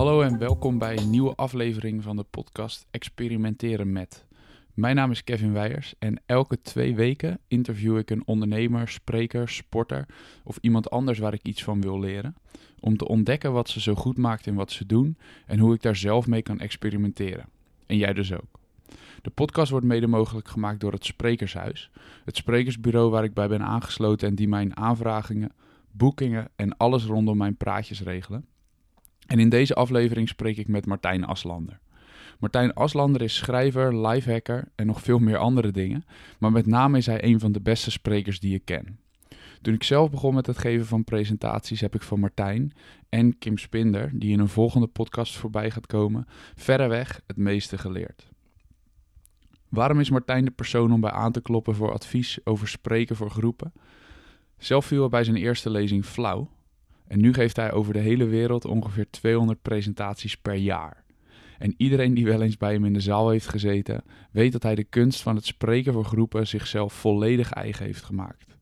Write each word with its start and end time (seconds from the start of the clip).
Hallo 0.00 0.22
en 0.22 0.38
welkom 0.38 0.78
bij 0.78 0.98
een 0.98 1.10
nieuwe 1.10 1.34
aflevering 1.34 2.02
van 2.02 2.16
de 2.16 2.24
podcast 2.30 2.86
Experimenteren 2.90 3.92
met. 3.92 4.26
Mijn 4.74 4.96
naam 4.96 5.10
is 5.10 5.24
Kevin 5.24 5.52
Weijers 5.52 5.94
en 5.98 6.22
elke 6.26 6.62
twee 6.62 6.94
weken 6.94 7.38
interview 7.48 7.98
ik 7.98 8.10
een 8.10 8.26
ondernemer, 8.26 8.88
spreker, 8.88 9.48
sporter 9.48 10.06
of 10.44 10.58
iemand 10.60 10.90
anders 10.90 11.18
waar 11.18 11.32
ik 11.32 11.42
iets 11.42 11.64
van 11.64 11.80
wil 11.80 12.00
leren. 12.00 12.36
Om 12.78 12.96
te 12.96 13.08
ontdekken 13.08 13.52
wat 13.52 13.68
ze 13.68 13.80
zo 13.80 13.94
goed 13.94 14.16
maakt 14.16 14.46
in 14.46 14.54
wat 14.54 14.70
ze 14.70 14.86
doen 14.86 15.16
en 15.46 15.58
hoe 15.58 15.74
ik 15.74 15.82
daar 15.82 15.96
zelf 15.96 16.26
mee 16.26 16.42
kan 16.42 16.60
experimenteren. 16.60 17.48
En 17.86 17.96
jij 17.96 18.12
dus 18.12 18.32
ook. 18.32 18.60
De 19.22 19.30
podcast 19.30 19.70
wordt 19.70 19.86
mede 19.86 20.06
mogelijk 20.06 20.48
gemaakt 20.48 20.80
door 20.80 20.92
het 20.92 21.04
Sprekershuis, 21.04 21.90
het 22.24 22.36
sprekersbureau 22.36 23.10
waar 23.10 23.24
ik 23.24 23.34
bij 23.34 23.48
ben 23.48 23.62
aangesloten 23.62 24.28
en 24.28 24.34
die 24.34 24.48
mijn 24.48 24.76
aanvragingen, 24.76 25.52
boekingen 25.90 26.48
en 26.56 26.76
alles 26.76 27.04
rondom 27.04 27.36
mijn 27.36 27.56
praatjes 27.56 28.02
regelen. 28.02 28.44
En 29.30 29.38
in 29.38 29.48
deze 29.48 29.74
aflevering 29.74 30.28
spreek 30.28 30.56
ik 30.56 30.68
met 30.68 30.86
Martijn 30.86 31.24
Aslander. 31.24 31.80
Martijn 32.38 32.74
Aslander 32.74 33.22
is 33.22 33.34
schrijver, 33.36 34.06
lifehacker 34.06 34.68
en 34.74 34.86
nog 34.86 35.02
veel 35.02 35.18
meer 35.18 35.36
andere 35.36 35.70
dingen, 35.70 36.04
maar 36.38 36.52
met 36.52 36.66
name 36.66 36.98
is 36.98 37.06
hij 37.06 37.24
een 37.24 37.40
van 37.40 37.52
de 37.52 37.60
beste 37.60 37.90
sprekers 37.90 38.40
die 38.40 38.54
ik 38.54 38.64
ken. 38.64 38.98
Toen 39.62 39.74
ik 39.74 39.82
zelf 39.82 40.10
begon 40.10 40.34
met 40.34 40.46
het 40.46 40.58
geven 40.58 40.86
van 40.86 41.04
presentaties, 41.04 41.80
heb 41.80 41.94
ik 41.94 42.02
van 42.02 42.20
Martijn 42.20 42.72
en 43.08 43.38
Kim 43.38 43.58
Spinder, 43.58 44.10
die 44.12 44.32
in 44.32 44.38
een 44.38 44.48
volgende 44.48 44.86
podcast 44.86 45.36
voorbij 45.36 45.70
gaat 45.70 45.86
komen, 45.86 46.26
verreweg 46.54 47.20
het 47.26 47.36
meeste 47.36 47.78
geleerd. 47.78 48.28
Waarom 49.68 50.00
is 50.00 50.10
Martijn 50.10 50.44
de 50.44 50.50
persoon 50.50 50.92
om 50.92 51.00
bij 51.00 51.10
aan 51.10 51.32
te 51.32 51.42
kloppen 51.42 51.74
voor 51.74 51.92
advies 51.92 52.38
over 52.44 52.68
spreken 52.68 53.16
voor 53.16 53.30
groepen? 53.30 53.72
Zelf 54.58 54.86
viel 54.86 55.00
hij 55.00 55.08
bij 55.08 55.24
zijn 55.24 55.36
eerste 55.36 55.70
lezing 55.70 56.04
flauw. 56.04 56.50
En 57.10 57.20
nu 57.20 57.32
geeft 57.32 57.56
hij 57.56 57.72
over 57.72 57.92
de 57.92 57.98
hele 57.98 58.24
wereld 58.24 58.64
ongeveer 58.64 59.10
200 59.10 59.62
presentaties 59.62 60.36
per 60.36 60.54
jaar. 60.54 61.04
En 61.58 61.74
iedereen 61.76 62.14
die 62.14 62.24
wel 62.24 62.42
eens 62.42 62.56
bij 62.56 62.72
hem 62.72 62.84
in 62.84 62.92
de 62.92 63.00
zaal 63.00 63.30
heeft 63.30 63.48
gezeten, 63.48 64.04
weet 64.30 64.52
dat 64.52 64.62
hij 64.62 64.74
de 64.74 64.84
kunst 64.84 65.22
van 65.22 65.36
het 65.36 65.46
spreken 65.46 65.92
voor 65.92 66.04
groepen 66.04 66.46
zichzelf 66.46 66.92
volledig 66.92 67.52
eigen 67.52 67.84
heeft 67.84 68.02
gemaakt. 68.02 68.56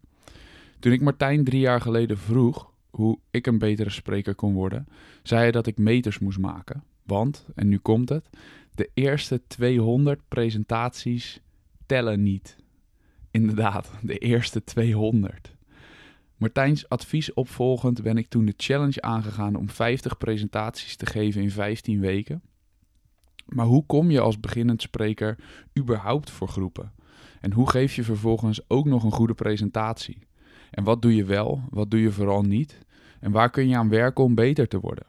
Toen 0.78 0.92
ik 0.92 1.00
Martijn 1.00 1.44
drie 1.44 1.60
jaar 1.60 1.80
geleden 1.80 2.18
vroeg 2.18 2.72
hoe 2.90 3.18
ik 3.30 3.46
een 3.46 3.58
betere 3.58 3.90
spreker 3.90 4.34
kon 4.34 4.54
worden, 4.54 4.86
zei 5.22 5.40
hij 5.40 5.50
dat 5.50 5.66
ik 5.66 5.78
meters 5.78 6.18
moest 6.18 6.38
maken. 6.38 6.84
Want, 7.02 7.46
en 7.54 7.68
nu 7.68 7.78
komt 7.78 8.08
het, 8.08 8.28
de 8.74 8.90
eerste 8.94 9.42
200 9.46 10.20
presentaties 10.28 11.40
tellen 11.86 12.22
niet. 12.22 12.56
Inderdaad, 13.30 13.90
de 14.02 14.18
eerste 14.18 14.64
200. 14.64 15.56
Martijns 16.38 16.88
advies 16.88 17.34
opvolgend 17.34 18.02
ben 18.02 18.16
ik 18.16 18.28
toen 18.28 18.44
de 18.44 18.54
challenge 18.56 19.02
aangegaan 19.02 19.54
om 19.54 19.68
50 19.68 20.18
presentaties 20.18 20.96
te 20.96 21.06
geven 21.06 21.42
in 21.42 21.50
15 21.50 22.00
weken. 22.00 22.42
Maar 23.46 23.66
hoe 23.66 23.86
kom 23.86 24.10
je 24.10 24.20
als 24.20 24.40
beginnend 24.40 24.82
spreker 24.82 25.38
überhaupt 25.78 26.30
voor 26.30 26.48
groepen? 26.48 26.92
En 27.40 27.52
hoe 27.52 27.70
geef 27.70 27.94
je 27.94 28.02
vervolgens 28.02 28.60
ook 28.68 28.86
nog 28.86 29.04
een 29.04 29.12
goede 29.12 29.34
presentatie? 29.34 30.26
En 30.70 30.84
wat 30.84 31.02
doe 31.02 31.14
je 31.14 31.24
wel, 31.24 31.62
wat 31.70 31.90
doe 31.90 32.00
je 32.00 32.12
vooral 32.12 32.42
niet? 32.42 32.78
En 33.20 33.30
waar 33.30 33.50
kun 33.50 33.68
je 33.68 33.76
aan 33.76 33.88
werken 33.88 34.24
om 34.24 34.34
beter 34.34 34.68
te 34.68 34.80
worden? 34.80 35.06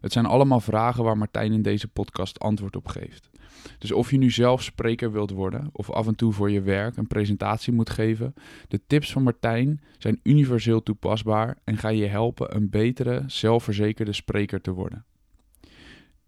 Het 0.00 0.12
zijn 0.12 0.26
allemaal 0.26 0.60
vragen 0.60 1.04
waar 1.04 1.18
Martijn 1.18 1.52
in 1.52 1.62
deze 1.62 1.88
podcast 1.88 2.38
antwoord 2.38 2.76
op 2.76 2.86
geeft. 2.86 3.30
Dus 3.78 3.92
of 3.92 4.10
je 4.10 4.18
nu 4.18 4.30
zelf 4.30 4.62
spreker 4.62 5.12
wilt 5.12 5.30
worden 5.30 5.68
of 5.72 5.90
af 5.90 6.06
en 6.06 6.14
toe 6.14 6.32
voor 6.32 6.50
je 6.50 6.60
werk 6.60 6.96
een 6.96 7.06
presentatie 7.06 7.72
moet 7.72 7.90
geven, 7.90 8.34
de 8.68 8.80
tips 8.86 9.12
van 9.12 9.22
Martijn 9.22 9.80
zijn 9.98 10.20
universeel 10.22 10.82
toepasbaar 10.82 11.58
en 11.64 11.76
gaan 11.76 11.96
je 11.96 12.06
helpen 12.06 12.56
een 12.56 12.70
betere, 12.70 13.24
zelfverzekerde 13.26 14.12
spreker 14.12 14.60
te 14.60 14.70
worden. 14.70 15.04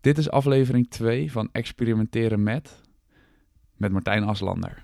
Dit 0.01 0.19
is 0.19 0.31
aflevering 0.31 0.91
2 0.91 1.33
van 1.33 1.49
Experimenteren 1.53 2.43
met 2.43 2.81
met 3.83 3.93
Martijn 3.93 4.25
Aslander. 4.25 4.83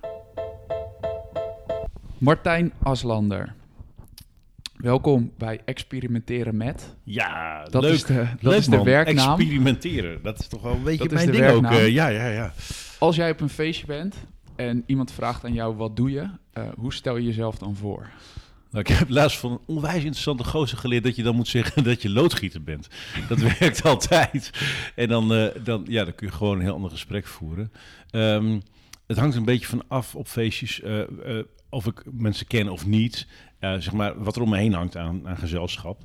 Martijn 2.19 2.73
Aslander. 2.83 3.55
Welkom 4.79 5.33
bij 5.39 5.61
Experimenteren 5.65 6.57
met. 6.57 6.97
Ja, 7.05 7.65
Dat 7.65 7.83
leuk. 7.83 7.93
is 7.93 8.05
de, 8.05 8.15
dat 8.15 8.43
leuk, 8.43 8.59
is 8.59 8.65
de 8.65 8.77
man. 8.77 8.85
werknaam. 8.85 9.39
Experimenteren. 9.39 10.23
Dat 10.23 10.39
is 10.41 10.47
toch 10.49 10.63
wel 10.63 10.73
een 10.75 10.83
beetje 10.83 10.99
Dat 11.09 11.13
mijn 11.13 11.31
ding 11.31 11.47
ook. 11.47 11.65
eh, 11.65 11.89
ja, 11.89 12.09
ja, 12.09 12.27
ja. 12.29 12.53
Als 12.99 13.17
jij 13.17 13.31
op 13.31 13.41
een 13.41 13.49
feestje 13.49 13.87
bent 13.87 14.15
en 14.57 14.83
iemand 14.87 15.13
vraagt 15.13 15.45
aan 15.45 15.53
jou 15.53 15.77
wat 15.77 15.97
doe 15.97 16.11
je, 16.11 16.29
eh, 16.53 16.65
hoe 16.77 16.93
stel 16.93 17.17
je 17.17 17.25
jezelf 17.27 17.59
dan 17.59 17.77
voor? 17.77 18.09
Nou, 18.71 18.85
ik 18.89 18.97
heb 18.97 19.09
laatst 19.09 19.39
van 19.39 19.53
een 19.53 19.61
onwijs 19.67 19.97
interessante 19.97 20.45
gozer 20.45 20.79
geleerd 20.79 21.05
dat 21.05 21.17
je 21.17 21.23
dan 21.23 21.37
moet 21.37 21.49
zeggen 21.49 21.85
dat 21.91 22.03
je 22.03 22.11
loodgieter 22.11 22.63
bent. 22.63 22.89
Dat 23.29 23.39
werkt 23.59 23.83
altijd. 23.85 24.51
En 24.95 25.09
dan, 25.09 25.35
eh, 25.35 25.47
dan, 25.65 25.85
ja, 25.89 26.05
dan 26.05 26.15
kun 26.15 26.27
je 26.27 26.33
gewoon 26.33 26.57
een 26.57 26.63
heel 26.65 26.75
ander 26.75 26.91
gesprek 26.91 27.27
voeren. 27.27 27.73
Ehm, 28.11 28.61
het 29.07 29.19
hangt 29.19 29.37
een 29.37 29.45
beetje 29.45 29.67
van 29.67 29.83
af 29.89 30.15
op 30.15 30.29
feestjes 30.29 30.83
of 31.71 31.87
ik 31.87 32.03
mensen 32.13 32.47
ken 32.47 32.69
of 32.69 32.87
niet. 32.87 33.27
Eh, 33.59 33.75
zeg 33.79 33.93
maar 33.93 34.23
wat 34.23 34.37
er 34.37 34.43
om 34.43 34.49
me 34.49 34.57
heen 34.57 34.73
hangt 34.73 34.97
aan, 34.97 35.29
aan 35.29 35.37
gezelschap. 35.37 36.03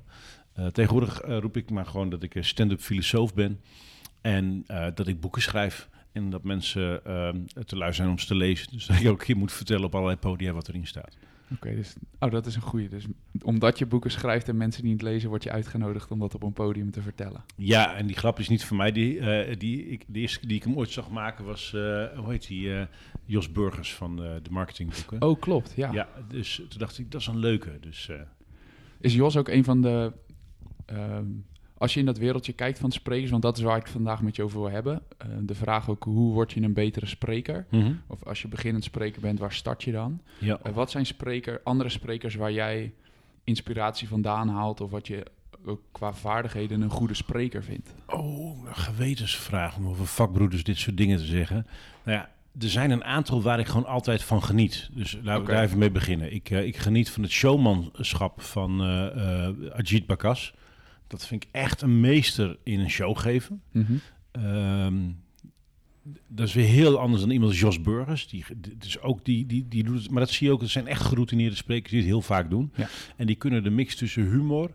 Eh, 0.54 0.68
tegenwoordig 0.68 1.22
eh, 1.22 1.38
roep 1.38 1.58
ik 1.58 1.70
maar 1.70 1.86
gewoon 1.86 2.10
dat 2.10 2.24
ik 2.24 2.38
stand-up 2.40 2.80
filosoof 2.80 3.34
ben. 3.34 3.62
En 4.22 4.66
dat 4.94 5.08
ik 5.08 5.20
boeken 5.20 5.42
schrijf. 5.42 5.90
En 6.12 6.30
dat 6.30 6.44
mensen 6.44 7.06
ehm, 7.06 7.38
te 7.66 7.78
lui 7.78 7.94
zijn 7.94 8.10
om 8.10 8.20
ze 8.20 8.26
te 8.26 8.36
lezen. 8.36 8.72
Dus 8.72 8.86
dat 8.86 9.00
je 9.00 9.10
ook 9.10 9.26
hier 9.26 9.38
moet 9.38 9.52
vertellen 9.52 9.84
op 9.84 9.96
allerlei 9.96 10.18
podia 10.18 10.52
wat 10.52 10.68
erin 10.68 10.88
staat. 10.88 11.18
Oké, 11.52 11.76
dus 11.76 11.94
oh, 12.20 12.32
dat 12.32 12.46
is 12.46 12.56
een 12.56 12.62
goeie. 12.62 12.90
Dus 12.90 13.06
omdat 13.44 13.78
je 13.80 13.86
boeken 13.86 14.12
schrijft 14.12 14.50
en 14.50 14.58
mensen 14.58 14.86
niet 14.86 15.02
lezen, 15.02 15.30
word 15.30 15.44
je 15.44 15.52
uitgenodigd 15.52 16.12
om 16.12 16.20
dat 16.20 16.36
op 16.36 16.44
een 16.44 16.54
podium 16.54 16.92
te 16.92 17.02
vertellen. 17.02 17.44
Ja, 17.56 17.96
en 17.96 18.08
die 18.08 18.16
grap 18.16 18.40
is 18.40 18.50
niet 18.50 18.66
van 18.66 18.78
mij. 18.78 18.92
Die, 18.92 19.20
eh, 19.20 19.58
die, 19.58 19.86
ik, 19.86 20.04
de 20.08 20.20
eerste 20.20 20.48
die 20.48 20.56
ik 20.56 20.64
hem 20.64 20.78
ooit 20.78 20.90
zag 20.90 21.10
maken 21.10 21.46
was, 21.46 21.74
eh, 21.74 22.06
hoe 22.18 22.30
heet 22.30 22.48
die, 22.48 22.76
eh, 22.76 22.86
Jos 23.26 23.52
Burgers 23.52 23.94
van 23.96 24.16
de 24.16 24.50
marketingboeken. 24.50 25.22
Oh, 25.22 25.40
klopt. 25.42 25.74
Ja. 25.76 25.92
ja. 25.92 26.08
dus 26.28 26.56
toen 26.56 26.80
dacht 26.80 27.00
ik, 27.00 27.12
dat 27.12 27.22
is 27.22 27.28
een 27.28 27.40
leuke. 27.40 27.78
Dus 27.80 28.10
Is 29.00 29.14
Jos 29.14 29.38
ook 29.38 29.48
een 29.48 29.64
van 29.64 29.82
de. 29.82 30.14
ehm, 30.86 31.26
als 31.78 31.94
je 31.94 32.00
in 32.00 32.06
dat 32.06 32.18
wereldje 32.18 32.54
kijkt 32.54 32.80
van 32.80 32.92
sprekers, 32.92 33.32
want 33.32 33.42
dat 33.42 33.58
is 33.58 33.64
waar 33.64 33.78
ik 33.78 33.84
het 33.84 33.92
vandaag 33.92 34.22
met 34.22 34.36
je 34.36 34.44
over 34.44 34.60
wil 34.62 34.70
hebben. 34.70 35.02
de 35.42 35.56
vraag 35.56 35.90
ook 35.90 36.04
hoe 36.04 36.34
word 36.34 36.52
je 36.52 36.62
een 36.62 36.74
betere 36.74 37.06
spreker? 37.06 37.66
Of 38.08 38.24
als 38.24 38.42
je 38.42 38.48
beginnend 38.48 38.84
spreker 38.84 39.22
bent, 39.22 39.40
waar 39.40 39.54
start 39.54 39.84
je 39.84 39.92
dan? 39.92 40.22
ja. 40.40 40.60
Eh, 40.64 40.74
wat 40.74 40.92
zijn 40.92 41.06
spreker, 41.06 41.62
andere 41.64 41.90
sprekers 41.90 42.36
waar 42.36 42.52
jij 42.52 42.94
inspiratie 43.44 44.08
vandaan 44.08 44.50
haalt 44.50 44.82
of 44.82 44.92
wat 44.92 45.08
je 45.08 45.26
ook 45.66 45.82
qua 45.92 46.14
vaardigheden 46.14 46.82
een 46.82 46.90
goede 46.90 47.14
spreker 47.14 47.64
vindt? 47.64 47.94
Oh, 48.08 48.68
een 48.68 48.76
gewetensvraag 48.76 49.78
om 49.78 49.88
over 49.88 50.08
vakbroeders 50.08 50.64
dit 50.64 50.78
soort 50.78 50.98
dingen 50.98 51.18
te 51.18 51.26
zeggen. 51.26 51.68
Nou 52.04 52.18
ja, 52.18 52.30
er 52.60 52.70
zijn 52.70 52.92
een 52.92 53.04
aantal 53.04 53.42
waar 53.42 53.60
ik 53.60 53.68
gewoon 53.68 53.86
altijd 53.86 54.24
van 54.24 54.44
geniet. 54.44 54.90
Dus 54.94 55.18
laten 55.24 55.46
we 55.46 55.52
daar 55.52 55.64
even 55.64 55.78
mee 55.78 55.92
beginnen. 55.92 56.34
Ik, 56.34 56.50
eh, 56.50 56.66
ik 56.66 56.78
geniet 56.78 57.10
van 57.10 57.24
het 57.24 57.32
showmanschap 57.32 58.42
van 58.42 58.82
eh 58.82 59.48
eh 59.48 59.56
Ajit 59.74 60.06
Bakas. 60.06 60.54
Dat 61.08 61.28
vind 61.28 61.44
ik 61.44 61.50
echt 61.52 61.82
een 61.82 62.00
meester 62.00 62.58
in 62.64 62.80
een 62.80 62.90
show 62.90 63.18
geven. 63.18 63.62
Ehm, 64.32 64.96
dat 66.28 66.48
is 66.48 66.54
weer 66.54 66.66
heel 66.68 67.00
anders 67.00 67.22
dan 67.22 67.32
iemand 67.32 67.52
als 67.52 67.60
Jos 67.60 67.82
Burgers. 67.82 68.28
Die, 68.28 68.46
dus 68.78 69.00
ook 69.00 69.26
die, 69.26 69.46
die, 69.46 69.68
die 69.68 69.84
doet 69.84 70.10
maar 70.10 70.20
dat 70.20 70.30
zie 70.30 70.48
je 70.48 70.54
ook. 70.54 70.62
Het 70.62 70.70
zijn 70.70 70.88
echt 70.88 71.02
geroutineerde 71.02 71.56
sprekers 71.56 71.90
die 71.90 72.00
het 72.00 72.10
heel 72.10 72.22
vaak 72.22 72.50
doen. 72.50 72.72
Ja. 72.76 72.88
En 73.16 73.26
die 73.26 73.36
kunnen 73.36 73.64
de 73.64 73.70
mix 73.70 73.96
tussen 73.96 74.24
humor 74.24 74.72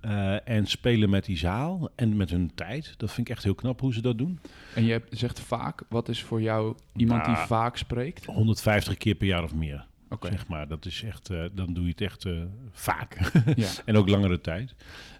eh, 0.00 0.48
en 0.48 0.66
spelen 0.66 1.10
met 1.10 1.24
die 1.24 1.36
zaal 1.36 1.90
en 1.94 2.16
met 2.16 2.30
hun 2.30 2.50
tijd. 2.54 2.94
Dat 2.96 3.12
vind 3.12 3.28
ik 3.28 3.34
echt 3.34 3.44
heel 3.44 3.54
knap 3.54 3.80
hoe 3.80 3.92
ze 3.94 4.02
dat 4.02 4.18
doen. 4.18 4.38
En 4.74 4.84
je 4.84 4.90
hebt- 4.92 5.18
zegt 5.18 5.40
vaak, 5.40 5.82
wat 5.88 6.08
is 6.08 6.22
voor 6.22 6.42
jou 6.42 6.76
iemand 6.96 7.24
die 7.24 7.34
Nou, 7.34 7.46
vaak 7.46 7.76
spreekt? 7.76 8.24
150 8.24 8.96
keer 8.96 9.14
per 9.14 9.26
jaar 9.26 9.42
of 9.42 9.54
meer. 9.54 9.86
Oké, 10.10 10.28
Zeg 10.30 10.46
maar, 10.46 10.68
dat 10.68 10.86
is 10.86 11.02
echt, 11.02 11.30
eh, 11.30 11.44
dan 11.52 11.72
doe 11.74 11.84
je 11.84 11.90
het 11.90 12.00
echt 12.00 12.24
eh, 12.24 12.32
vaak. 12.70 13.32
ja. 13.56 13.68
en 13.84 13.96
ook 13.96 14.08
langere 14.08 14.40
tijd. 14.40 14.74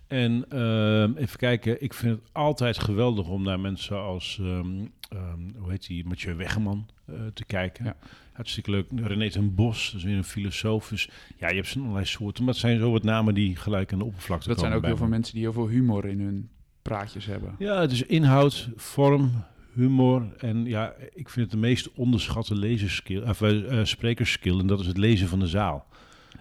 En 0.08 0.44
ehm, 0.48 1.12
even 1.16 1.38
kijken, 1.38 1.82
ik 1.82 1.94
vind 1.94 2.18
het 2.18 2.28
altijd 2.32 2.78
geweldig 2.78 3.28
om 3.28 3.42
naar 3.42 3.60
mensen 3.60 4.02
als, 4.02 4.38
ehm, 4.40 4.86
ehm, 5.08 5.40
hoe 5.58 5.70
heet 5.70 5.86
die, 5.86 6.04
Mathieu 6.06 6.36
Weggeman 6.36 6.86
eh, 7.04 7.14
te 7.34 7.44
kijken. 7.44 7.84
Ja. 7.84 7.96
Hartstikke 8.32 8.70
leuk. 8.70 8.86
René 8.94 9.30
ten 9.30 9.54
Bos, 9.54 9.90
dat 9.90 10.00
is 10.00 10.06
weer 10.06 10.16
een 10.16 10.24
filosoof. 10.24 10.88
Dus 10.88 11.10
ja, 11.36 11.48
je 11.48 11.54
hebt 11.54 11.66
zo'n 11.66 11.82
allerlei 11.82 12.06
soorten. 12.06 12.44
Maar 12.44 12.52
het 12.52 12.62
zijn 12.62 12.78
zo 12.78 12.90
wat 12.90 13.02
namen 13.02 13.34
die 13.34 13.56
gelijk 13.56 13.92
aan 13.92 13.98
de 13.98 14.04
oppervlakte 14.04 14.48
Dat 14.48 14.58
zijn 14.58 14.70
komen 14.72 14.84
ook 14.84 14.88
heel 14.88 14.98
veel 14.98 15.08
me. 15.08 15.14
mensen 15.14 15.34
die 15.34 15.42
heel 15.42 15.52
veel 15.52 15.68
humor 15.68 16.06
in 16.06 16.20
hun 16.20 16.48
praatjes 16.82 17.26
hebben. 17.26 17.54
Ja, 17.58 17.80
het 17.80 17.92
is 17.92 18.02
inhoud, 18.02 18.68
vorm, 18.76 19.44
humor. 19.74 20.22
En 20.38 20.64
ja, 20.64 20.94
ik 21.14 21.28
vind 21.28 21.50
het 21.50 21.50
de 21.50 21.66
meest 21.66 21.92
onderschatte 21.92 22.54
lezerskill, 22.54 23.22
of, 23.22 23.42
eh, 23.42 23.78
eh, 23.78 23.84
sprekerskill. 23.86 24.58
En 24.58 24.66
dat 24.66 24.80
is 24.80 24.86
het 24.86 24.96
lezen 24.96 25.28
van 25.28 25.38
de 25.38 25.46
zaal. 25.46 25.86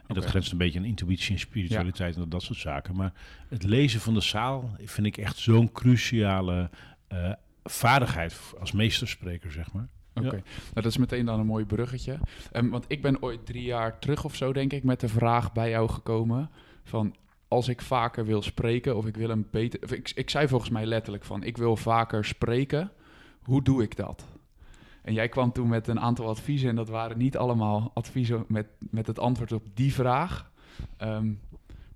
En 0.08 0.16
dat 0.16 0.26
grenst 0.26 0.52
een 0.52 0.58
beetje 0.58 0.80
aan 0.80 0.86
intuïtie 0.86 1.34
en 1.34 1.40
spiritualiteit 1.40 2.16
en 2.16 2.30
dat 2.30 2.42
soort 2.42 2.60
zaken. 2.60 2.96
Maar 2.96 3.14
het 3.48 3.64
lezen 3.64 4.00
van 4.00 4.14
de 4.14 4.22
zaal 4.22 4.76
vind 4.84 5.08
ik 5.08 5.18
echt 5.18 5.38
zo'n 5.38 5.72
cruciale 5.72 6.70
eh, 7.08 7.32
vaardigheid 7.64 8.40
als 8.60 8.72
meesterspreker, 8.72 9.52
zeg 9.52 9.74
maar. 9.74 9.88
Oké, 10.14 10.26
Ja. 10.26 10.32
nou, 10.32 10.42
dat 10.74 10.86
is 10.86 10.98
meteen 10.98 11.26
dan 11.26 11.40
een 11.40 11.46
mooi 11.46 11.66
bruggetje. 11.66 12.20
Ehm, 12.52 12.70
want 12.70 12.86
ik 12.88 13.02
ben 13.02 13.22
ooit 13.24 13.46
drie 13.46 13.64
jaar 13.64 14.00
terug 14.00 14.24
of 14.24 14.36
zo, 14.36 14.54
denk 14.54 14.74
ik, 14.74 14.84
met 14.84 15.00
de 15.00 15.08
vraag 15.08 15.52
bij 15.52 15.70
jou 15.70 15.90
gekomen 15.90 16.50
van... 16.84 17.16
als 17.48 17.68
ik 17.68 17.82
vaker 17.82 18.26
wil 18.26 18.42
spreken 18.42 18.98
of 18.98 19.06
ik 19.06 19.16
wil 19.18 19.30
een 19.30 19.48
beter... 19.52 19.84
Of 19.84 19.92
ik, 19.92 20.12
ik 20.16 20.30
zei 20.30 20.48
volgens 20.48 20.70
mij 20.72 20.86
letterlijk 20.86 21.24
van, 21.24 21.44
ik 21.44 21.58
wil 21.58 21.76
vaker 21.76 22.26
spreken. 22.26 22.92
Hoe 23.44 23.64
doe 23.64 23.84
ik 23.84 23.96
dat? 23.96 24.26
En 25.08 25.14
jij 25.14 25.30
kwam 25.30 25.52
toen 25.52 25.68
met 25.68 25.88
een 25.88 26.00
aantal 26.00 26.28
adviezen 26.28 26.70
en 26.70 26.76
dat 26.76 26.90
waren 26.90 27.18
niet 27.18 27.38
allemaal 27.38 27.92
adviezen 27.94 28.46
met, 28.48 28.68
met 28.80 29.08
het 29.08 29.20
antwoord 29.20 29.52
op 29.52 29.64
die 29.74 29.94
vraag. 29.94 30.52
Ehm, 30.98 31.34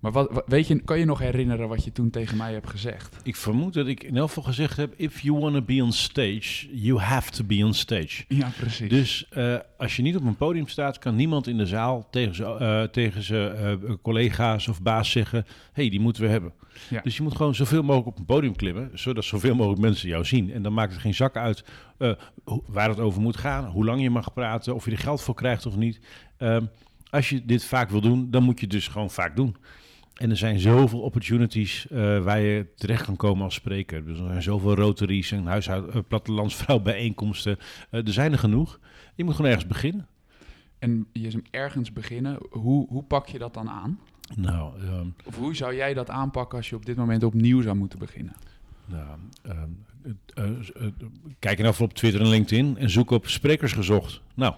maar 0.01 0.11
wat, 0.11 0.31
wat- 0.31 0.43
weet 0.47 0.67
je, 0.67 0.81
kan 0.81 0.99
je 0.99 1.05
nog 1.05 1.19
herinneren 1.19 1.67
wat 1.67 1.83
je 1.83 1.91
toen 1.91 2.09
tegen 2.09 2.37
mij 2.37 2.53
hebt 2.53 2.69
gezegd? 2.69 3.15
Ik 3.23 3.35
vermoed 3.35 3.73
dat 3.73 3.87
ik 3.87 4.03
in 4.03 4.17
elk 4.17 4.27
geval 4.27 4.43
gezegd 4.43 4.77
heb... 4.77 4.93
if 4.97 5.19
you 5.19 5.39
want 5.39 5.53
to 5.53 5.61
be 5.61 5.83
on 5.83 5.91
stage, 5.91 6.67
you 6.77 6.99
have 6.99 7.31
to 7.31 7.43
be 7.43 7.65
on 7.65 7.73
stage. 7.73 8.23
Ja, 8.27 8.51
precies. 8.57 8.89
Dus 8.89 9.25
eh, 9.29 9.55
als 9.77 9.95
je 9.95 10.01
niet 10.01 10.15
op 10.15 10.23
een 10.23 10.35
podium 10.35 10.67
staat, 10.67 10.97
kan 10.99 11.15
niemand 11.15 11.47
in 11.47 11.57
de 11.57 11.65
zaal 11.65 12.07
tegen 12.11 12.35
zijn 12.35 12.57
eh, 12.57 12.83
tegen 12.83 13.23
zijn, 13.23 13.55
eh, 13.55 13.93
collega's 14.01 14.67
of 14.67 14.81
baas 14.81 15.11
zeggen: 15.11 15.45
hey, 15.73 15.89
die 15.89 15.99
moeten 15.99 16.23
we 16.23 16.29
hebben. 16.29 16.53
Ja. 16.89 17.01
Dus 17.01 17.17
je 17.17 17.23
moet 17.23 17.35
gewoon 17.35 17.55
zoveel 17.55 17.83
mogelijk 17.83 18.07
op 18.07 18.17
een 18.19 18.25
podium 18.25 18.55
klimmen, 18.55 18.89
zodat 18.93 19.23
zoveel 19.23 19.55
mogelijk 19.55 19.81
mensen 19.81 20.09
jou 20.09 20.25
zien. 20.25 20.51
En 20.51 20.61
dan 20.63 20.73
maakt 20.73 20.91
het 20.91 21.01
geen 21.01 21.13
zak 21.13 21.35
uit 21.35 21.63
waar 22.67 22.89
het 22.89 22.99
over 22.99 23.21
moet 23.21 23.37
gaan, 23.37 23.65
hoe 23.65 23.85
lang 23.85 24.01
je 24.01 24.09
mag 24.09 24.33
praten, 24.33 24.75
of 24.75 24.85
je 24.85 24.91
er 24.91 24.97
geld 24.97 25.21
voor 25.21 25.35
krijgt 25.35 25.65
of 25.65 25.75
niet. 25.75 25.99
Ehm, 26.37 26.65
als 27.09 27.29
je 27.29 27.45
dit 27.45 27.65
vaak 27.65 27.89
wil 27.89 28.01
doen, 28.01 28.31
dan 28.31 28.43
moet 28.43 28.59
je 28.59 28.65
het 28.65 28.73
dus 28.73 28.87
gewoon 28.87 29.11
vaak 29.11 29.35
doen. 29.35 29.55
En 30.21 30.29
er 30.29 30.37
zijn 30.37 30.59
zoveel 30.59 30.99
opportunities 30.99 31.87
eh, 31.87 32.23
waar 32.23 32.39
je 32.39 32.65
terecht 32.75 33.05
kan 33.05 33.15
komen 33.15 33.43
als 33.43 33.53
spreker. 33.53 34.05
Dus 34.05 34.19
er 34.19 34.25
zijn 34.27 34.41
zoveel 34.41 34.75
rotaries 34.75 35.31
en 35.31 35.45
huishoud, 35.45 35.89
eh, 35.89 36.01
plattelandsvrouwbijeenkomsten. 36.07 37.57
Eh, 37.89 38.07
er 38.07 38.13
zijn 38.13 38.31
er 38.31 38.37
genoeg. 38.37 38.79
Je 39.15 39.23
moet 39.23 39.35
gewoon 39.35 39.51
ergens 39.51 39.67
beginnen. 39.67 40.07
En 40.79 41.07
je 41.11 41.41
ergens 41.51 41.93
beginnen. 41.93 42.37
Hoe, 42.49 42.87
hoe 42.87 43.03
pak 43.03 43.27
je 43.27 43.37
dat 43.37 43.53
dan 43.53 43.69
aan? 43.69 43.99
Nou, 44.35 44.81
ehm, 44.81 45.07
Of 45.25 45.37
hoe 45.37 45.55
zou 45.55 45.75
jij 45.75 45.93
dat 45.93 46.09
aanpakken 46.09 46.57
als 46.57 46.69
je 46.69 46.75
op 46.75 46.85
dit 46.85 46.95
moment 46.95 47.23
opnieuw 47.23 47.61
zou 47.61 47.75
moeten 47.75 47.99
beginnen? 47.99 48.33
nou 48.85 49.07
eh, 50.33 50.47
kijk 51.39 51.59
in 51.59 51.65
even 51.65 51.85
op 51.85 51.93
Twitter 51.93 52.21
en 52.21 52.27
LinkedIn 52.27 52.77
en 52.77 52.89
zoek 52.89 53.11
op 53.11 53.27
sprekers 53.27 53.73
gezocht. 53.73 54.21
Nou, 54.35 54.53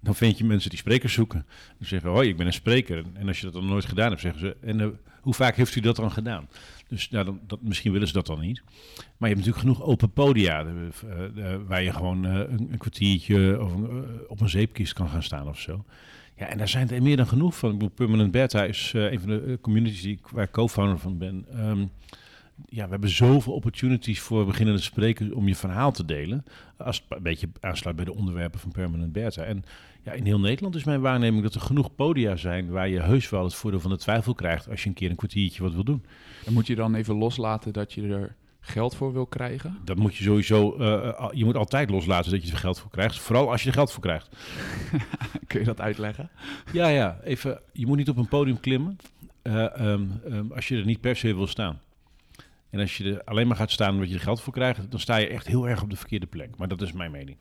dan 0.00 0.14
vind 0.14 0.38
je 0.38 0.44
mensen 0.44 0.70
die 0.70 0.78
sprekers 0.78 1.12
zoeken. 1.12 1.46
Die 1.78 1.86
zeggen, 1.86 2.10
hoi, 2.10 2.28
ik 2.28 2.36
ben 2.36 2.46
een 2.46 2.52
spreker. 2.52 3.04
En 3.14 3.28
als 3.28 3.38
je 3.38 3.44
dat 3.44 3.52
dan 3.54 3.66
nooit 3.66 3.84
gedaan 3.84 4.08
hebt, 4.08 4.20
zeggen 4.20 4.40
ze, 4.40 4.56
en 4.60 4.80
eh, 4.80 4.86
hoe 5.20 5.34
vaak 5.34 5.56
heeft 5.56 5.74
u 5.74 5.80
dat 5.80 5.96
dan 5.96 6.10
gedaan? 6.10 6.48
Dus 6.88 7.10
nou, 7.10 7.24
dan, 7.24 7.40
dat, 7.46 7.62
misschien 7.62 7.92
willen 7.92 8.06
ze 8.06 8.12
dat 8.12 8.26
dan 8.26 8.40
niet. 8.40 8.62
Maar 9.16 9.28
je 9.28 9.34
hebt 9.34 9.46
natuurlijk 9.46 9.58
genoeg 9.58 9.82
open 9.82 10.10
podia 10.10 10.64
eh, 10.64 11.52
eh, 11.52 11.60
waar 11.66 11.82
je 11.82 11.92
gewoon 11.92 12.24
een, 12.24 12.78
kwartiertje 12.78 13.62
of 13.62 13.72
op 14.28 14.40
een 14.40 14.48
zeepkist 14.48 14.92
kan 14.92 15.08
gaan 15.08 15.22
staan 15.22 15.48
of 15.48 15.60
zo. 15.60 15.84
Ja, 16.36 16.46
en 16.46 16.58
daar 16.58 16.68
zijn 16.68 16.90
er 16.90 17.02
meer 17.02 17.16
dan 17.16 17.26
genoeg 17.26 17.56
van. 17.56 17.70
Ik 17.70 17.78
bedoel, 17.78 17.94
Permanent 17.94 18.30
Beta 18.30 18.64
is 18.64 18.92
een 18.94 19.20
van 19.20 19.28
de 19.28 19.58
communities 19.60 20.02
die 20.02 20.18
waar 20.32 20.44
ik 20.44 20.50
co-founder 20.50 20.98
van 20.98 21.18
ben. 21.18 21.44
Ehm, 21.52 21.86
ja, 22.66 22.84
we 22.84 22.90
hebben 22.90 23.10
zoveel 23.10 23.52
opportunities 23.52 24.20
voor 24.20 24.46
beginnende 24.46 24.80
sprekers 24.80 25.30
om 25.30 25.48
je 25.48 25.54
verhaal 25.56 25.92
te 25.92 26.04
delen. 26.04 26.44
Als 26.76 26.96
het 26.96 27.16
een 27.18 27.22
beetje 27.22 27.48
aansluit 27.60 27.96
bij 27.96 28.04
de 28.04 28.14
onderwerpen 28.14 28.60
van 28.60 28.70
Permanent 28.72 29.12
Beta. 29.12 29.42
En 29.42 29.64
ja, 30.02 30.12
in 30.12 30.24
heel 30.24 30.40
Nederland 30.40 30.74
is 30.74 30.84
mijn 30.84 31.00
waarneming 31.00 31.42
dat 31.42 31.54
er 31.54 31.60
genoeg 31.60 31.94
podia 31.94 32.36
zijn 32.36 32.70
waar 32.70 32.88
je 32.88 33.00
heus 33.00 33.28
wel 33.30 33.44
het 33.44 33.54
voordeel 33.54 33.80
van 33.80 33.90
de 33.90 33.96
twijfel 33.98 34.34
krijgt 34.34 34.68
als 34.70 34.82
je 34.82 34.88
een 34.88 34.94
keer 34.94 35.10
een 35.10 35.16
kwartiertje 35.16 35.62
wat 35.62 35.74
wil 35.74 35.84
doen. 35.84 36.04
En 36.46 36.52
moet 36.52 36.66
je 36.66 36.74
dan 36.74 36.94
even 36.94 37.14
loslaten 37.14 37.72
dat 37.72 37.92
je 37.92 38.02
er 38.08 38.36
geld 38.60 38.94
voor 38.96 39.12
wil 39.12 39.26
krijgen? 39.26 39.78
Dat 39.84 39.96
moet 39.96 40.16
je 40.16 40.24
sowieso, 40.24 40.76
eh, 40.76 41.14
al- 41.14 41.36
je 41.36 41.44
moet 41.44 41.56
altijd 41.56 41.90
loslaten 41.90 42.30
dat 42.30 42.44
je 42.44 42.50
er 42.52 42.58
geld 42.58 42.78
voor 42.80 42.90
krijgt. 42.90 43.18
Vooral 43.18 43.50
als 43.50 43.62
je 43.62 43.68
er 43.68 43.74
geld 43.74 43.92
voor 43.92 44.02
krijgt. 44.02 44.28
Kun 45.46 45.58
je 45.60 45.66
dat 45.66 45.80
uitleggen? 45.80 46.30
Ja, 46.72 46.88
ja, 46.88 47.18
even, 47.24 47.60
je 47.72 47.86
moet 47.86 47.96
niet 47.96 48.08
op 48.08 48.16
een 48.16 48.28
podium 48.28 48.60
klimmen 48.60 48.96
eh, 49.42 49.76
ehm, 49.80 50.02
ehm, 50.30 50.52
als 50.52 50.68
je 50.68 50.76
er 50.76 50.84
niet 50.84 51.00
per 51.00 51.16
se 51.16 51.34
wil 51.34 51.46
staan. 51.46 51.80
En 52.70 52.80
als 52.80 52.96
je 52.96 53.04
er 53.14 53.24
alleen 53.24 53.46
maar 53.46 53.56
gaat 53.56 53.70
staan 53.70 53.94
omdat 53.94 54.08
je 54.08 54.14
er 54.14 54.20
geld 54.20 54.40
voor 54.40 54.52
krijgt, 54.52 54.90
dan 54.90 55.00
sta 55.00 55.16
je 55.16 55.26
echt 55.26 55.46
heel 55.46 55.68
erg 55.68 55.82
op 55.82 55.90
de 55.90 55.96
verkeerde 55.96 56.26
plek. 56.26 56.56
Maar 56.56 56.68
dat 56.68 56.82
is 56.82 56.92
mijn 56.92 57.10
mening. 57.10 57.36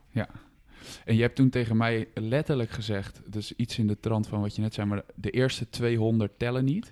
En 1.06 1.16
je 1.16 1.22
hebt 1.22 1.36
toen 1.36 1.50
tegen 1.50 1.78
mij 1.78 2.08
letterlijk 2.14 2.70
gezegd, 2.70 3.22
dus 3.26 3.56
iets 3.56 3.78
in 3.78 3.88
de 3.88 4.00
trant 4.00 4.28
van 4.28 4.42
wat 4.42 4.56
je 4.56 4.62
net 4.62 4.74
zei, 4.74 4.88
maar 4.88 5.04
de 5.16 5.30
eerste 5.30 5.70
200 5.70 6.40
tellen 6.40 6.66
niet. 6.66 6.92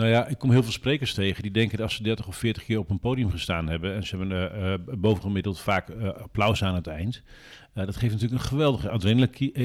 Nou 0.00 0.12
ja, 0.12 0.26
ik 0.26 0.38
kom 0.38 0.50
heel 0.50 0.62
veel 0.62 0.72
sprekers 0.72 1.14
tegen 1.14 1.42
die 1.42 1.50
denken 1.50 1.76
dat 1.76 1.86
als 1.86 1.96
ze 1.96 2.02
30 2.02 2.26
of 2.26 2.36
40 2.36 2.64
keer 2.64 2.78
op 2.78 2.90
een 2.90 2.98
podium 2.98 3.30
gestaan 3.30 3.68
hebben 3.68 3.94
en 3.94 4.06
ze 4.06 4.16
hebben 4.16 4.52
eh, 4.52 4.72
eh, 4.72 4.80
bovengemiddeld 4.98 5.60
vaak 5.60 5.88
eh, 5.88 6.08
applaus 6.08 6.64
aan 6.64 6.74
het 6.74 6.86
eind. 6.86 7.22
Dat 7.74 7.96
geeft 7.96 8.12
natuurlijk 8.12 8.42
een 8.42 8.48
geweldige 8.48 8.90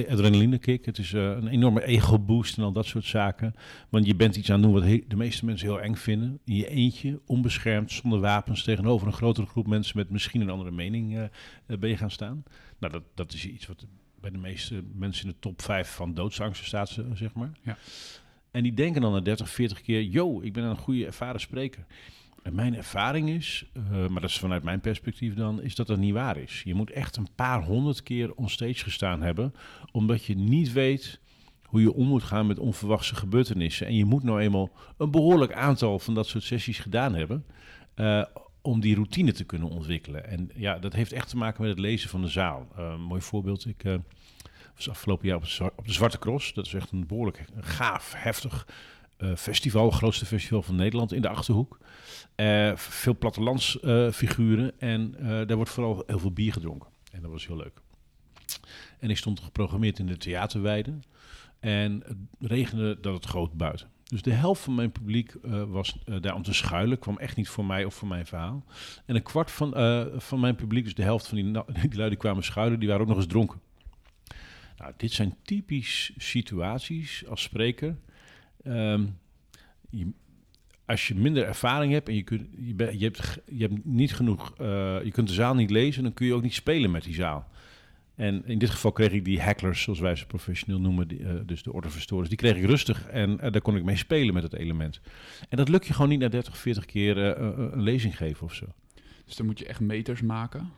adrenaline, 0.10 0.58
kick. 0.58 0.86
Het 0.86 0.98
is 0.98 1.12
een 1.12 1.48
enorme 1.48 1.86
ego 1.86 2.20
boost 2.20 2.58
en 2.58 2.64
al 2.64 2.72
dat 2.72 2.86
soort 2.86 3.06
zaken. 3.06 3.56
Want 3.90 4.06
je 4.06 4.16
bent 4.16 4.36
iets 4.36 4.50
aan 4.50 4.56
het 4.56 4.72
doen 4.72 4.82
wat 4.82 5.10
de 5.10 5.16
meeste 5.16 5.46
mensen 5.46 5.68
heel 5.68 5.82
eng 5.82 5.96
vinden. 5.96 6.40
In 6.46 6.56
je 6.56 6.68
eentje, 6.68 7.20
onbeschermd, 7.26 7.92
zonder 7.92 8.20
wapens, 8.20 8.64
tegenover 8.64 9.08
een 9.08 9.14
grotere 9.14 9.48
groep 9.48 9.68
mensen 9.68 9.98
met 9.98 10.10
misschien 10.10 10.42
een 10.42 10.50
andere 10.50 10.72
mening 10.72 11.30
ben 11.66 11.90
je 11.90 11.98
gaan 11.98 12.12
staan. 12.12 12.44
Nou, 12.80 12.94
dat, 12.94 13.04
dat 13.14 13.34
is 13.34 13.48
iets 13.48 13.68
wat 13.68 13.86
bij 14.22 14.32
de 14.32 14.38
meeste 14.38 14.84
mensen 14.94 15.26
in 15.26 15.32
de 15.32 15.40
top 15.40 15.62
5 15.62 15.90
van 15.90 16.14
doodsangsten 16.14 16.68
staat, 16.68 16.98
zeg 17.14 17.34
maar. 17.34 17.52
Ja. 17.62 17.78
En 18.56 18.64
die 18.64 18.74
denken 18.74 19.02
dan 19.02 19.12
na 19.12 19.20
30, 19.20 19.50
40 19.50 19.82
keer, 19.82 20.02
yo, 20.02 20.42
ik 20.42 20.54
ben 20.54 20.64
een 20.64 20.78
goede 20.78 21.06
ervaren 21.06 21.40
spreker. 21.40 21.86
En 22.44 22.56
mijn 22.56 22.76
ervaring 22.76 23.30
is, 23.30 23.66
eh, 23.74 24.08
maar 24.08 24.22
dat 24.22 24.30
is 24.30 24.40
vanuit 24.40 24.64
mijn 24.64 24.80
perspectief 24.80 25.34
dan, 25.34 25.62
is 25.62 25.76
dat 25.76 25.88
dat 25.88 25.98
niet 25.98 26.14
waar 26.14 26.38
is. 26.38 26.62
Je 26.66 26.74
moet 26.74 26.92
echt 26.92 27.18
een 27.18 27.28
paar 27.36 27.64
honderd 27.64 28.04
keer 28.04 28.34
onstage 28.34 28.84
gestaan 28.84 29.22
hebben, 29.22 29.54
omdat 29.92 30.26
je 30.26 30.36
niet 30.36 30.74
weet 30.74 31.20
hoe 31.64 31.82
je 31.82 31.94
om 31.94 32.08
moet 32.08 32.24
gaan 32.24 32.48
met 32.48 32.60
onverwachte 32.60 33.16
gebeurtenissen. 33.16 33.88
En 33.88 33.96
je 33.96 34.06
moet 34.06 34.24
nou 34.24 34.42
eenmaal 34.42 34.70
een 34.98 35.12
behoorlijk 35.12 35.54
aantal 35.54 36.00
van 36.00 36.14
dat 36.14 36.28
soort 36.28 36.44
sessies 36.44 36.80
gedaan 36.80 37.16
hebben, 37.16 37.46
eh, 37.96 38.26
om 38.62 38.80
die 38.80 38.96
routine 38.96 39.32
te 39.32 39.44
kunnen 39.44 39.70
ontwikkelen. 39.70 40.28
En 40.28 40.50
ja, 40.54 40.80
dat 40.80 40.94
heeft 40.94 41.12
echt 41.12 41.30
te 41.30 41.38
maken 41.38 41.62
met 41.62 41.72
het 41.72 41.80
lezen 41.80 42.10
van 42.10 42.22
de 42.22 42.28
zaal. 42.28 42.68
Een 42.76 43.02
mooi 43.02 43.22
voorbeeld, 43.22 43.66
ik 43.66 43.84
was 44.76 44.90
afgelopen 44.90 45.28
jaar 45.28 45.38
op, 45.76 45.86
de 45.86 45.94
Zwarte 45.94 46.20
Cross. 46.20 46.54
Dat 46.54 46.66
is 46.66 46.74
echt 46.74 46.92
een 46.92 47.08
behoorlijk 47.08 47.46
gaaf, 47.60 48.14
heftig 48.18 48.68
eh, 49.18 49.36
festival, 49.36 49.92
grootste 49.92 50.26
festival 50.26 50.62
van 50.62 50.76
Nederland 50.76 51.14
in 51.14 51.22
de 51.22 51.30
Achterhoek. 51.30 51.80
Eh, 52.36 52.76
veel 52.76 53.18
plattelandsfiguren 53.18 54.14
figuren 54.14 54.80
en 54.80 55.16
eh, 55.18 55.26
daar 55.28 55.56
wordt 55.56 55.72
vooral 55.72 56.04
heel 56.08 56.20
veel 56.20 56.32
bier 56.32 56.54
gedronken. 56.54 56.90
En 57.12 57.22
dat 57.22 57.32
was 57.32 57.48
heel 57.48 57.58
leuk. 57.58 57.82
En 59.00 59.10
ik 59.10 59.18
stond 59.18 59.40
geprogrammeerd 59.40 60.00
in 60.00 60.06
de 60.06 60.18
theaterweide 60.18 60.94
en 61.60 62.04
het 62.06 62.18
regende 62.40 62.98
dat 63.02 63.14
het 63.14 63.26
groot 63.26 63.54
buiten. 63.54 63.90
Dus 64.06 64.22
de 64.22 64.32
helft 64.32 64.62
van 64.62 64.76
mijn 64.76 64.92
publiek 64.92 65.34
eh, 65.34 65.64
was 65.64 65.98
eh, 66.06 66.16
daar 66.22 66.36
om 66.36 66.44
te 66.44 66.54
schuilen, 66.54 67.00
kwam 67.00 67.18
echt 67.18 67.36
niet 67.36 67.50
voor 67.50 67.66
mij 67.66 67.86
of 67.86 67.94
voor 67.94 68.08
mijn 68.08 68.26
verhaal. 68.26 68.64
En 69.06 69.16
een 69.16 69.24
kwart 69.24 69.52
van, 69.52 69.76
eh, 69.76 70.06
van 70.16 70.40
mijn 70.40 70.56
publiek, 70.56 70.84
dus 70.84 70.96
de 70.96 71.04
helft 71.04 71.28
van 71.28 71.38
die, 71.38 71.52
die 71.82 71.96
lui 71.96 72.10
die 72.10 72.18
kwamen 72.18 72.44
schuilen, 72.44 72.80
die 72.80 72.88
waren 72.88 73.04
ook 73.04 73.10
nog 73.10 73.18
eens 73.18 73.28
dronken. 73.28 73.60
Nou, 74.78 74.94
dit 74.98 75.12
zijn 75.12 75.36
typisch 75.44 76.12
situaties 76.18 77.26
als 77.28 77.42
spreker. 77.42 77.98
Ehm, 78.64 79.06
je, 79.90 80.12
als 80.86 81.08
je 81.08 81.16
minder 81.16 81.44
ervaring 81.44 81.92
hebt 81.92 82.10
en 82.10 82.16
je, 82.16 82.24
kunt, 82.24 82.48
je, 82.52 82.98
je, 82.98 83.04
hebt, 83.04 83.40
je 83.46 83.68
hebt 83.68 83.86
niet 83.86 84.14
genoeg, 84.14 84.54
eh, 84.58 85.04
je 85.04 85.12
kunt 85.12 85.28
de 85.28 85.34
zaal 85.34 85.56
niet 85.56 85.70
lezen, 85.70 86.04
dan 86.04 86.14
kun 86.14 86.26
je 86.26 86.34
ook 86.34 86.42
niet 86.42 86.54
spelen 86.54 86.92
met 86.92 87.04
die 87.04 87.14
zaal. 87.14 87.48
En 88.16 88.46
in 88.46 88.58
dit 88.58 88.70
geval 88.70 88.92
kreeg 88.92 89.12
ik 89.12 89.26
die 89.26 89.42
hacklers, 89.42 89.82
zoals 89.82 90.00
wij 90.00 90.16
ze 90.16 90.26
professioneel 90.26 90.80
noemen, 90.80 91.08
die, 91.08 91.24
eh, 91.24 91.34
dus 91.46 91.64
de 91.64 91.74
ordeverstorers, 91.74 92.30
die 92.30 92.38
kreeg 92.38 92.56
ik 92.56 92.66
rustig 92.66 93.08
en 93.08 93.40
eh, 93.40 93.52
daar 93.52 93.62
kon 93.62 93.76
ik 93.76 93.84
mee 93.84 93.96
spelen 93.96 94.34
met 94.34 94.44
het 94.44 94.54
element. 94.54 95.02
En 95.50 95.58
dat 95.58 95.70
lukt 95.70 95.88
je 95.88 95.94
gewoon 95.94 96.10
niet 96.10 96.20
na 96.20 96.28
30, 96.28 96.58
40 96.58 96.86
keer 96.86 97.18
een 97.18 97.82
lezing 97.82 98.18
geven 98.18 98.46
of 98.46 98.54
zo. 98.54 98.66
Dus 99.26 99.36
dan 99.36 99.46
moet 99.46 99.60
je 99.60 99.66
echt 99.66 99.80
meters 99.80 100.22
maken. 100.22 100.72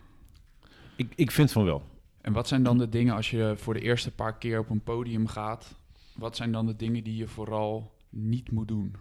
Ik, 0.95 1.13
ik 1.15 1.31
vind 1.31 1.51
van 1.51 1.63
wel. 1.63 1.96
En 2.27 2.33
wat 2.33 2.47
zijn 2.47 2.63
dan 2.63 2.77
de 2.77 2.89
dingen 2.89 3.15
als 3.15 3.29
je 3.29 3.53
voor 3.57 3.73
de 3.73 3.79
eerste 3.79 4.11
paar 4.11 4.37
keer 4.37 4.59
op 4.59 4.69
een 4.69 4.81
podium 4.81 5.27
gaat? 5.27 5.75
Wat 6.15 6.35
zijn 6.35 6.51
dan 6.51 6.65
de 6.65 6.75
dingen 6.75 7.03
die 7.03 7.15
je 7.15 7.27
vooral 7.27 7.95
niet 8.09 8.51
moet 8.51 8.67
doen? 8.67 8.95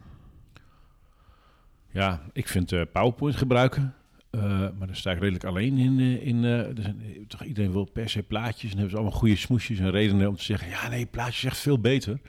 Ja, 1.91 2.23
ik 2.33 2.49
vind 2.49 2.73
eh, 2.73 2.83
PowerPoint 2.93 3.37
gebruiken. 3.37 3.95
Eh, 4.31 4.41
maar 4.51 4.87
daar 4.87 4.97
sta 4.97 5.11
ik 5.11 5.19
redelijk 5.19 5.45
alleen 5.45 5.79
in. 5.79 5.99
eh, 5.99 6.27
in 6.27 6.45
er 6.45 6.83
zijn, 6.83 7.25
toch 7.29 7.45
iedereen 7.45 7.73
wil 7.73 7.85
per 7.85 8.09
se 8.09 8.23
plaatjes. 8.23 8.71
En 8.71 8.77
hebben 8.77 8.91
ze 8.91 8.97
allemaal 8.97 9.19
goede 9.19 9.37
smoesjes 9.37 9.79
en 9.79 9.91
redenen 9.91 10.29
om 10.29 10.37
te 10.37 10.45
zeggen... 10.45 10.69
ja, 10.69 10.89
nee, 10.89 11.07
plaatjes 11.07 11.37
is 11.37 11.51
echt 11.51 11.59
veel 11.59 11.81
beter. 11.81 12.21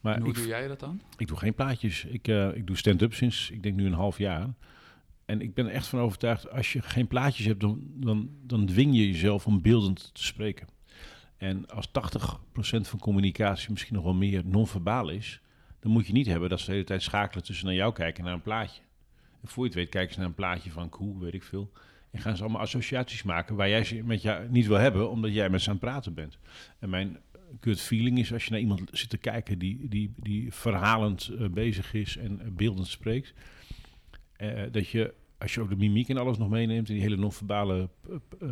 Maar 0.00 0.14
En 0.14 0.20
hoe 0.20 0.30
ik, 0.30 0.36
doe 0.36 0.46
jij 0.46 0.68
dat 0.68 0.80
dan? 0.80 1.00
ik 1.16 1.28
doe 1.28 1.36
geen 1.36 1.54
plaatjes. 1.54 2.04
Ik, 2.04 2.28
ik 2.54 2.66
doe 2.66 2.76
stand-up 2.76 3.14
sinds, 3.14 3.50
ik 3.50 3.62
denk 3.62 3.76
nu 3.76 3.86
een 3.86 3.92
half 3.92 4.18
jaar. 4.18 4.48
En 5.26 5.40
ik 5.40 5.54
ben 5.54 5.66
er 5.66 5.72
echt 5.72 5.86
van 5.86 5.98
overtuigd... 5.98 6.50
als 6.50 6.72
je 6.72 6.82
geen 6.82 7.06
plaatjes 7.06 7.46
hebt, 7.46 7.60
dan, 7.60 8.28
dan, 8.42 8.66
dwing 8.66 8.96
je 8.96 9.06
jezelf 9.06 9.46
om 9.46 9.62
beeldend 9.62 10.10
te 10.14 10.24
spreken. 10.24 10.66
En 11.36 11.68
als 11.68 11.88
80% 11.88 11.90
van 12.80 12.98
communicatie 12.98 13.70
misschien 13.70 13.94
nog 13.94 14.04
wel 14.04 14.14
meer 14.14 14.42
non-verbaal 14.44 15.08
is... 15.08 15.40
dan 15.80 15.92
moet 15.92 16.06
je 16.06 16.12
niet 16.12 16.26
hebben 16.26 16.48
dat 16.48 16.60
ze 16.60 16.66
de 16.66 16.72
hele 16.72 16.84
tijd 16.84 17.02
schakelen 17.02 17.44
tussen 17.44 17.66
naar 17.66 17.74
jou 17.74 17.92
kijken 17.92 18.18
en 18.18 18.24
naar 18.24 18.34
een 18.34 18.42
plaatje. 18.42 18.80
En 19.40 19.48
voor 19.48 19.62
je 19.62 19.68
het 19.70 19.78
weet 19.78 19.88
kijken 19.88 20.12
ze 20.12 20.18
naar 20.18 20.28
een 20.28 20.34
plaatje 20.34 20.70
van 20.70 20.88
koe, 20.88 21.20
weet 21.20 21.34
ik 21.34 21.42
veel. 21.42 21.72
En 22.10 22.20
gaan 22.20 22.36
ze 22.36 22.42
allemaal 22.42 22.60
associaties 22.60 23.22
maken 23.22 23.56
waar 23.56 23.68
jij 23.68 23.84
ze 23.84 24.02
met 24.02 24.22
jou 24.22 24.48
niet 24.48 24.66
wil 24.66 24.76
hebben, 24.76 25.10
omdat 25.10 25.32
jij 25.32 25.50
met 25.50 25.60
ze 25.60 25.68
aan 25.68 25.76
het 25.76 25.84
praten 25.84 26.14
bent. 26.14 26.38
En 26.78 26.90
mijn 26.90 27.18
gut 27.60 27.80
feeling 27.80 28.18
is 28.18 28.32
als 28.32 28.44
je 28.44 28.50
naar 28.50 28.60
iemand 28.60 28.82
zit 28.92 29.08
te 29.08 29.18
kijken 29.18 29.58
die, 29.58 29.88
die, 29.88 30.12
die 30.16 30.52
verhalend 30.52 31.28
eh, 31.28 31.48
bezig 31.48 31.94
is 31.94 32.16
en 32.16 32.40
eh, 32.40 32.46
beeldend 32.50 32.86
spreekt. 32.86 33.34
Eh, 34.36 34.62
dat 34.70 34.88
je, 34.88 35.14
als 35.38 35.54
je 35.54 35.60
ook 35.60 35.68
de 35.68 35.76
mimiek 35.76 36.08
en 36.08 36.16
alles 36.16 36.38
nog 36.38 36.48
meeneemt, 36.48 36.88
en 36.88 36.94
die 36.94 37.02
hele 37.02 37.16
non-verbale 37.16 37.88
eh, 38.40 38.48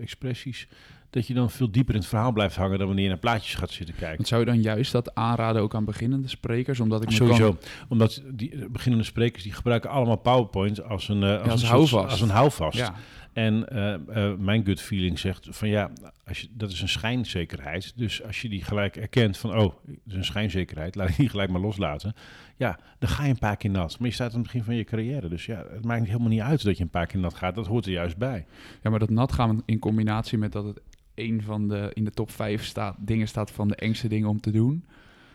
expressies, 0.00 0.68
dat 1.12 1.26
je 1.26 1.34
dan 1.34 1.50
veel 1.50 1.70
dieper 1.70 1.94
in 1.94 2.00
het 2.00 2.08
verhaal 2.08 2.32
blijft 2.32 2.56
hangen 2.56 2.78
dan 2.78 2.86
wanneer 2.86 3.04
je 3.04 3.10
naar 3.10 3.18
plaatjes 3.20 3.54
gaat 3.54 3.70
zitten 3.70 3.94
kijken. 3.94 4.16
Want 4.16 4.28
zou 4.28 4.40
je 4.40 4.46
dan 4.46 4.60
juist 4.60 4.92
dat 4.92 5.14
aanraden 5.14 5.62
ook 5.62 5.74
aan 5.74 5.84
beginnende 5.84 6.28
sprekers? 6.28 6.80
Omdat 6.80 7.02
ik 7.02 7.08
me 7.08 7.14
Sowieso, 7.14 7.48
kan- 7.52 7.58
omdat 7.88 8.22
die 8.34 8.52
eh, 8.54 8.66
beginnende 8.70 9.04
sprekers 9.06 9.42
die 9.42 9.52
gebruiken 9.52 9.90
allemaal 9.90 10.16
PowerPoint 10.16 10.82
als 10.84 11.08
een, 11.08 11.22
eh, 11.22 11.40
als 11.42 11.50
als 11.50 11.62
een 11.62 11.68
houvast. 11.68 11.90
soort- 11.92 12.10
Als 12.10 12.20
een 12.20 12.28
houvast. 12.30 12.78
Ja, 12.78 12.94
En 13.32 13.68
eh, 13.68 14.32
mijn 14.38 14.64
gut 14.64 14.80
feeling 14.80 15.18
zegt 15.18 15.46
van 15.50 15.68
ja, 15.68 15.90
als 16.26 16.40
je, 16.40 16.48
dat 16.52 16.70
is 16.70 16.80
een 16.82 16.88
schijnzekerheid. 16.88 17.92
Dus 17.96 18.22
als 18.24 18.40
je 18.42 18.48
die 18.48 18.64
gelijk 18.64 18.96
erkent 18.96 19.36
van 19.38 19.50
oh, 19.50 19.56
dat 19.58 19.96
is 20.06 20.14
een 20.14 20.24
schijnzekerheid, 20.24 20.94
laat 20.94 21.08
ik 21.08 21.16
die 21.16 21.28
gelijk 21.34 21.50
maar 21.50 21.60
loslaten. 21.60 22.14
Ja, 22.56 22.78
dan 22.98 23.08
ga 23.08 23.22
je 23.24 23.30
een 23.30 23.38
paar 23.38 23.56
keer 23.56 23.70
nat. 23.70 23.98
Maar 23.98 24.08
je 24.08 24.14
staat 24.14 24.30
aan 24.30 24.34
het 24.38 24.42
begin 24.46 24.64
van 24.64 24.74
je 24.74 24.84
carrière. 24.84 25.28
Dus 25.28 25.46
ja, 25.46 25.64
het 25.72 25.84
maakt 25.84 26.06
helemaal 26.06 26.28
niet 26.28 26.40
uit 26.40 26.64
dat 26.64 26.76
je 26.76 26.82
een 26.82 26.90
paar 26.90 27.06
keer 27.06 27.20
nat 27.20 27.34
gaat. 27.34 27.54
Dat 27.54 27.66
hoort 27.66 27.86
er 27.86 27.92
juist 27.92 28.16
bij. 28.16 28.46
ja, 28.82 28.90
maar 28.90 28.98
dat 28.98 29.10
nat 29.10 29.32
gaan 29.32 29.62
in 29.64 29.78
combinatie 29.78 30.38
met 30.38 30.52
dat 30.52 30.64
het 30.64 30.80
een 31.14 31.42
van 31.42 31.68
de 31.68 31.90
in 31.94 32.04
de 32.04 32.10
top 32.10 32.30
5 32.30 32.64
staat, 32.64 32.96
dingen 32.98 33.28
staat 33.28 33.50
van 33.50 33.68
de 33.68 33.76
engste 33.76 34.08
dingen 34.08 34.28
om 34.28 34.40
te 34.40 34.50
doen. 34.50 34.84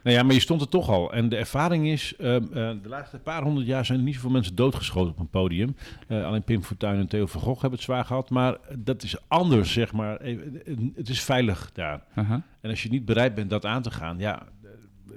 Nou 0.08 0.20
ja, 0.20 0.24
maar 0.24 0.34
je 0.34 0.42
stond 0.42 0.62
er 0.62 0.70
toch 0.70 0.90
al. 0.90 1.14
En 1.14 1.30
de 1.30 1.36
ervaring 1.36 1.88
is, 1.88 2.16
ehm, 2.16 2.44
eh, 2.44 2.72
de 2.82 2.90
laatste 2.90 3.18
paar 3.18 3.44
honderd 3.44 3.68
jaar 3.68 3.86
zijn 3.86 4.00
er 4.00 4.04
niet 4.04 4.14
zoveel 4.14 4.30
mensen 4.30 4.56
doodgeschoten 4.56 5.12
op 5.12 5.20
een 5.20 5.30
podium. 5.30 5.76
Eh, 6.08 6.26
alleen 6.26 6.44
Pim 6.44 6.64
Fortuyn 6.64 7.00
en 7.00 7.08
Theo 7.08 7.26
van 7.26 7.42
Gogh 7.42 7.62
hebben 7.62 7.80
het 7.80 7.88
zwaar 7.88 8.06
gehad. 8.06 8.30
Maar 8.30 8.58
dat 8.78 9.04
is 9.04 9.16
anders, 9.28 9.74
zeg 9.74 9.94
maar. 9.94 10.20
Het 10.96 11.10
is 11.10 11.22
veilig 11.22 11.72
daar. 11.74 12.04
En 12.62 12.70
als 12.70 12.84
je 12.84 12.90
niet 12.90 13.06
bereid 13.06 13.36
bent 13.36 13.50
dat 13.50 13.66
aan 13.66 13.82
te 13.82 13.92
gaan, 13.92 14.18
ja, 14.20 14.42
eh, 14.64 14.70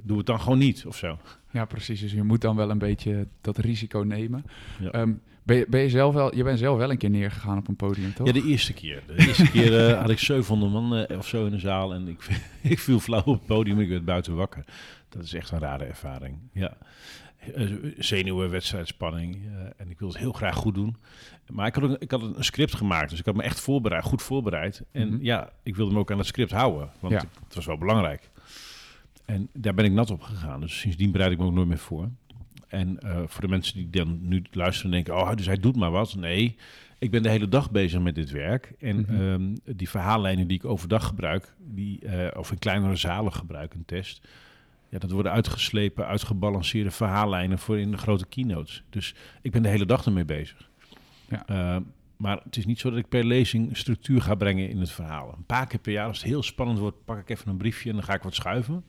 doe 0.02 0.16
het 0.16 0.26
dan 0.26 0.40
gewoon 0.40 0.58
niet 0.58 0.86
of 0.86 0.96
zo. 0.96 1.18
Ja, 1.50 1.64
precies. 1.64 2.00
Dus 2.00 2.12
je 2.12 2.22
moet 2.22 2.40
dan 2.40 2.56
wel 2.56 2.70
een 2.70 2.78
beetje 2.78 3.26
dat 3.40 3.58
risico 3.58 3.98
nemen. 3.98 4.44
Ja. 4.80 4.90
Ehm, 4.90 5.12
ben, 5.42 5.56
je, 5.56 5.66
ben 5.68 5.80
je 5.80 5.88
zelf 5.88 6.14
wel, 6.14 6.36
je 6.36 6.42
bent 6.44 6.58
zelf 6.58 6.78
wel 6.78 6.90
een 6.90 6.98
keer 6.98 7.10
neergegaan 7.10 7.58
op 7.58 7.68
een 7.68 7.76
podium, 7.76 8.14
toch? 8.14 8.26
Ja, 8.26 8.32
de 8.32 8.44
eerste 8.46 8.72
keer. 8.72 9.02
De 9.06 9.14
eerste 9.26 9.50
keer 9.50 9.88
eh, 9.88 10.00
had 10.00 10.10
ik 10.10 10.18
700 10.18 10.72
man 10.72 10.94
eh, 10.96 11.18
of 11.18 11.26
zo 11.28 11.44
in 11.44 11.50
de 11.52 11.58
zaal 11.58 11.94
en 11.94 12.08
ik, 12.08 12.28
ik 12.62 12.78
viel 12.78 13.00
flauw 13.00 13.22
op 13.24 13.34
het 13.38 13.46
podium. 13.46 13.80
Ik 13.80 13.88
werd 13.88 14.04
buiten 14.04 14.34
wakker. 14.36 14.64
Dat 15.08 15.22
is 15.22 15.34
echt 15.34 15.50
een 15.50 15.58
rare 15.58 15.84
ervaring. 15.84 16.38
Ja. 16.52 16.76
Eh, 17.54 17.70
Zenuwen, 17.98 18.50
wedstrijdspanning. 18.50 19.38
en 19.76 19.90
ik 19.90 19.98
wilde 19.98 20.14
het 20.14 20.22
heel 20.22 20.32
graag 20.32 20.54
goed 20.54 20.74
doen. 20.74 20.96
Maar 21.52 21.66
ik 21.66 21.74
had, 21.74 21.84
een, 21.84 21.96
ik 22.00 22.10
had 22.10 22.22
een 22.22 22.44
script 22.44 22.74
gemaakt, 22.74 23.10
dus 23.10 23.18
ik 23.18 23.24
had 23.26 23.34
me 23.34 23.42
echt 23.42 23.60
voorbereid, 23.60 24.04
goed 24.04 24.22
voorbereid. 24.22 24.82
En 24.92 25.08
Mhm. 25.08 25.22
ja, 25.24 25.50
ik 25.62 25.76
wilde 25.76 25.92
me 25.92 25.98
ook 25.98 26.10
aan 26.10 26.18
het 26.18 26.26
script 26.26 26.50
houden, 26.50 26.90
want 27.00 27.12
Ja. 27.14 27.22
het 27.44 27.54
was 27.54 27.66
wel 27.66 27.78
belangrijk. 27.78 28.30
En 29.24 29.48
daar 29.52 29.74
ben 29.74 29.84
ik 29.84 29.92
nat 29.92 30.10
op 30.10 30.20
gegaan. 30.22 30.60
Dus 30.60 30.78
sindsdien 30.80 31.10
bereid 31.10 31.32
ik 31.32 31.38
me 31.38 31.44
ook 31.44 31.52
nooit 31.52 31.68
meer 31.68 31.78
voor. 31.78 32.08
En 32.70 32.98
eh, 32.98 33.18
voor 33.26 33.40
de 33.40 33.48
mensen 33.48 33.74
die 33.76 33.90
dan 33.90 34.18
nu 34.28 34.42
luisteren 34.50 34.92
en 34.92 35.04
denken, 35.04 35.22
oh, 35.22 35.34
dus 35.36 35.46
hij 35.46 35.56
doet 35.56 35.76
maar 35.76 35.90
wat. 35.90 36.14
Nee, 36.14 36.56
ik 36.98 37.10
ben 37.10 37.22
de 37.22 37.28
hele 37.28 37.48
dag 37.48 37.70
bezig 37.70 38.00
met 38.00 38.14
dit 38.14 38.30
werk. 38.30 38.72
En 38.78 38.96
Mhm. 39.00 39.20
ehm, 39.20 39.76
die 39.76 39.88
verhaallijnen 39.88 40.46
die 40.46 40.56
ik 40.56 40.64
overdag 40.64 41.06
gebruik, 41.06 41.54
die, 41.58 41.98
eh, 42.00 42.38
of 42.38 42.50
in 42.50 42.58
kleinere 42.58 42.96
zalen 42.96 43.32
gebruik, 43.32 43.74
een 43.74 43.84
test. 43.84 44.28
Ja, 44.88 44.98
dat 44.98 45.10
worden 45.10 45.32
uitgeslepen, 45.32 46.06
uitgebalanceerde 46.06 46.90
verhaallijnen 46.90 47.58
voor 47.58 47.78
in 47.78 47.90
de 47.90 47.96
grote 47.96 48.26
keynotes. 48.26 48.82
Dus 48.90 49.14
ik 49.42 49.50
ben 49.52 49.62
de 49.62 49.68
hele 49.68 49.86
dag 49.86 50.04
ermee 50.06 50.24
bezig. 50.24 50.70
Ja. 51.28 51.46
Eh, 51.46 51.76
maar 52.16 52.40
het 52.44 52.56
is 52.56 52.66
niet 52.66 52.78
zo 52.80 52.90
dat 52.90 52.98
ik 52.98 53.08
per 53.08 53.24
lezing 53.24 53.76
structuur 53.76 54.22
ga 54.22 54.34
brengen 54.34 54.68
in 54.70 54.78
het 54.78 54.90
verhaal. 54.90 55.34
Een 55.36 55.44
paar 55.44 55.66
keer 55.66 55.78
per 55.80 55.92
jaar, 55.92 56.06
als 56.06 56.18
het 56.18 56.26
heel 56.26 56.42
spannend 56.42 56.78
wordt, 56.78 57.04
pak 57.04 57.18
ik 57.18 57.28
even 57.28 57.48
een 57.50 57.56
briefje 57.56 57.88
en 57.90 57.94
dan 57.96 58.04
ga 58.04 58.14
ik 58.14 58.22
wat 58.22 58.34
schuiven. 58.34 58.84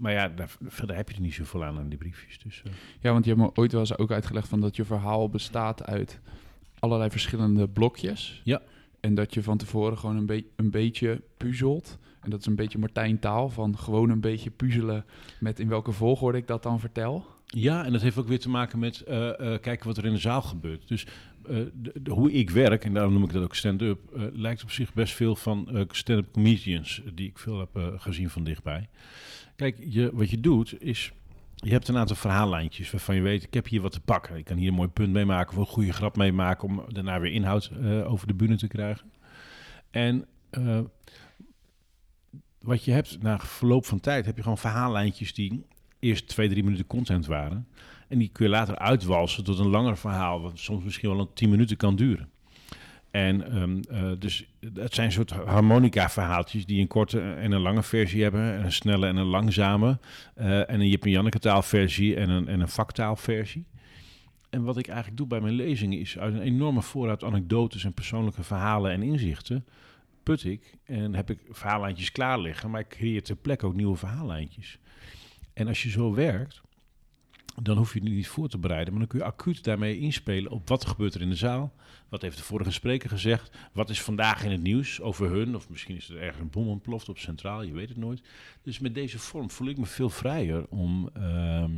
Maar 0.00 0.12
ja, 0.12 0.28
daar, 0.28 0.50
verder 0.66 0.96
heb 0.96 1.08
je 1.08 1.14
er 1.14 1.20
niet 1.20 1.34
zoveel 1.34 1.64
aan 1.64 1.78
aan 1.78 1.88
die 1.88 1.98
briefjes. 1.98 2.38
Dus, 2.38 2.62
eh, 2.66 2.72
Ja, 3.00 3.12
want 3.12 3.24
je 3.24 3.30
hebt 3.34 3.42
me 3.42 3.50
ooit 3.54 3.72
wel 3.72 3.80
eens 3.80 3.98
ook 3.98 4.10
uitgelegd 4.10 4.48
van 4.48 4.60
dat 4.60 4.76
je 4.76 4.84
verhaal 4.84 5.28
bestaat 5.28 5.84
uit 5.86 6.20
allerlei 6.78 7.10
verschillende 7.10 7.68
blokjes. 7.68 8.40
Ja. 8.44 8.62
En 9.00 9.14
dat 9.14 9.34
je 9.34 9.42
van 9.42 9.56
tevoren 9.58 9.98
gewoon 9.98 10.16
een, 10.16 10.26
be- 10.26 10.44
een 10.56 10.70
beetje 10.70 11.22
puzzelt. 11.36 11.98
En 12.20 12.30
dat 12.30 12.40
is 12.40 12.46
een 12.46 12.54
beetje 12.56 12.78
Martijn 12.78 13.18
taal 13.18 13.48
van 13.48 13.78
gewoon 13.78 14.10
een 14.10 14.20
beetje 14.20 14.50
puzzelen 14.50 15.04
met 15.40 15.60
in 15.60 15.68
welke 15.68 15.92
volgorde 15.92 16.38
ik 16.38 16.46
dat 16.46 16.62
dan 16.62 16.80
vertel. 16.80 17.26
Ja, 17.46 17.84
en 17.84 17.92
dat 17.92 18.02
heeft 18.02 18.18
ook 18.18 18.28
weer 18.28 18.38
te 18.40 18.48
maken 18.50 18.78
met 18.78 19.00
eh, 19.00 19.28
eh, 19.54 19.60
kijken 19.60 19.86
wat 19.86 19.96
er 19.96 20.04
in 20.04 20.12
de 20.12 20.18
zaal 20.18 20.42
gebeurt. 20.42 20.88
Dus 20.88 21.04
eh, 21.48 21.56
de, 21.74 21.92
de- 22.02 22.10
hoe 22.10 22.32
ik 22.32 22.50
werk, 22.50 22.84
en 22.84 22.94
daarom 22.94 23.12
noem 23.12 23.24
ik 23.24 23.32
dat 23.32 23.42
ook 23.42 23.54
stand-up, 23.54 23.98
eh, 24.14 24.22
lijkt 24.32 24.62
op 24.62 24.70
zich 24.70 24.94
best 24.94 25.14
veel 25.14 25.36
van 25.36 25.68
eh, 25.70 25.82
stand-up 25.90 26.32
comedians, 26.32 27.02
die 27.14 27.28
ik 27.28 27.38
veel 27.38 27.58
heb 27.58 27.76
eh, 27.76 27.86
gezien 27.96 28.30
van 28.30 28.44
dichtbij. 28.44 28.88
Kijk, 29.60 29.76
je, 29.88 30.10
wat 30.12 30.30
je 30.30 30.40
doet 30.40 30.82
is, 30.82 31.12
je 31.54 31.70
hebt 31.70 31.88
een 31.88 31.96
aantal 31.96 32.16
verhaallijntjes 32.16 32.90
waarvan 32.90 33.14
je 33.14 33.20
weet, 33.20 33.42
ik 33.42 33.54
heb 33.54 33.66
hier 33.66 33.80
wat 33.80 33.92
te 33.92 34.00
pakken. 34.00 34.36
Ik 34.36 34.44
kan 34.44 34.56
hier 34.56 34.68
een 34.68 34.74
mooi 34.74 34.88
punt 34.88 35.12
mee 35.12 35.24
maken 35.24 35.52
of 35.52 35.58
een 35.58 35.72
goede 35.72 35.92
grap 35.92 36.16
mee 36.16 36.32
maken 36.32 36.68
om 36.68 36.84
daarna 36.88 37.20
weer 37.20 37.32
inhoud 37.32 37.70
eh, 37.82 38.12
over 38.12 38.26
de 38.26 38.34
bühne 38.34 38.56
te 38.56 38.66
krijgen. 38.66 39.12
En 39.90 40.26
eh, 40.50 40.80
wat 42.60 42.84
je 42.84 42.92
hebt, 42.92 43.22
na 43.22 43.38
verloop 43.38 43.86
van 43.86 44.00
tijd, 44.00 44.26
heb 44.26 44.36
je 44.36 44.42
gewoon 44.42 44.58
verhaallijntjes 44.58 45.34
die 45.34 45.64
eerst 45.98 46.28
twee, 46.28 46.48
drie 46.48 46.64
minuten 46.64 46.86
content 46.86 47.26
waren. 47.26 47.68
En 48.08 48.18
die 48.18 48.28
kun 48.32 48.44
je 48.44 48.50
later 48.50 48.76
uitwalsen 48.76 49.44
tot 49.44 49.58
een 49.58 49.68
langer 49.68 49.96
verhaal, 49.96 50.40
wat 50.40 50.58
soms 50.58 50.84
misschien 50.84 51.10
wel 51.10 51.20
een 51.20 51.32
tien 51.34 51.50
minuten 51.50 51.76
kan 51.76 51.96
duren. 51.96 52.30
En 53.10 53.44
eh, 53.90 54.10
dus 54.18 54.46
het 54.74 54.94
zijn 54.94 55.12
soort 55.12 55.30
harmonica-verhaaltjes 55.30 56.66
die 56.66 56.80
een 56.80 56.86
korte 56.86 57.20
en 57.20 57.52
een 57.52 57.60
lange 57.60 57.82
versie 57.82 58.22
hebben, 58.22 58.54
en 58.54 58.64
een 58.64 58.72
snelle 58.72 59.06
en 59.06 59.16
een 59.16 59.26
langzame, 59.26 59.98
eh, 60.34 60.70
en 60.70 60.80
een 60.80 60.88
Jip 60.88 61.04
en 61.04 61.10
Janneke 61.10 61.38
taalversie 61.38 62.16
en 62.16 62.30
een, 62.30 62.48
en 62.48 62.60
een 62.60 62.68
vaktaalversie. 62.68 63.66
En 64.50 64.62
wat 64.62 64.78
ik 64.78 64.86
eigenlijk 64.86 65.16
doe 65.16 65.26
bij 65.26 65.40
mijn 65.40 65.54
lezingen 65.54 65.98
is 65.98 66.18
uit 66.18 66.34
een 66.34 66.42
enorme 66.42 66.82
voorraad 66.82 67.24
anekdotes 67.24 67.84
en 67.84 67.94
persoonlijke 67.94 68.42
verhalen 68.42 68.92
en 68.92 69.02
inzichten 69.02 69.64
put 70.22 70.44
ik 70.44 70.74
en 70.84 71.14
heb 71.14 71.30
ik 71.30 71.38
verhaallijntjes 71.50 72.12
klaar 72.12 72.40
liggen, 72.40 72.70
maar 72.70 72.80
ik 72.80 72.88
creëer 72.88 73.22
ter 73.22 73.36
plekke 73.36 73.66
ook 73.66 73.74
nieuwe 73.74 73.96
verhaallijntjes. 73.96 74.78
En 75.52 75.68
als 75.68 75.82
je 75.82 75.90
zo 75.90 76.14
werkt, 76.14 76.60
dan 77.62 77.76
hoef 77.76 77.92
je 77.92 78.00
het 78.00 78.08
niet 78.08 78.28
voor 78.28 78.48
te 78.48 78.58
bereiden, 78.58 78.90
maar 78.90 78.98
dan 79.00 79.08
kun 79.08 79.18
je 79.18 79.24
acuut 79.24 79.64
daarmee 79.64 79.98
inspelen 79.98 80.50
op 80.50 80.68
wat 80.68 80.86
gebeurt 80.86 81.14
er 81.14 81.20
in 81.20 81.28
de 81.28 81.34
zaal. 81.34 81.72
Wat 82.08 82.22
heeft 82.22 82.36
de 82.36 82.42
vorige 82.42 82.70
spreker 82.70 83.08
gezegd? 83.08 83.56
Wat 83.72 83.90
is 83.90 84.02
vandaag 84.02 84.44
in 84.44 84.50
het 84.50 84.62
nieuws 84.62 85.00
over 85.00 85.30
hun? 85.30 85.56
Of 85.56 85.68
misschien 85.68 85.96
is 85.96 86.08
er 86.08 86.20
ergens 86.20 86.40
een 86.40 86.50
bom 86.50 86.68
ontploft 86.68 87.08
op 87.08 87.18
Centraal, 87.18 87.62
je 87.62 87.72
weet 87.72 87.88
het 87.88 87.98
nooit. 87.98 88.22
Dus 88.62 88.78
met 88.78 88.94
deze 88.94 89.18
vorm 89.18 89.50
voel 89.50 89.68
ik 89.68 89.78
me 89.78 89.86
veel 89.86 90.10
vrijer 90.10 90.66
om, 90.68 91.10
ehm, 91.14 91.72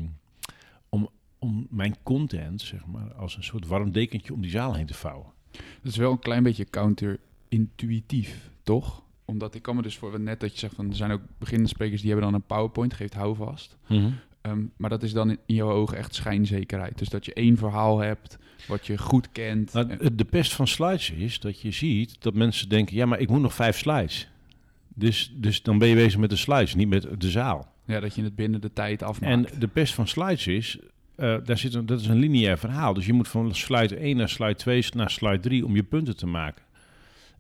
om, 0.88 1.08
om 1.38 1.66
mijn 1.70 1.96
content, 2.02 2.60
zeg 2.60 2.86
maar, 2.86 3.14
als 3.14 3.36
een 3.36 3.44
soort 3.44 3.66
warm 3.66 3.92
dekentje 3.92 4.32
om 4.32 4.40
die 4.40 4.50
zaal 4.50 4.74
heen 4.74 4.86
te 4.86 4.94
vouwen. 4.94 5.26
Dat 5.52 5.92
is 5.92 5.96
wel 5.96 6.12
een 6.12 6.18
klein 6.18 6.42
beetje 6.42 6.64
counterintuïtief, 6.64 8.50
toch? 8.62 9.02
Omdat 9.24 9.54
ik 9.54 9.62
kan 9.62 9.76
me 9.76 9.82
dus 9.82 9.98
voor 9.98 10.20
net 10.20 10.40
dat 10.40 10.52
je 10.52 10.58
zegt 10.58 10.74
van 10.74 10.88
er 10.88 10.96
zijn 10.96 11.10
ook 11.10 11.22
beginnende 11.38 11.70
sprekers 11.70 12.00
die 12.00 12.10
hebben 12.10 12.30
dan 12.30 12.40
een 12.40 12.46
PowerPoint, 12.46 12.94
geeft 12.94 13.14
houvast. 13.14 13.76
Ehm, 14.42 14.62
maar 14.76 14.90
dat 14.90 15.02
is 15.02 15.12
dan 15.12 15.30
in, 15.30 15.38
jouw 15.46 15.70
ogen 15.70 15.96
echt 15.96 16.14
schijnzekerheid. 16.14 16.98
Dus 16.98 17.08
dat 17.08 17.24
je 17.24 17.32
één 17.32 17.56
verhaal 17.56 17.98
hebt 17.98 18.38
wat 18.66 18.86
je 18.86 18.98
goed 18.98 19.32
kent. 19.32 19.72
Nou, 19.72 20.14
de 20.14 20.24
pest 20.24 20.52
van 20.52 20.66
slides 20.66 21.10
is 21.10 21.40
dat 21.40 21.60
je 21.60 21.70
ziet 21.70 22.22
dat 22.22 22.34
mensen 22.34 22.68
denken: 22.68 22.96
ja, 22.96 23.06
maar 23.06 23.20
ik 23.20 23.28
moet 23.28 23.40
nog 23.40 23.54
vijf 23.54 23.78
slides. 23.78 24.28
Dus, 24.94 25.32
dus 25.34 25.62
dan 25.62 25.78
ben 25.78 25.88
je 25.88 25.94
bezig 25.94 26.20
met 26.20 26.30
de 26.30 26.36
slides, 26.36 26.74
niet 26.74 26.88
met 26.88 27.20
de 27.20 27.30
zaal. 27.30 27.72
ja, 27.86 28.00
dat 28.00 28.14
je 28.14 28.22
het 28.22 28.34
binnen 28.34 28.60
de 28.60 28.72
tijd 28.72 29.02
afmaakt. 29.02 29.32
En 29.52 29.60
de 29.60 29.68
pest 29.68 29.94
van 29.94 30.08
slides 30.08 30.46
is, 30.46 30.78
eh, 31.14 31.36
daar 31.44 31.58
zit 31.58 31.74
een, 31.74 31.86
dat 31.86 32.00
is 32.00 32.06
een 32.06 32.18
lineair 32.18 32.58
verhaal. 32.58 32.94
Dus 32.94 33.06
je 33.06 33.12
moet 33.12 33.28
van 33.28 33.54
slide 33.54 33.96
1 33.96 34.16
naar 34.16 34.28
slide 34.28 34.54
2 34.54 34.84
naar 34.94 35.10
slide 35.10 35.40
3 35.40 35.64
om 35.64 35.74
je 35.74 35.82
punten 35.82 36.16
te 36.16 36.26
maken. 36.26 36.64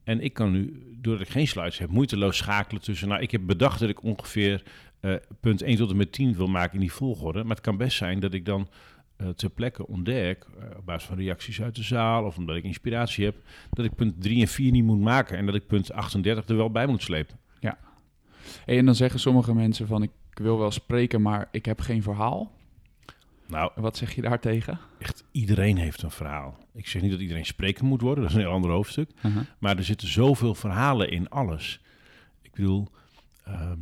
En 0.04 0.20
ik 0.20 0.32
kan 0.32 0.52
nu, 0.52 0.82
doordat 1.00 1.26
ik 1.26 1.32
geen 1.32 1.48
slides 1.48 1.78
heb, 1.78 1.90
moeiteloos 1.90 2.36
schakelen 2.36 2.82
tussen... 2.82 3.08
Nou, 3.08 3.22
ik 3.22 3.30
heb 3.30 3.46
bedacht 3.46 3.80
dat 3.80 3.88
ik 3.88 4.02
ongeveer 4.02 4.62
eh, 5.02 5.14
punt 5.40 5.62
1 5.62 5.76
tot 5.76 5.90
en 5.90 5.96
met 5.96 6.12
10 6.12 6.34
wil 6.34 6.46
maken 6.46 6.74
in 6.74 6.80
die 6.80 6.92
volgorde. 6.92 7.42
Maar 7.42 7.56
het 7.56 7.64
kan 7.64 7.76
best 7.76 7.96
zijn 7.96 8.20
dat 8.20 8.34
ik 8.34 8.44
dan 8.44 8.68
eh, 9.16 9.28
ter 9.28 9.50
plekke 9.50 9.86
ontdek, 9.86 10.46
eh, 10.58 10.78
op 10.78 10.84
basis 10.86 11.08
van 11.08 11.16
reacties 11.16 11.62
uit 11.62 11.74
de 11.74 11.82
zaal... 11.82 12.24
of 12.24 12.36
omdat 12.36 12.56
ik 12.56 12.64
inspiratie 12.64 13.24
heb, 13.24 13.36
dat 13.70 13.84
ik 13.84 13.94
punt 13.94 14.22
3 14.22 14.40
en 14.40 14.48
4 14.48 14.70
niet 14.72 14.84
moet 14.84 15.00
maken... 15.00 15.36
en 15.38 15.46
dat 15.46 15.54
ik 15.54 15.66
punt 15.66 15.92
38 15.92 16.48
er 16.48 16.56
wel 16.56 16.70
bij 16.70 16.86
moet 16.86 17.02
slepen. 17.02 17.40
Hey, 18.64 18.78
en 18.78 18.84
dan 18.84 18.94
zeggen 18.94 19.20
sommige 19.20 19.54
mensen 19.54 19.86
van 19.86 20.02
ik 20.02 20.10
wil 20.32 20.58
wel 20.58 20.70
spreken, 20.70 21.22
maar 21.22 21.48
ik 21.50 21.64
heb 21.64 21.80
geen 21.80 22.02
verhaal. 22.02 22.52
Nou, 23.46 23.70
Wat 23.74 23.96
zeg 23.96 24.14
je 24.14 24.22
daartegen? 24.22 24.78
echt 24.98 25.24
iedereen 25.30 25.76
heeft 25.76 26.02
een 26.02 26.10
verhaal. 26.10 26.58
Ik 26.74 26.86
zeg 26.86 27.02
niet 27.02 27.10
dat 27.10 27.20
iedereen 27.20 27.46
spreker 27.46 27.84
moet 27.84 28.00
worden, 28.00 28.22
dat 28.22 28.30
is 28.30 28.36
een 28.36 28.42
heel 28.42 28.52
ander 28.52 28.70
hoofdstuk. 28.70 29.10
Uh-huh. 29.22 29.42
Maar 29.58 29.76
er 29.76 29.84
zitten 29.84 30.08
zoveel 30.08 30.54
verhalen 30.54 31.10
in 31.10 31.28
alles. 31.28 31.80
Ik 32.42 32.52
bedoel, 32.52 32.88
ehm, 33.44 33.78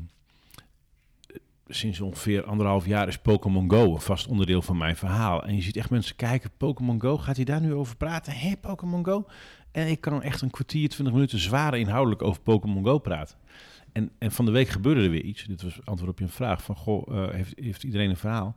sinds 1.71 2.01
ongeveer 2.01 2.45
anderhalf 2.45 2.87
jaar 2.87 3.09
is 3.09 3.19
Pokémon 3.19 3.71
Go 3.71 3.95
een 3.95 4.01
vast 4.01 4.27
onderdeel 4.27 4.63
van 4.63 4.77
mijn 4.77 4.97
verhaal. 4.97 5.45
En 5.45 5.55
je 5.55 5.63
ziet 5.63 5.77
echt 5.77 5.91
mensen 5.91 6.17
kijken, 6.17 6.51
Pokémon 6.57 7.01
Go, 7.01 7.19
gaat 7.19 7.37
hij 7.37 7.45
daar 7.45 7.61
nu 7.61 7.75
over 7.75 7.97
praten? 7.97 8.33
Hé, 8.33 8.57
Pokémon 8.61 9.05
Go? 9.05 9.27
En 9.73 9.87
ik 9.87 10.01
kan 10.01 10.23
echt 10.23 10.41
een 10.41 10.51
kwartier, 10.51 10.89
twintig 10.89 11.15
minuten 11.15 11.39
zwaar 11.39 11.79
inhoudelijk 11.79 12.23
over 12.23 12.43
Pokémon 12.43 12.85
Go 12.85 12.99
praten. 12.99 13.37
En, 13.93 14.11
en 14.19 14.33
van 14.33 14.45
de 14.45 14.51
week 14.51 14.69
gebeurde 14.69 15.03
er 15.03 15.11
weer 15.11 15.25
iets. 15.25 15.45
Dit 15.45 15.63
was 15.63 15.79
antwoord 15.85 16.11
op 16.11 16.19
je 16.19 16.29
vraag 16.29 16.63
van, 16.63 16.77
goh, 16.77 17.09
uh, 17.09 17.31
heeft, 17.31 17.53
heeft 17.61 17.85
iedereen 17.85 18.11
een 18.11 18.17
verhaal? 18.17 18.57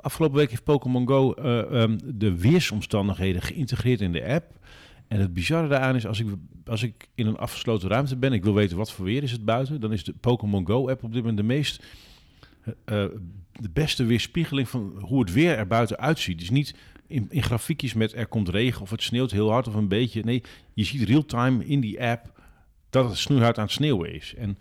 Afgelopen 0.00 0.36
week 0.36 0.50
heeft 0.50 0.64
Pokémon 0.64 1.08
Go 1.08 1.34
uh, 1.38 1.82
um, 1.82 1.98
de 2.18 2.38
weersomstandigheden 2.38 3.42
geïntegreerd 3.42 4.00
in 4.00 4.12
de 4.12 4.24
app. 4.24 4.58
En 5.08 5.20
het 5.20 5.34
bizarre 5.34 5.68
daaraan 5.68 5.96
is, 5.96 6.06
als 6.06 6.20
ik, 6.20 6.26
als 6.66 6.82
ik 6.82 7.08
in 7.14 7.26
een 7.26 7.36
afgesloten 7.36 7.88
ruimte 7.88 8.16
ben, 8.16 8.32
ik 8.32 8.44
wil 8.44 8.54
weten 8.54 8.76
wat 8.76 8.92
voor 8.92 9.04
weer 9.04 9.22
is 9.22 9.32
het 9.32 9.44
buiten, 9.44 9.80
dan 9.80 9.92
is 9.92 10.04
de 10.04 10.14
Pokémon 10.20 10.66
Go-app 10.66 11.04
op 11.04 11.12
dit 11.12 11.20
moment 11.20 11.36
de 11.36 11.42
meest, 11.42 11.84
de 13.52 13.70
beste 13.72 14.04
weerspiegeling 14.04 14.68
van 14.68 14.98
hoe 15.00 15.20
het 15.20 15.32
weer 15.32 15.56
er 15.58 15.66
buiten 15.66 15.98
uitziet. 15.98 16.38
Dus 16.38 16.50
niet 16.50 16.74
in, 17.06 17.26
in 17.30 17.42
grafiekjes 17.42 17.94
met 17.94 18.14
er 18.14 18.26
komt 18.26 18.48
regen 18.48 18.82
of 18.82 18.90
het 18.90 19.02
sneeuwt 19.02 19.30
heel 19.30 19.50
hard 19.50 19.68
of 19.68 19.74
een 19.74 19.88
beetje. 19.88 20.24
Nee, 20.24 20.42
je 20.74 20.84
ziet 20.84 21.08
real-time 21.08 21.64
in 21.64 21.80
die 21.80 22.02
app 22.02 22.40
dat 22.90 23.08
het 23.08 23.18
snoeihard 23.18 23.58
aan 23.58 23.64
het 23.64 23.72
sneeuwen 23.72 24.14
is. 24.14 24.34
En 24.34 24.58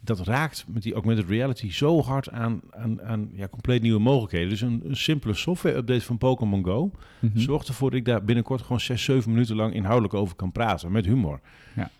dat 0.00 0.20
raakt 0.20 0.64
met 0.68 0.82
die 0.82 0.92
augmented 0.92 1.28
reality 1.28 1.70
zo 1.72 2.02
hard 2.02 2.30
aan, 2.30 2.60
aan, 2.70 3.02
aan 3.02 3.30
ja, 3.32 3.48
compleet 3.48 3.82
nieuwe 3.82 4.00
mogelijkheden. 4.00 4.48
Dus 4.48 4.60
een, 4.60 4.82
een 4.84 4.96
simpele 4.96 5.34
software-update 5.34 6.04
van 6.04 6.18
Pokémon 6.18 6.64
Go 6.64 6.90
Mhm. 7.20 7.38
zorgt 7.38 7.68
ervoor 7.68 7.90
dat 7.90 7.98
ik 7.98 8.04
daar 8.04 8.24
binnenkort 8.24 8.62
gewoon 8.62 8.80
6, 8.80 9.04
7 9.04 9.30
minuten 9.30 9.56
lang 9.56 9.74
inhoudelijk 9.74 10.14
over 10.14 10.36
kan 10.36 10.52
praten, 10.52 10.92
met 10.92 11.04
humor. 11.04 11.40
Ja. 11.76 11.90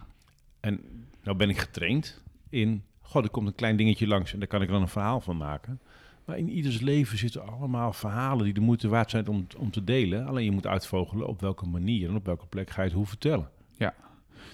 En 0.60 0.80
nou 1.22 1.36
ben 1.36 1.48
ik 1.48 1.58
getraind 1.58 2.22
in, 2.48 2.82
god, 3.08 3.24
er 3.24 3.30
komt 3.30 3.46
een 3.46 3.54
klein 3.54 3.76
dingetje 3.76 4.06
langs 4.06 4.32
en 4.32 4.38
daar 4.38 4.48
kan 4.48 4.62
ik 4.62 4.68
dan 4.68 4.82
een 4.82 4.88
verhaal 4.88 5.20
van 5.20 5.36
maken. 5.36 5.80
Maar 6.24 6.38
in 6.38 6.50
ieders 6.50 6.80
leven 6.80 7.18
zitten 7.18 7.46
allemaal 7.46 7.92
verhalen 7.92 8.44
die 8.44 8.54
de 8.54 8.60
moeite 8.60 8.88
waard 8.88 9.10
zijn 9.10 9.28
om, 9.28 9.46
om 9.56 9.70
te 9.70 9.84
delen. 9.84 10.26
Alleen 10.26 10.44
je 10.44 10.50
moet 10.50 10.66
uitvogelen 10.66 11.26
op 11.26 11.40
welke 11.40 11.66
manier 11.66 12.08
en 12.08 12.14
op 12.14 12.26
welke 12.26 12.46
plek 12.46 12.70
ga 12.70 12.82
je 12.82 12.88
het 12.88 12.96
hoe 12.96 13.06
vertellen. 13.06 13.50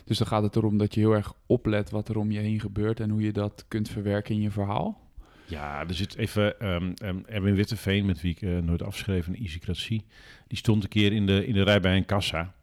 Dus 0.05 0.19
dan 0.19 0.27
gaat 0.27 0.43
het 0.43 0.57
erom 0.57 0.79
dat 0.79 0.95
je 0.95 1.01
heel 1.01 1.15
erg 1.15 1.33
oplet 1.47 1.91
wat 1.91 2.09
er 2.09 2.19
om 2.19 2.31
je 2.31 2.39
heen 2.39 2.61
gebeurt 2.61 3.01
en 3.01 3.11
hoe 3.11 3.23
je 3.23 3.33
dat 3.33 3.65
kunt 3.69 3.89
verwerken 3.89 4.35
in 4.35 4.41
je 4.41 4.51
verhaal. 4.51 5.03
Ja, 5.47 5.81
er 5.89 5.95
zit 5.95 6.17
even 6.17 6.61
ehm 6.61 6.93
ehm, 6.95 7.19
Erwin 7.27 7.55
Witteveen, 7.55 8.07
met 8.07 8.21
wie 8.21 8.31
ik 8.31 8.43
eh, 8.43 8.59
nooit 8.59 8.83
afschreef, 8.83 9.27
een. 9.27 10.03
Die 10.47 10.59
stond 10.59 10.83
een 10.83 10.89
keer 10.89 11.13
in 11.13 11.27
de, 11.27 11.47
in 11.47 11.55
de 11.55 11.63
rij 11.63 11.81
bij 11.81 11.97
een 11.97 12.05
kassa. 12.05 12.55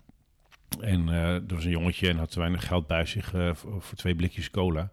En 0.79 1.09
eh 1.09 1.33
er 1.33 1.43
was 1.47 1.65
een 1.65 1.71
jongetje 1.71 2.09
en 2.09 2.17
had 2.17 2.31
te 2.31 2.39
weinig 2.39 2.67
geld 2.67 2.87
bij 2.87 3.05
zich 3.05 3.33
eh, 3.33 3.53
voor, 3.53 3.81
voor 3.81 3.97
twee 3.97 4.15
blikjes 4.15 4.51
cola. 4.51 4.91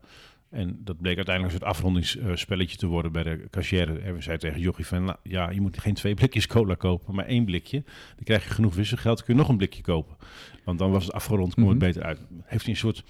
En 0.51 0.79
dat 0.85 1.01
bleek 1.01 1.17
uiteindelijk 1.17 1.55
een 1.55 1.61
soort 1.61 1.77
afrondingsspelletje 1.77 2.77
te 2.77 2.87
worden 2.87 3.13
bij 3.13 3.23
de 3.23 3.47
cashier. 3.51 4.03
En 4.03 4.15
we 4.15 4.23
zei 4.23 4.39
tegen 4.39 4.61
Jochie 4.61 4.87
van, 4.87 5.05
nou, 5.05 5.17
ja, 5.23 5.51
je 5.51 5.61
moet 5.61 5.79
geen 5.79 5.95
twee 5.95 6.15
blikjes 6.15 6.47
cola 6.47 6.75
kopen, 6.75 7.15
maar 7.15 7.25
één 7.27 7.45
blikje. 7.45 7.83
Dan 8.15 8.25
krijg 8.25 8.45
je 8.45 8.51
genoeg 8.51 8.75
wisselgeld, 8.75 9.25
kun 9.25 9.35
je 9.35 9.41
nog 9.41 9.49
een 9.49 9.57
blikje 9.57 9.83
kopen. 9.83 10.17
Want 10.65 10.79
dan 10.79 10.91
was 10.91 11.05
het 11.05 11.13
afgerond, 11.13 11.55
komt 11.55 11.67
het 11.69 11.77
Mhm. 11.77 11.87
beter 11.87 12.03
uit. 12.03 12.21
Heeft 12.45 12.65
hij 12.65 12.73
een 12.73 12.81
soort... 12.81 13.05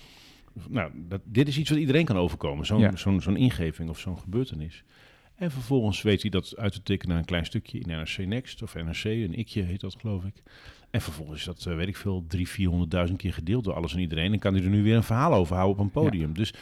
Nou, 0.68 0.90
dat, 1.08 1.20
dit 1.24 1.48
is 1.48 1.58
iets 1.58 1.70
wat 1.70 1.78
iedereen 1.78 2.04
kan 2.04 2.16
overkomen. 2.16 2.66
Zo'n 2.66 2.80
Ja. 2.80 2.96
zo'n 2.96 3.20
zo'n 3.20 3.36
ingeving 3.36 3.88
of 3.90 3.98
zo'n 3.98 4.18
gebeurtenis. 4.18 4.84
En 5.36 5.50
vervolgens 5.50 6.02
weet 6.02 6.22
hij 6.22 6.30
dat 6.30 6.56
uit 6.56 6.72
te 6.72 6.82
tikken 6.82 7.08
naar 7.08 7.18
een 7.18 7.24
klein 7.24 7.44
stukje 7.46 7.78
in 7.78 7.88
NRC 7.88 8.18
Next 8.26 8.62
of 8.62 8.74
NRC, 8.74 9.04
een 9.04 9.38
ikje 9.38 9.62
heet 9.62 9.80
dat 9.80 9.96
geloof 10.00 10.24
ik. 10.24 10.42
En 10.90 11.00
vervolgens 11.00 11.38
is 11.38 11.44
dat, 11.44 11.66
eh, 11.66 11.74
weet 11.76 11.88
ik 11.88 11.96
veel, 11.96 12.24
drie, 12.28 12.48
vierhonderdduizend 12.48 13.18
keer 13.18 13.32
gedeeld 13.32 13.64
door 13.64 13.74
alles 13.74 13.92
en 13.94 14.00
iedereen. 14.00 14.32
En 14.32 14.38
kan 14.38 14.54
hij 14.54 14.62
er 14.62 14.68
nu 14.70 14.82
weer 14.82 14.96
een 14.96 15.02
verhaal 15.02 15.34
over 15.34 15.56
houden 15.56 15.78
op 15.78 15.84
een 15.84 16.02
podium. 16.02 16.34
Dus 16.34 16.52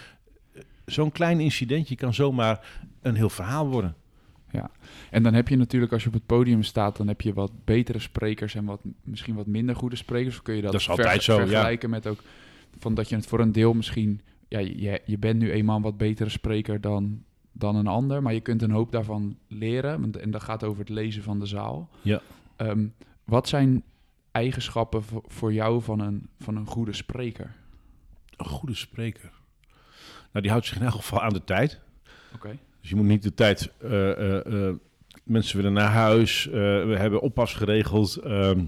zo'n 0.86 1.12
klein 1.12 1.40
incidentje 1.40 1.94
kan 1.94 2.14
zomaar 2.14 2.80
een 3.02 3.14
heel 3.14 3.30
verhaal 3.30 3.68
worden. 3.68 3.94
En 5.10 5.22
dan 5.22 5.34
heb 5.34 5.48
je 5.48 5.56
natuurlijk, 5.56 5.92
als 5.92 6.02
je 6.02 6.08
op 6.08 6.14
het 6.14 6.26
podium 6.26 6.62
staat, 6.62 6.96
dan 6.96 7.08
heb 7.08 7.20
je 7.20 7.32
wat 7.32 7.52
betere 7.64 7.98
sprekers 7.98 8.54
en 8.54 8.64
wat, 8.64 8.80
misschien 9.04 9.34
wat 9.34 9.46
minder 9.46 9.76
goede 9.76 9.96
sprekers. 9.96 10.36
Of 10.36 10.42
kun 10.42 10.54
je 10.54 10.62
dat, 10.62 10.72
Dat 10.72 10.80
is 10.80 10.88
altijd 10.88 11.22
zo, 11.22 11.32
ja. 11.32 11.46
vergelijken 11.46 11.90
met 11.90 12.06
ook 12.06 12.18
van 12.78 12.94
dat 12.94 13.08
je 13.08 13.14
het 13.16 13.26
voor 13.26 13.40
een 13.40 13.52
deel 13.52 13.72
misschien, 13.74 14.20
ja, 14.48 14.58
je, 14.58 15.00
je 15.04 15.18
bent 15.18 15.38
nu 15.38 15.50
eenmaal 15.52 15.76
een 15.76 15.82
wat 15.82 15.96
betere 15.96 16.28
spreker 16.30 16.80
dan, 16.80 17.22
dan 17.52 17.76
een 17.76 17.86
ander, 17.86 18.22
maar 18.22 18.34
je 18.34 18.40
kunt 18.40 18.62
een 18.62 18.70
hoop 18.70 18.92
daarvan 18.92 19.36
leren. 19.48 20.00
want- 20.00 20.16
En 20.16 20.30
dat 20.30 20.42
gaat 20.42 20.64
over 20.64 20.80
het 20.80 20.88
lezen 20.88 21.22
van 21.22 21.38
de 21.38 21.46
zaal. 21.46 21.88
Ja. 22.02 22.20
Ehm, 22.56 22.86
wat 23.24 23.48
zijn 23.48 23.82
eigenschappen 24.30 25.02
voor, 25.02 25.22
voor 25.26 25.52
jou 25.52 25.82
van 25.82 26.00
een, 26.00 26.28
van 26.38 26.56
een 26.56 26.66
goede 26.66 26.92
spreker? 26.92 27.54
Een 28.36 28.46
goede 28.46 28.74
spreker. 28.74 29.30
Nou, 30.36 30.48
die 30.48 30.56
houdt 30.56 30.70
zich 30.70 30.80
in 30.80 30.86
elk 30.86 30.94
geval 30.94 31.22
aan 31.22 31.32
de 31.32 31.44
tijd. 31.44 31.80
Oké. 32.34 32.58
Dus 32.80 32.90
je 32.90 32.96
moet 32.96 33.06
niet 33.06 33.22
de 33.22 33.34
tijd. 33.34 33.72
eh, 33.78 34.10
eh, 34.10 34.68
eh, 34.68 34.74
mensen 35.24 35.56
willen 35.56 35.72
naar 35.72 35.90
huis. 35.90 36.44
we 36.44 36.94
hebben 36.98 37.20
oppas 37.20 37.54
geregeld. 37.54 38.16
ehm 38.16 38.64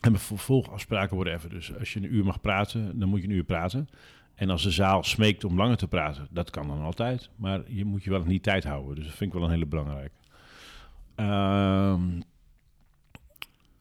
hebben 0.00 0.20
vervolgafspraken, 0.20 1.16
whatever. 1.16 1.50
Dus 1.50 1.78
als 1.78 1.92
je 1.92 1.98
een 2.00 2.14
uur 2.14 2.24
mag 2.24 2.40
praten, 2.40 2.98
dan 2.98 3.08
moet 3.08 3.20
je 3.20 3.28
een 3.28 3.34
uur 3.34 3.44
praten. 3.44 3.88
En 4.34 4.50
als 4.50 4.62
de 4.62 4.70
zaal 4.70 5.02
smeekt 5.02 5.44
om 5.44 5.56
langer 5.56 5.76
te 5.76 5.88
praten, 5.88 6.28
dat 6.30 6.50
kan 6.50 6.68
dan 6.68 6.80
altijd. 6.80 7.30
Maar 7.36 7.60
je 7.66 7.84
moet 7.84 8.04
je 8.04 8.10
wel 8.10 8.24
niet 8.24 8.42
tijd 8.42 8.64
houden. 8.64 8.94
Dus 8.94 9.04
dat 9.04 9.14
vind 9.14 9.32
ik 9.32 9.38
wel 9.38 9.46
een 9.46 9.54
hele 9.54 9.66
belangrijke. 9.66 10.14
Ehm, 11.14 12.20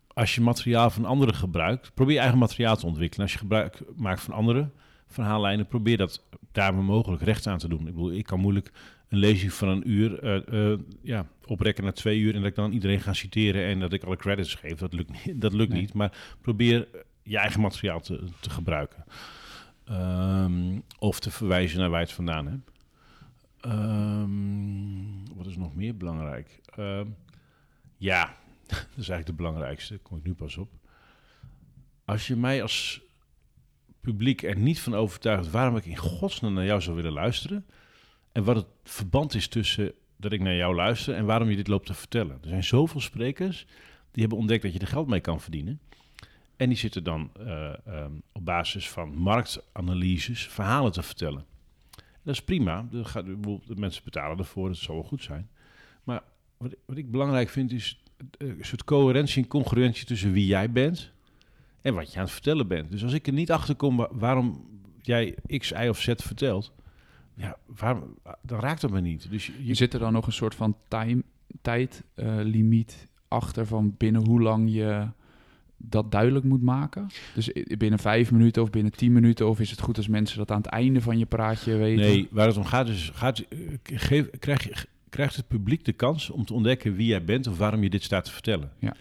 als 0.07 0.35
je 0.35 0.41
materiaal 0.41 0.89
van 0.89 1.05
anderen 1.05 1.35
gebruikt, 1.35 1.93
probeer 1.93 2.13
je 2.13 2.19
eigen 2.19 2.39
materiaal 2.39 2.75
te 2.75 2.85
ontwikkelen. 2.85 3.23
Als 3.23 3.33
je 3.33 3.39
gebruik 3.39 3.81
maakt 3.95 4.21
van 4.21 4.33
anderen 4.33 4.73
verhaallijnen, 5.07 5.67
probeer 5.67 5.97
dat 5.97 6.23
daar 6.59 6.73
mogelijk 6.75 7.21
recht 7.21 7.47
aan 7.47 7.57
te 7.57 7.67
doen. 7.67 7.79
Ik 7.79 7.85
bedoel, 7.85 8.11
ik 8.11 8.25
kan 8.25 8.39
moeilijk 8.39 8.71
een 9.07 9.17
lezing 9.17 9.53
van 9.53 9.67
een 9.67 9.89
uur 9.89 10.19
eh, 10.19 10.71
eh, 10.71 10.79
ja, 11.01 11.25
oprekken 11.45 11.83
naar 11.83 11.93
twee 11.93 12.19
uur 12.19 12.33
en 12.35 12.41
dat 12.41 12.49
ik 12.49 12.55
dan 12.55 12.71
iedereen 12.71 13.01
ga 13.01 13.13
citeren 13.13 13.65
en 13.65 13.79
dat 13.79 13.93
ik 13.93 14.03
alle 14.03 14.15
credits 14.15 14.55
geef. 14.55 14.77
Dat 14.77 14.93
lukt 14.93 15.25
niet. 15.25 15.41
Dat 15.41 15.53
lukt 15.53 15.71
Nee. 15.71 15.81
niet 15.81 15.93
maar 15.93 16.37
probeer 16.41 16.87
je 17.23 17.37
eigen 17.37 17.61
materiaal 17.61 17.99
te, 17.99 18.23
te 18.39 18.49
gebruiken. 18.49 19.03
Ehm, 19.85 20.79
of 20.99 21.19
te 21.19 21.31
verwijzen 21.31 21.79
naar 21.79 21.89
waar 21.89 21.99
je 21.99 22.05
het 22.05 22.15
vandaan 22.15 22.47
hebt. 22.47 22.71
Ehm, 23.61 25.35
wat 25.35 25.45
is 25.45 25.57
nog 25.57 25.75
meer 25.75 25.97
belangrijk? 25.97 26.59
Ehm, 26.75 27.07
ja, 27.97 28.23
dat 28.67 28.77
is 28.77 29.09
eigenlijk 29.09 29.25
de 29.25 29.33
belangrijkste. 29.33 29.97
Kom 29.97 30.17
ik 30.17 30.23
nu 30.23 30.33
pas 30.33 30.57
op. 30.57 30.69
Als 32.05 32.27
je 32.27 32.35
mij 32.35 32.61
als 32.61 33.01
publiek 34.01 34.43
er 34.43 34.57
niet 34.57 34.79
van 34.79 34.95
overtuigt 34.95 35.51
waarom 35.51 35.77
ik 35.77 35.85
in 35.85 35.97
godsnaam 35.97 36.53
naar 36.53 36.65
jou 36.65 36.81
zou 36.81 36.95
willen 36.95 37.11
luisteren. 37.11 37.65
En 38.31 38.43
wat 38.43 38.55
het 38.55 38.67
verband 38.83 39.33
is 39.33 39.47
tussen 39.47 39.93
dat 40.17 40.31
ik 40.31 40.41
naar 40.41 40.55
jou 40.55 40.75
luister 40.75 41.15
en 41.15 41.25
waarom 41.25 41.49
je 41.49 41.55
dit 41.55 41.67
loopt 41.67 41.85
te 41.85 41.93
vertellen. 41.93 42.37
Er 42.41 42.49
zijn 42.49 42.63
zoveel 42.63 43.01
sprekers 43.01 43.65
die 44.11 44.21
hebben 44.21 44.37
ontdekt 44.37 44.63
dat 44.63 44.73
je 44.73 44.79
er 44.79 44.87
geld 44.87 45.07
mee 45.07 45.19
kan 45.19 45.41
verdienen. 45.41 45.79
En 46.55 46.69
die 46.69 46.77
zitten 46.77 47.03
dan 47.03 47.31
eh, 47.39 47.73
ehm, 47.87 48.11
op 48.31 48.45
basis 48.45 48.89
van 48.89 49.15
marktanalyses 49.15 50.47
verhalen 50.47 50.91
te 50.91 51.03
vertellen. 51.03 51.45
Dat 52.23 52.33
is 52.33 52.43
prima. 52.43 52.87
Dat 52.91 53.07
gaat, 53.07 53.25
de 53.25 53.75
mensen 53.75 54.03
betalen 54.03 54.37
ervoor, 54.37 54.67
dat 54.67 54.77
zal 54.77 54.95
wel 54.95 55.03
goed 55.03 55.23
zijn. 55.23 55.49
Maar 56.03 56.23
wat, 56.57 56.75
wat 56.85 56.97
ik 56.97 57.11
belangrijk 57.11 57.49
vind 57.49 57.71
is 57.71 58.01
eh, 58.37 58.47
een 58.47 58.65
soort 58.65 58.83
coherentie 58.83 59.43
en 59.43 59.49
congruentie 59.49 60.05
tussen 60.05 60.31
wie 60.31 60.45
jij 60.45 60.71
bent 60.71 61.11
en 61.81 61.93
wat 61.93 62.11
je 62.11 62.17
aan 62.17 62.23
het 62.23 62.33
vertellen 62.33 62.67
bent. 62.67 62.91
Dus 62.91 63.03
als 63.03 63.13
ik 63.13 63.27
er 63.27 63.33
niet 63.33 63.51
achter 63.51 63.75
kom 63.75 63.97
wa- 63.97 64.09
waarom 64.11 64.65
jij 65.01 65.35
X, 65.57 65.71
Y 65.71 65.87
of 65.89 65.99
Z 66.01 66.13
vertelt, 66.15 66.71
ja, 67.35 67.57
waarom, 67.65 68.17
dan 68.41 68.59
raakt 68.59 68.81
het 68.81 68.91
me 68.91 69.01
niet. 69.01 69.27
Dus 69.31 69.45
je, 69.45 69.53
Je 69.65 69.73
zit 69.73 69.93
er 69.93 69.99
dan 69.99 70.13
nog 70.13 70.25
een 70.25 70.33
soort 70.33 70.55
van 70.55 70.75
time, 70.87 71.23
tijdlimiet 71.61 73.07
achter 73.27 73.65
van 73.65 73.95
binnen 73.97 74.25
hoe 74.27 74.41
lang 74.41 74.73
je 74.73 75.07
dat 75.77 76.11
duidelijk 76.11 76.45
moet 76.45 76.61
maken? 76.61 77.07
Dus 77.35 77.51
binnen 77.77 77.99
vijf 77.99 78.31
minuten 78.31 78.61
of 78.61 78.69
binnen 78.69 78.91
tien 78.91 79.11
minuten? 79.13 79.47
Of 79.49 79.59
is 79.59 79.71
het 79.71 79.81
goed 79.81 79.97
als 79.97 80.07
mensen 80.07 80.37
dat 80.37 80.51
aan 80.51 80.57
het 80.61 80.65
einde 80.71 81.01
van 81.01 81.17
je 81.17 81.25
praatje 81.25 81.75
weten? 81.77 82.05
Nee, 82.05 82.27
waar 82.31 82.47
het 82.47 82.57
om 82.57 82.65
gaat 82.65 82.87
is, 82.87 83.11
gaat, 83.13 83.39
eh, 83.39 83.59
geef, 83.83 84.29
krijg 84.39 84.85
krijgt 85.09 85.35
het 85.35 85.47
publiek 85.47 85.85
de 85.85 85.93
kans 85.93 86.29
om 86.29 86.45
te 86.45 86.53
ontdekken 86.53 86.95
wie 86.95 87.07
jij 87.07 87.23
bent 87.23 87.47
of 87.47 87.57
waarom 87.57 87.83
je 87.83 87.89
dit 87.89 88.03
staat 88.03 88.25
te 88.25 88.31
vertellen. 88.31 88.71
Ja. 88.79 88.95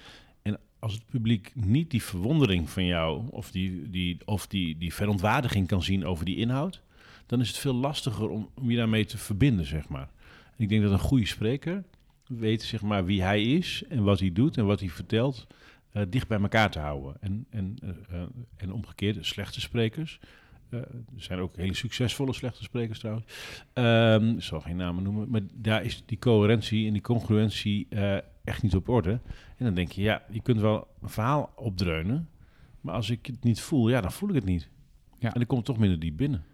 Als 0.79 0.93
het 0.93 1.07
publiek 1.07 1.53
niet 1.55 1.91
die 1.91 2.03
verwondering 2.03 2.71
van 2.71 2.85
jou 2.85 3.23
of 3.31 3.51
die, 3.51 3.91
die, 3.91 4.19
of 4.25 4.47
die, 4.47 4.79
die 4.79 4.95
verontwaardiging 4.95 5.67
kan 5.67 5.83
zien 5.83 6.05
over 6.05 6.25
die 6.25 6.37
inhoud, 6.37 6.83
dan 7.27 7.41
is 7.41 7.49
het 7.49 7.59
veel 7.59 7.75
lastiger 7.75 8.29
om, 8.29 8.49
om 8.55 8.71
je 8.71 8.77
daarmee 8.77 9.05
te 9.05 9.19
verbinden, 9.19 9.67
zeg 9.67 9.88
maar. 9.88 10.09
Ik 10.57 10.69
denk 10.69 10.83
dat 10.83 10.93
een 10.93 10.99
goede 10.99 11.27
spreker 11.27 11.85
weet, 12.27 12.62
zeg 12.62 12.83
maar, 12.83 13.05
wie 13.05 13.23
hij 13.23 13.43
is 13.43 13.83
en 13.88 14.03
wat 14.03 14.21
hij 14.21 14.33
doet 14.33 14.57
en 14.57 14.67
wat 14.67 14.81
hij 14.81 14.88
vertelt, 14.88 15.47
eh, 15.93 16.03
dicht 16.09 16.29
bij 16.29 16.41
elkaar 16.41 16.71
te 16.71 16.79
houden. 16.79 17.17
En, 17.21 17.47
en, 17.51 17.77
eh, 17.83 17.88
eh, 18.21 18.27
en 18.57 18.73
omgekeerd, 18.73 19.27
slechte 19.27 19.61
sprekers, 19.61 20.21
er 20.71 20.87
zijn 21.17 21.38
ook 21.38 21.57
hele 21.57 21.75
succesvolle 21.75 22.33
slechte 22.33 22.62
sprekers 22.62 22.99
trouwens. 22.99 23.27
Ehm, 23.73 24.37
ik 24.37 24.43
zal 24.43 24.61
geen 24.61 24.77
namen 24.77 25.03
noemen, 25.03 25.31
maar 25.31 25.41
daar 25.55 25.85
is 25.85 26.03
die 26.07 26.19
coherentie 26.19 26.87
en 26.87 26.93
die 26.93 27.03
congruentie 27.03 27.87
echt 28.48 28.62
niet 28.62 28.74
op 28.74 28.88
orde. 28.88 29.20
En 29.56 29.64
dan 29.64 29.74
denk 29.74 29.92
je, 29.92 30.02
ja, 30.02 30.22
je 30.30 30.42
kunt 30.42 30.61
wel 30.61 30.87
een 31.02 31.08
verhaal 31.08 31.52
opdreunen, 31.56 32.28
maar 32.80 32.94
als 32.94 33.11
ik 33.11 33.26
het 33.26 33.42
niet 33.42 33.61
voel, 33.61 33.88
ja, 33.88 34.00
dan 34.00 34.12
voel 34.12 34.28
ik 34.28 34.34
het 34.34 34.44
niet. 34.44 34.68
Ja. 35.18 35.32
En 35.32 35.38
dan 35.38 35.46
komt 35.46 35.66
het 35.66 35.66
toch 35.66 35.78
minder 35.78 35.98
diep 35.98 36.16
binnen. 36.16 36.44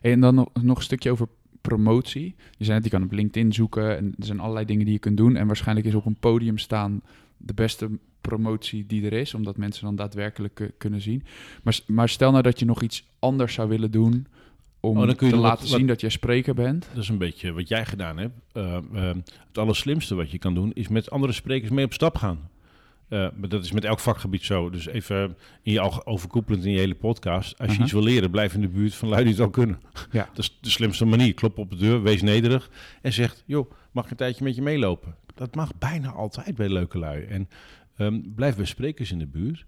En 0.00 0.20
dan 0.20 0.34
nog, 0.34 0.48
nog 0.62 0.76
een 0.76 0.82
stukje 0.82 1.10
over 1.10 1.28
promotie. 1.60 2.34
Je 2.56 2.64
zei 2.64 2.76
net, 2.76 2.84
je 2.84 2.90
kan 2.90 3.02
op 3.02 3.12
LinkedIn 3.12 3.52
zoeken 3.52 3.96
en 3.96 4.14
er 4.18 4.24
zijn 4.24 4.40
allerlei 4.40 4.66
dingen 4.66 4.84
die 4.84 4.94
je 4.94 5.00
kunt 5.00 5.16
doen. 5.16 5.36
En 5.36 5.46
waarschijnlijk 5.46 5.86
is 5.86 5.94
op 5.94 6.06
een 6.06 6.16
podium 6.20 6.58
staan 6.58 7.02
de 7.36 7.54
beste 7.54 7.90
promotie 8.20 8.86
die 8.86 9.04
er 9.04 9.12
is, 9.12 9.34
omdat 9.34 9.56
mensen 9.56 9.84
dan 9.84 9.96
daadwerkelijk 9.96 10.60
eh, 10.60 10.68
kunnen 10.78 11.00
zien. 11.00 11.24
Maar, 11.62 11.80
maar 11.86 12.08
stel 12.08 12.30
nou 12.30 12.42
dat 12.42 12.58
je 12.58 12.64
nog 12.64 12.82
iets 12.82 13.08
anders 13.18 13.54
zou 13.54 13.68
willen 13.68 13.90
doen 13.90 14.26
om 14.80 14.98
Oh, 14.98 15.06
dan 15.06 15.14
kun 15.16 15.26
je 15.26 15.32
te 15.32 15.38
laten 15.38 15.68
wat- 15.68 15.78
zien 15.78 15.86
dat 15.86 16.00
jij 16.00 16.10
spreker 16.10 16.54
bent. 16.54 16.88
Dat 16.94 17.02
is 17.02 17.08
een 17.08 17.18
beetje 17.18 17.52
wat 17.52 17.68
jij 17.68 17.86
gedaan 17.86 18.18
hebt. 18.18 18.34
Eh, 18.52 18.78
het 19.48 19.58
allerslimste 19.58 20.14
wat 20.14 20.30
je 20.30 20.38
kan 20.38 20.54
doen 20.54 20.72
is 20.72 20.88
met 20.88 21.10
andere 21.10 21.32
sprekers 21.32 21.70
mee 21.70 21.84
op 21.84 21.92
stap 21.92 22.16
gaan. 22.16 22.48
Eh, 23.08 23.18
maar 23.36 23.48
dat 23.48 23.64
is 23.64 23.72
met 23.72 23.84
elk 23.84 24.00
vakgebied 24.00 24.42
zo. 24.44 24.70
Dus 24.70 24.86
even 24.86 25.36
in 25.62 25.72
je 25.72 26.06
overkoepelend 26.06 26.64
in 26.64 26.72
je 26.72 26.78
hele 26.78 26.94
podcast. 26.94 27.58
Als 27.58 27.68
je 27.68 27.74
Aha. 27.74 27.82
iets 27.84 27.92
wil 27.92 28.02
leren, 28.02 28.30
blijf 28.30 28.54
in 28.54 28.60
de 28.60 28.68
buurt 28.68 28.94
van 28.94 29.08
lui 29.08 29.22
die 29.22 29.32
het 29.32 29.42
al 29.42 29.50
kunnen. 29.50 29.80
Ja. 30.10 30.28
Dat 30.34 30.38
is 30.38 30.58
de 30.60 30.70
slimste 30.70 31.04
manier. 31.04 31.34
Klop 31.34 31.58
op 31.58 31.70
de 31.70 31.76
deur, 31.76 32.02
wees 32.02 32.22
nederig 32.22 32.70
en 33.02 33.12
zegt... 33.12 33.42
joh, 33.46 33.70
mag 33.92 34.04
ik 34.04 34.10
een 34.10 34.16
tijdje 34.16 34.44
met 34.44 34.54
je 34.54 34.62
meelopen? 34.62 35.14
Dat 35.34 35.54
mag 35.54 35.70
bijna 35.78 36.10
altijd 36.10 36.54
bij 36.56 36.68
leuke 36.68 36.98
lui. 36.98 37.24
En 37.24 37.48
ehm, 37.96 38.20
blijf 38.34 38.56
bij 38.56 38.64
sprekers 38.64 39.12
in 39.12 39.18
de 39.18 39.26
buurt. 39.26 39.64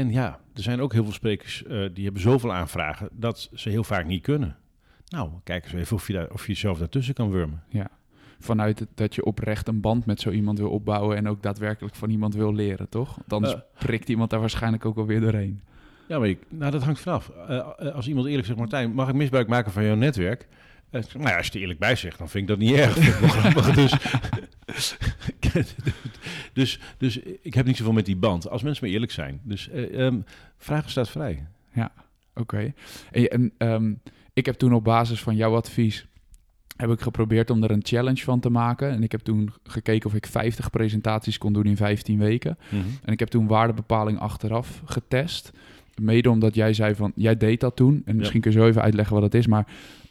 En 0.00 0.12
ja, 0.12 0.38
er 0.54 0.62
zijn 0.62 0.80
ook 0.80 0.92
heel 0.92 1.04
veel 1.04 1.12
sprekers 1.12 1.64
eh, 1.64 1.88
die 1.94 2.04
hebben 2.04 2.22
zoveel 2.22 2.52
aanvragen... 2.52 3.08
dat 3.12 3.50
ze 3.54 3.68
heel 3.68 3.84
vaak 3.84 4.06
niet 4.06 4.22
kunnen. 4.22 4.56
Nou, 5.08 5.30
kijk 5.44 5.64
eens 5.64 5.72
even 5.72 5.96
of 5.96 6.06
je, 6.06 6.12
daar, 6.12 6.30
of 6.30 6.46
je 6.46 6.52
jezelf 6.52 6.78
daartussen 6.78 7.14
kan 7.14 7.30
wurmen. 7.30 7.62
Vanuit 8.42 8.78
het, 8.78 8.88
dat 8.94 9.14
je 9.14 9.24
oprecht 9.24 9.68
een 9.68 9.80
band 9.80 10.06
met 10.06 10.20
zo 10.20 10.30
iemand 10.30 10.58
wil 10.58 10.70
opbouwen 10.70 11.16
en 11.16 11.28
ook 11.28 11.42
daadwerkelijk 11.42 11.94
van 11.94 12.10
iemand 12.10 12.34
wil 12.34 12.54
leren, 12.54 12.88
toch? 12.88 13.14
Want 13.16 13.32
anders 13.32 13.54
Eh. 13.54 13.60
prikt 13.78 14.08
iemand 14.08 14.30
daar 14.30 14.40
waarschijnlijk 14.40 14.84
ook 14.84 14.96
alweer 14.96 15.20
doorheen. 15.20 15.60
Ja, 16.08 16.18
maar 16.18 16.28
ik, 16.28 16.38
nou, 16.48 16.70
dat 16.70 16.82
hangt 16.82 17.00
vanaf. 17.00 17.28
Eh, 17.28 17.94
als 17.94 18.08
iemand 18.08 18.26
eerlijk 18.26 18.46
zegt, 18.46 18.58
Martijn, 18.58 18.92
mag 18.92 19.08
ik 19.08 19.14
misbruik 19.14 19.48
maken 19.48 19.72
van 19.72 19.84
jouw 19.84 19.94
netwerk? 19.94 20.48
Nou 20.90 21.04
ja, 21.14 21.36
als 21.36 21.46
je 21.46 21.52
er 21.52 21.60
eerlijk 21.60 21.78
bij 21.78 21.96
zegt, 21.96 22.18
dan 22.18 22.28
vind 22.28 22.42
ik 22.42 22.48
dat 22.48 22.58
niet 22.58 22.76
erg. 22.76 22.94
Dus, 23.74 23.96
dus, 26.52 26.80
dus 26.98 27.18
ik 27.18 27.54
heb 27.54 27.66
niet 27.66 27.76
zoveel 27.76 27.92
met 27.92 28.06
die 28.06 28.16
band. 28.16 28.48
Als 28.48 28.62
mensen 28.62 28.84
maar 28.84 28.92
eerlijk 28.92 29.12
zijn. 29.12 29.40
Dus 29.42 29.68
eh, 29.68 30.06
ehm, 30.06 30.20
vragen 30.56 30.90
staat 30.90 31.08
vrij. 31.10 31.46
Oké. 32.34 32.72
En, 33.10 33.28
en 33.28 33.52
ehm, 33.58 33.92
ik 34.32 34.46
heb 34.46 34.54
toen 34.54 34.74
op 34.74 34.84
basis 34.84 35.22
van 35.22 35.36
jouw 35.36 35.56
advies 35.56 36.06
heb 36.76 36.90
ik 36.90 37.00
geprobeerd 37.00 37.50
om 37.50 37.62
er 37.62 37.70
een 37.70 37.84
challenge 37.84 38.22
van 38.22 38.40
te 38.40 38.50
maken. 38.50 38.90
En 38.90 39.02
ik 39.02 39.12
heb 39.12 39.20
toen 39.20 39.50
gekeken 39.62 40.08
of 40.08 40.14
ik 40.14 40.26
50 40.26 40.70
presentaties 40.70 41.38
kon 41.38 41.52
doen 41.52 41.64
in 41.64 41.76
15 41.76 42.18
weken. 42.18 42.58
En 43.04 43.12
ik 43.12 43.18
heb 43.18 43.28
toen 43.28 43.46
waardebepaling 43.46 44.18
achteraf 44.18 44.82
getest. 44.84 45.52
Mede 46.00 46.30
omdat 46.30 46.54
jij 46.54 46.72
zei 46.72 46.94
van, 46.94 47.12
jij 47.14 47.36
deed 47.36 47.60
dat 47.60 47.76
toen. 47.76 48.02
En 48.04 48.16
misschien 48.16 48.40
kun 48.40 48.50
je 48.50 48.58
zo 48.58 48.66
even 48.66 48.82
uitleggen 48.82 49.14
wat 49.14 49.22
dat 49.22 49.40
is. 49.40 49.46
Maar 49.46 49.66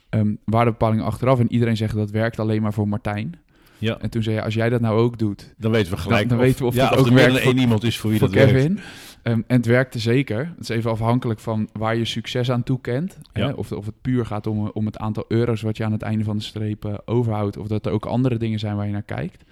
ehm, 0.10 0.36
waardebepaling 0.44 1.02
achteraf. 1.02 1.40
En 1.40 1.52
iedereen 1.52 1.78
zegt 1.78 1.96
dat 1.96 2.12
werkt 2.12 2.40
alleen 2.40 2.62
maar 2.62 2.74
voor 2.74 2.88
Martijn. 2.88 3.36
Ja, 3.80 3.98
En 4.00 4.10
toen 4.10 4.24
zei 4.24 4.36
je, 4.36 4.44
als 4.44 4.54
jij 4.54 4.70
dat 4.70 4.82
nou 4.82 5.00
ook 5.00 5.18
doet, 5.18 5.54
dan 5.58 5.72
weten 5.72 5.92
we 5.92 5.98
gelijk 5.98 6.30
dan 6.30 6.38
weten 6.38 6.60
we 6.60 6.66
of 6.66 6.76
ja, 6.76 6.84
dat 6.90 6.94
of 6.94 7.00
ook 7.00 7.08
er 7.08 7.14
werkt 7.14 7.32
voor- 7.32 7.42
één 7.42 7.58
iemand 7.58 7.84
is 7.84 7.98
voor 7.98 8.10
wie 8.10 8.20
voor 8.20 8.28
dat 8.28 8.38
werkt. 8.38 8.52
Kevin. 8.54 8.80
Ehm, 9.22 9.42
en 9.48 9.56
het 9.58 9.66
werkte 9.66 10.00
zeker. 10.00 10.38
Het 10.40 10.60
is 10.60 10.70
even 10.70 10.92
afhankelijk 10.92 11.40
van 11.40 11.70
waar 11.74 11.96
je 11.96 12.06
succes 12.06 12.52
aan 12.52 12.64
toekent. 12.64 13.18
Ja. 13.34 13.48
Hè? 13.48 13.52
Of, 13.54 13.72
of 13.72 13.86
het 13.86 14.02
puur 14.02 14.26
gaat 14.26 14.48
om, 14.48 14.70
om 14.74 14.86
het 14.86 14.98
aantal 14.98 15.26
euro's 15.28 15.62
wat 15.62 15.78
je 15.78 15.84
aan 15.84 15.92
het 15.92 16.02
einde 16.02 16.24
van 16.24 16.38
de 16.38 16.44
streep 16.44 16.86
eh, 16.86 16.94
overhoudt. 17.06 17.58
Of 17.58 17.68
dat 17.68 17.86
er 17.86 17.92
ook 17.92 18.06
andere 18.06 18.38
dingen 18.38 18.60
zijn 18.60 18.76
waar 18.76 18.86
je 18.86 18.92
naar 18.92 19.02
kijkt. 19.02 19.44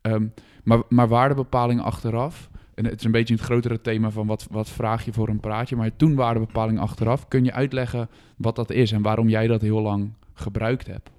Ehm, 0.00 0.26
maar, 0.64 0.82
maar 0.88 1.08
waardebepaling 1.08 1.80
achteraf. 1.80 2.48
En 2.74 2.84
het 2.84 2.98
is 2.98 3.04
een 3.04 3.10
beetje 3.10 3.34
het 3.34 3.42
grotere 3.42 3.80
thema 3.80 4.10
van 4.10 4.26
wat, 4.26 4.46
wat 4.50 4.68
vraag 4.70 5.04
je 5.04 5.12
voor 5.12 5.28
een 5.28 5.40
praatje. 5.40 5.76
Maar 5.76 5.96
toen 5.96 6.14
waardebepaling 6.14 6.78
achteraf. 6.78 7.28
Kun 7.28 7.44
je 7.44 7.52
uitleggen 7.52 8.08
wat 8.36 8.56
dat 8.56 8.70
is 8.70 8.92
en 8.92 9.02
waarom 9.02 9.28
jij 9.28 9.46
dat 9.46 9.60
heel 9.60 9.80
lang 9.80 10.12
gebruikt 10.34 10.86
hebt? 10.86 11.10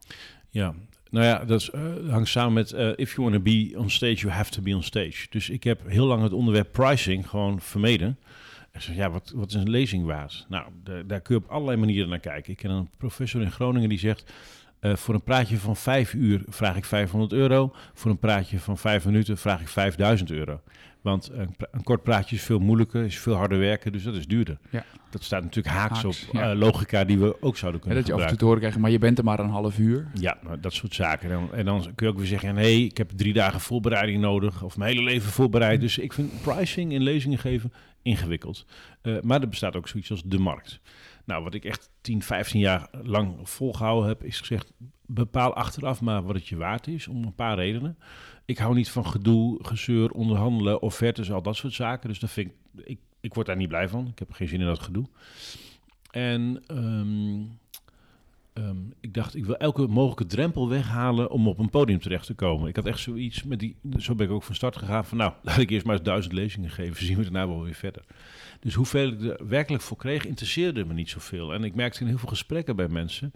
Ja, 0.49 0.73
nou 1.11 1.25
ja, 1.25 1.45
dat 1.45 1.61
is, 1.61 1.69
eh, 1.69 1.81
hangt 2.09 2.29
samen 2.29 2.53
met 2.53 2.71
eh, 2.71 2.89
if 2.95 3.15
you 3.15 3.29
want 3.29 3.33
to 3.33 3.51
be 3.51 3.71
on 3.77 3.89
stage, 3.89 4.15
you 4.15 4.31
have 4.31 4.51
to 4.51 4.61
be 4.61 4.75
on 4.75 4.83
stage. 4.83 5.27
Dus 5.29 5.49
ik 5.49 5.63
heb 5.63 5.87
heel 5.87 6.05
lang 6.05 6.23
het 6.23 6.33
onderwerp 6.33 6.71
pricing 6.71 7.29
gewoon 7.29 7.61
vermeden. 7.61 8.17
En 8.71 8.81
zeg, 8.81 8.95
ja, 8.95 9.09
wat, 9.09 9.31
wat 9.35 9.49
is 9.49 9.55
een 9.55 9.69
lezing 9.69 10.05
waard? 10.05 10.45
Nou, 10.49 10.65
daar 11.05 11.21
kun 11.21 11.35
je 11.35 11.41
op 11.43 11.49
allerlei 11.49 11.77
manieren 11.77 12.09
naar 12.09 12.19
kijken. 12.19 12.51
Ik 12.51 12.57
ken 12.57 12.71
een 12.71 12.89
professor 12.97 13.41
in 13.41 13.51
Groningen 13.51 13.89
die 13.89 13.99
zegt... 13.99 14.33
eh, 14.81 14.95
voor 14.95 15.13
een 15.13 15.23
praatje 15.23 15.57
van 15.57 15.75
vijf 15.75 16.13
uur 16.13 16.41
vraag 16.47 16.75
ik 16.75 16.85
500 16.85 17.33
euro. 17.33 17.73
Voor 17.93 18.11
een 18.11 18.19
praatje 18.19 18.59
van 18.59 18.77
vijf 18.77 19.05
minuten 19.05 19.37
vraag 19.37 19.61
ik 19.61 19.67
5000 19.67 20.31
euro. 20.31 20.61
Want 21.01 21.31
een, 21.33 21.83
kort 21.83 22.03
praatje 22.03 22.35
is 22.35 22.43
veel 22.43 22.59
moeilijker, 22.59 23.03
is 23.03 23.19
veel 23.19 23.33
harder 23.33 23.59
werken, 23.59 23.91
dus 23.91 24.03
dat 24.03 24.15
is 24.15 24.27
duurder. 24.27 24.57
Ja. 24.69 24.85
Dat 25.09 25.23
staat 25.23 25.43
natuurlijk 25.43 25.75
haaks, 25.75 26.03
Haaks, 26.03 26.27
op 26.27 26.33
ja. 26.33 26.51
eh, 26.51 26.57
logica 26.57 27.03
die 27.03 27.17
we 27.19 27.41
ook 27.41 27.57
zouden 27.57 27.81
kunnen 27.81 27.99
dat 27.99 28.07
je 28.07 28.13
af 28.13 28.21
en 28.21 28.27
toe 28.27 28.37
te 28.37 28.43
horen 28.45 28.59
krijgt, 28.59 28.77
maar 28.77 28.91
je 28.91 28.99
bent 28.99 29.17
er 29.17 29.23
maar 29.23 29.39
een 29.39 29.49
half 29.49 29.77
uur. 29.77 30.07
Ja, 30.13 30.37
nou, 30.43 30.59
dat 30.59 30.73
soort 30.73 30.93
zaken. 30.93 31.31
En 31.31 31.35
dan, 31.35 31.53
en 31.53 31.65
dan 31.65 31.81
kun 31.95 32.05
je 32.07 32.11
ook 32.13 32.17
weer 32.17 32.27
zeggen, 32.27 32.55
nee, 32.55 32.85
ik 32.85 32.97
heb 32.97 33.09
drie 33.09 33.33
dagen 33.33 33.59
voorbereiding 33.59 34.21
nodig. 34.21 34.63
Of 34.63 34.77
mijn 34.77 34.91
hele 34.91 35.03
leven 35.03 35.31
voorbereid. 35.31 35.81
Dus 35.81 35.97
ik 35.97 36.13
vind 36.13 36.41
pricing 36.41 36.91
in 36.91 37.01
lezingen 37.01 37.37
geven 37.37 37.73
ingewikkeld. 38.01 38.65
Eh, 39.01 39.13
maar 39.21 39.41
er 39.41 39.49
bestaat 39.49 39.75
ook 39.75 39.87
zoiets 39.87 40.11
als 40.11 40.23
de 40.23 40.39
markt. 40.39 40.79
Nou, 41.31 41.43
wat 41.43 41.53
ik 41.53 41.65
echt 41.65 41.89
10, 42.01 42.21
15 42.21 42.59
jaar 42.59 42.89
lang 43.03 43.49
volgehouden 43.49 44.07
heb, 44.07 44.23
is 44.23 44.39
gezegd, 44.39 44.71
bepaal 45.05 45.53
achteraf 45.53 46.01
maar 46.01 46.23
wat 46.23 46.35
het 46.35 46.47
je 46.47 46.55
waard 46.55 46.87
is, 46.87 47.07
om 47.07 47.23
een 47.23 47.35
paar 47.35 47.55
redenen. 47.55 47.97
Ik 48.45 48.57
hou 48.57 48.75
niet 48.75 48.89
van 48.89 49.05
gedoe, 49.05 49.65
gezeur, 49.65 50.11
onderhandelen, 50.11 50.81
offertes, 50.81 51.31
al 51.31 51.41
dat 51.41 51.55
soort 51.55 51.73
zaken. 51.73 52.09
Dus 52.09 52.19
dat 52.19 52.29
vind 52.29 52.51
ik, 52.83 52.99
ik, 53.19 53.33
word 53.33 53.47
daar 53.47 53.55
niet 53.55 53.67
blij 53.67 53.87
van. 53.87 54.07
Ik 54.07 54.19
heb 54.19 54.31
geen 54.31 54.47
zin 54.47 54.59
in 54.59 54.65
dat 54.65 54.79
gedoe. 54.79 55.05
En 56.11 56.63
ehm, 56.67 57.41
ehm, 58.53 58.77
ik 58.99 59.13
dacht, 59.13 59.35
ik 59.35 59.45
wil 59.45 59.57
elke 59.57 59.87
mogelijke 59.87 60.25
drempel 60.25 60.69
weghalen 60.69 61.29
om 61.29 61.47
op 61.47 61.59
een 61.59 61.69
podium 61.69 61.99
terecht 61.99 62.25
te 62.25 62.33
komen. 62.33 62.69
Ik 62.69 62.75
had 62.75 62.85
echt 62.85 62.99
zoiets 62.99 63.43
met 63.43 63.59
die, 63.59 63.75
zo 63.97 64.15
ben 64.15 64.25
ik 64.25 64.31
ook 64.31 64.43
van 64.43 64.55
start 64.55 64.77
gegaan 64.77 65.05
van, 65.05 65.17
nou, 65.17 65.33
laat 65.43 65.57
ik 65.57 65.69
eerst 65.69 65.85
maar 65.85 65.95
eens 65.95 66.03
duizend 66.03 66.33
lezingen 66.33 66.69
geven, 66.69 67.05
zien 67.05 67.17
we 67.17 67.23
daarna 67.23 67.47
wel 67.47 67.63
weer 67.63 67.73
verder. 67.73 68.03
Dus 68.59 68.73
hoeveel 68.73 69.07
ik 69.07 69.21
er 69.21 69.47
werkelijk 69.47 69.83
voor 69.83 69.97
kreeg, 69.97 70.25
interesseerde 70.25 70.85
me 70.85 70.93
niet 70.93 71.09
zoveel. 71.09 71.53
En 71.53 71.63
ik 71.63 71.75
merkte 71.75 72.01
in 72.01 72.07
heel 72.07 72.17
veel 72.17 72.29
gesprekken 72.29 72.75
bij 72.75 72.87
mensen 72.87 73.31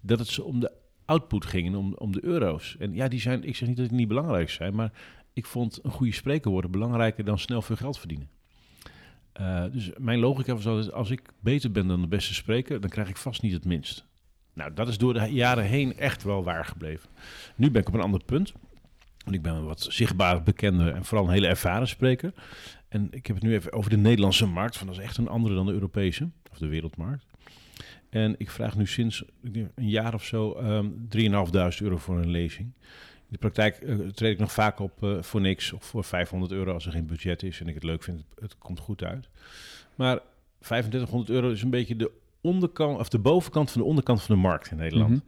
dat 0.00 0.18
het 0.18 0.28
ze 0.28 0.44
om 0.44 0.60
de 0.60 0.72
output 1.04 1.46
ging 1.46 1.76
om, 1.76 1.94
om 1.94 2.12
de 2.12 2.24
euro's. 2.24 2.76
En 2.78 2.94
ja, 2.94 3.08
die 3.08 3.20
zijn, 3.20 3.44
ik 3.44 3.56
zeg 3.56 3.68
niet 3.68 3.76
dat 3.76 3.88
die 3.88 3.98
niet 3.98 4.08
belangrijk 4.08 4.50
zijn, 4.50 4.74
maar 4.74 4.92
ik 5.32 5.46
vond 5.46 5.78
een 5.82 5.90
goede 5.90 6.12
spreker 6.12 6.50
worden 6.50 6.70
belangrijker 6.70 7.24
dan 7.24 7.38
snel 7.38 7.62
veel 7.62 7.76
geld 7.76 7.98
verdienen. 7.98 8.28
Eh, 9.32 9.64
dus 9.72 9.90
mijn 9.96 10.18
logica 10.18 10.54
was 10.54 10.66
altijd, 10.66 10.92
als 10.92 11.10
ik 11.10 11.22
beter 11.40 11.70
ben 11.70 11.86
dan 11.86 12.00
de 12.00 12.06
beste 12.06 12.34
spreker, 12.34 12.80
dan 12.80 12.90
krijg 12.90 13.08
ik 13.08 13.16
vast 13.16 13.42
niet 13.42 13.52
het 13.52 13.64
minst. 13.64 14.08
Nou, 14.60 14.74
dat 14.74 14.88
is 14.88 14.98
door 14.98 15.14
de 15.14 15.26
jaren 15.26 15.64
heen 15.64 15.98
echt 15.98 16.22
wel 16.22 16.44
waar 16.44 16.64
gebleven. 16.64 17.08
Nu 17.54 17.70
ben 17.70 17.80
ik 17.80 17.88
op 17.88 17.94
een 17.94 18.00
ander 18.00 18.24
punt. 18.24 18.52
Want 19.24 19.36
ik 19.36 19.42
ben 19.42 19.54
een 19.54 19.64
wat 19.64 19.86
zichtbaar 19.90 20.42
bekende 20.42 20.90
en 20.90 21.04
vooral 21.04 21.26
een 21.26 21.32
hele 21.32 21.46
ervaren 21.46 21.88
spreker. 21.88 22.32
En 22.88 23.08
ik 23.10 23.26
heb 23.26 23.36
het 23.36 23.44
nu 23.44 23.54
even 23.54 23.72
over 23.72 23.90
de 23.90 23.96
Nederlandse 23.96 24.46
markt. 24.46 24.76
Van 24.76 24.86
dat 24.86 24.96
is 24.96 25.02
echt 25.02 25.16
een 25.16 25.28
andere 25.28 25.54
dan 25.54 25.66
de 25.66 25.72
Europese 25.72 26.30
of 26.50 26.58
de 26.58 26.66
wereldmarkt. 26.66 27.24
En 28.10 28.34
ik 28.38 28.50
vraag 28.50 28.76
nu 28.76 28.86
sinds 28.86 29.24
een 29.42 29.70
jaar 29.74 30.14
of 30.14 30.24
zo 30.24 30.52
ehm 30.52 30.86
3.500 31.08 31.82
euro 31.82 31.96
voor 31.96 32.18
een 32.18 32.30
lezing. 32.30 32.66
In 33.16 33.28
de 33.28 33.38
praktijk 33.38 33.76
eh, 33.76 33.96
treed 33.96 34.32
ik 34.32 34.38
nog 34.38 34.52
vaak 34.52 34.78
op 34.78 35.02
eh, 35.02 35.22
voor 35.22 35.40
niks 35.40 35.72
of 35.72 35.84
voor 35.84 36.04
500 36.04 36.52
euro 36.52 36.72
als 36.72 36.86
er 36.86 36.92
geen 36.92 37.06
budget 37.06 37.42
is 37.42 37.60
en 37.60 37.68
ik 37.68 37.74
het 37.74 37.84
leuk 37.84 38.02
vind. 38.02 38.18
Het, 38.18 38.40
het 38.40 38.58
komt 38.58 38.78
goed 38.78 39.04
uit. 39.04 39.28
Maar 39.94 40.18
3500 40.58 41.30
euro 41.30 41.50
is 41.50 41.62
een 41.62 41.70
beetje 41.70 41.96
de 41.96 42.10
onderkant 42.40 42.98
of 42.98 43.08
de 43.08 43.18
bovenkant 43.18 43.70
van 43.70 43.80
de 43.80 43.86
onderkant 43.86 44.22
van 44.22 44.34
de 44.34 44.40
markt 44.40 44.70
in 44.70 44.76
Nederland. 44.76 45.10
Mhm. 45.10 45.20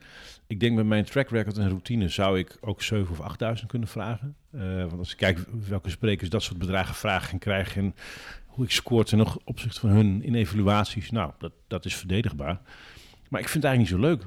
Ik 0.46 0.60
denk 0.60 0.76
met 0.76 0.86
mijn 0.86 1.04
track 1.04 1.28
record 1.28 1.58
en 1.58 1.68
routine 1.68 2.08
zou 2.08 2.38
ik 2.38 2.58
ook 2.60 2.82
7 2.82 3.10
of 3.10 3.20
8000 3.20 3.70
kunnen 3.70 3.88
vragen. 3.88 4.36
Eh, 4.50 4.60
want 4.60 4.98
als 4.98 5.10
ik 5.10 5.16
kijk 5.16 5.38
welke 5.68 5.90
sprekers 5.90 6.30
dat 6.30 6.42
soort 6.42 6.58
bedragen 6.58 6.94
vragen 6.94 7.32
en 7.32 7.38
krijgen 7.38 7.82
en 7.82 7.94
hoe 8.46 8.64
ik 8.64 8.70
scoort 8.70 9.12
en 9.12 9.18
nog 9.18 9.38
opzicht 9.44 9.78
van 9.78 9.90
hun 9.90 10.22
in 10.22 10.34
evaluaties, 10.34 11.10
nou, 11.10 11.32
dat, 11.38 11.52
dat 11.66 11.84
is 11.84 11.94
verdedigbaar. 11.94 12.60
Maar 13.28 13.40
ik 13.40 13.48
vind 13.48 13.64
het 13.64 13.72
eigenlijk 13.72 13.78
niet 13.78 13.88
zo 13.88 14.08
leuk. 14.08 14.26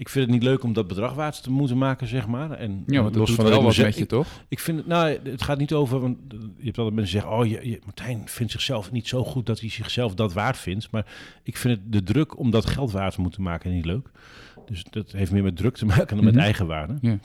Ik 0.00 0.08
vind 0.08 0.24
het 0.24 0.34
niet 0.34 0.42
leuk 0.42 0.62
om 0.62 0.72
dat 0.72 0.86
bedrag 0.88 1.14
waard 1.14 1.42
te 1.42 1.50
moeten 1.50 1.78
maken, 1.78 2.06
zeg 2.06 2.26
maar. 2.26 2.50
En 2.50 2.82
Ja, 2.86 3.00
want 3.02 3.14
dat 3.14 3.28
los 3.28 3.32
van 3.36 3.44
wel 3.44 3.62
wat 3.62 3.74
zeg- 3.74 3.84
met 3.86 3.96
je, 3.98 4.06
toch? 4.06 4.26
ik 4.48 4.58
vind 4.58 4.78
het, 4.78 4.86
nou, 4.86 5.18
het 5.22 5.42
gaat 5.42 5.58
niet 5.58 5.72
over, 5.72 6.00
want 6.00 6.16
je 6.56 6.64
hebt 6.64 6.78
altijd 6.78 6.96
mensen 6.96 7.12
zeggen, 7.20 7.38
oh, 7.38 7.46
je, 7.46 7.68
je- 7.68 7.80
Martijn 7.84 8.22
vindt 8.28 8.52
zichzelf 8.52 8.90
niet 8.92 9.08
zo 9.08 9.24
goed 9.24 9.46
dat 9.46 9.60
hij 9.60 9.68
zichzelf 9.70 10.14
dat 10.14 10.32
waard 10.32 10.56
vindt. 10.58 10.90
Maar 10.90 11.06
ik 11.42 11.56
vind 11.56 11.78
het 11.78 11.92
de 11.92 12.02
druk 12.02 12.38
om 12.38 12.50
dat 12.50 12.66
geld 12.66 12.90
waard 12.92 13.14
te 13.14 13.20
moeten 13.20 13.42
maken 13.42 13.72
niet 13.72 13.84
leuk. 13.84 14.10
Dus 14.66 14.84
dat 14.90 15.12
heeft 15.12 15.32
meer 15.32 15.42
met 15.42 15.56
druk 15.56 15.76
te 15.76 15.86
maken 15.86 16.06
dan 16.06 16.16
Mhm. 16.24 16.34
met 16.34 16.36
eigenwaarde. 16.36 16.98
Ja. 17.00 17.18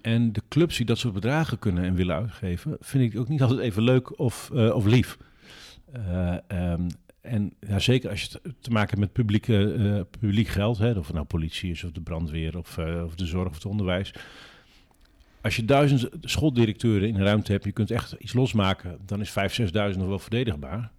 En 0.00 0.32
de 0.32 0.42
clubs 0.48 0.76
die 0.76 0.86
dat 0.86 0.98
soort 0.98 1.14
bedragen 1.14 1.58
kunnen 1.58 1.84
en 1.84 1.94
willen 1.94 2.16
uitgeven, 2.16 2.76
vind 2.80 3.12
ik 3.14 3.20
ook 3.20 3.28
niet 3.28 3.42
altijd 3.42 3.60
even 3.60 3.82
leuk 3.82 4.18
of, 4.18 4.50
eh, 4.54 4.74
of 4.74 4.84
lief. 4.84 5.18
Eh, 5.92 6.34
ehm, 6.46 6.82
en 7.26 7.52
ja, 7.68 7.78
zeker 7.78 8.10
als 8.10 8.22
je 8.22 8.28
te- 8.28 8.54
te 8.60 8.70
maken 8.70 8.88
hebt 8.88 9.00
met 9.00 9.12
publieke, 9.12 9.72
eh, 9.74 10.00
publiek 10.20 10.48
geld, 10.48 10.78
hè, 10.78 10.90
of 10.90 11.06
het 11.06 11.14
nou 11.14 11.26
politie 11.26 11.70
is 11.70 11.84
of 11.84 11.90
de 11.92 12.00
brandweer 12.00 12.58
of, 12.58 12.78
eh, 12.78 13.02
of 13.04 13.14
de 13.14 13.26
zorg 13.26 13.48
of 13.48 13.54
het 13.54 13.66
onderwijs. 13.66 14.14
Als 15.40 15.56
je 15.56 15.64
duizend 15.64 16.08
schooldirecteuren 16.20 17.08
in 17.08 17.14
de 17.14 17.22
ruimte 17.22 17.52
hebt, 17.52 17.64
je 17.64 17.72
kunt 17.72 17.90
echt 17.90 18.12
iets 18.18 18.32
losmaken, 18.32 18.98
dan 19.06 19.20
is 19.20 19.30
5.000, 19.30 19.54
6.000 19.54 19.98
nog 19.98 20.08
wel 20.08 20.18
verdedigbaar. 20.18 20.90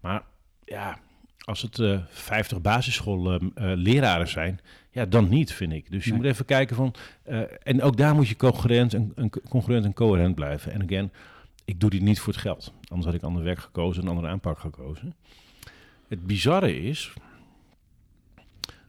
Maar 0.00 0.22
ja, 0.64 0.98
als 1.44 1.62
het 1.62 1.78
eh 1.78 1.98
50 2.08 2.60
basisschoolleraren 2.60 4.28
zijn, 4.28 4.60
ja, 4.90 5.06
dan 5.06 5.28
niet, 5.28 5.52
vind 5.52 5.72
ik. 5.72 5.90
Dus 5.90 6.04
je 6.04 6.10
Nee. 6.10 6.18
moet 6.20 6.28
even 6.28 6.44
kijken 6.44 6.76
van... 6.76 6.94
en 7.62 7.82
ook 7.82 7.96
daar 7.96 8.14
moet 8.14 8.28
je 8.28 8.36
congruent 8.36 8.94
en, 8.94 9.12
en 9.16 9.30
congruent 9.48 9.84
en 9.84 9.92
coherent 9.92 10.34
blijven. 10.34 10.72
En 10.72 10.82
again, 10.82 11.12
ik 11.64 11.80
doe 11.80 11.90
dit 11.90 12.00
niet 12.00 12.20
voor 12.20 12.32
het 12.32 12.42
geld. 12.42 12.72
Anders 12.88 13.04
had 13.06 13.14
ik 13.14 13.22
ander 13.22 13.42
werk 13.42 13.58
gekozen, 13.58 14.02
een 14.02 14.08
andere 14.08 14.28
aanpak 14.28 14.58
gekozen. 14.58 15.14
Het 16.14 16.26
bizarre 16.26 16.80
is 16.82 17.12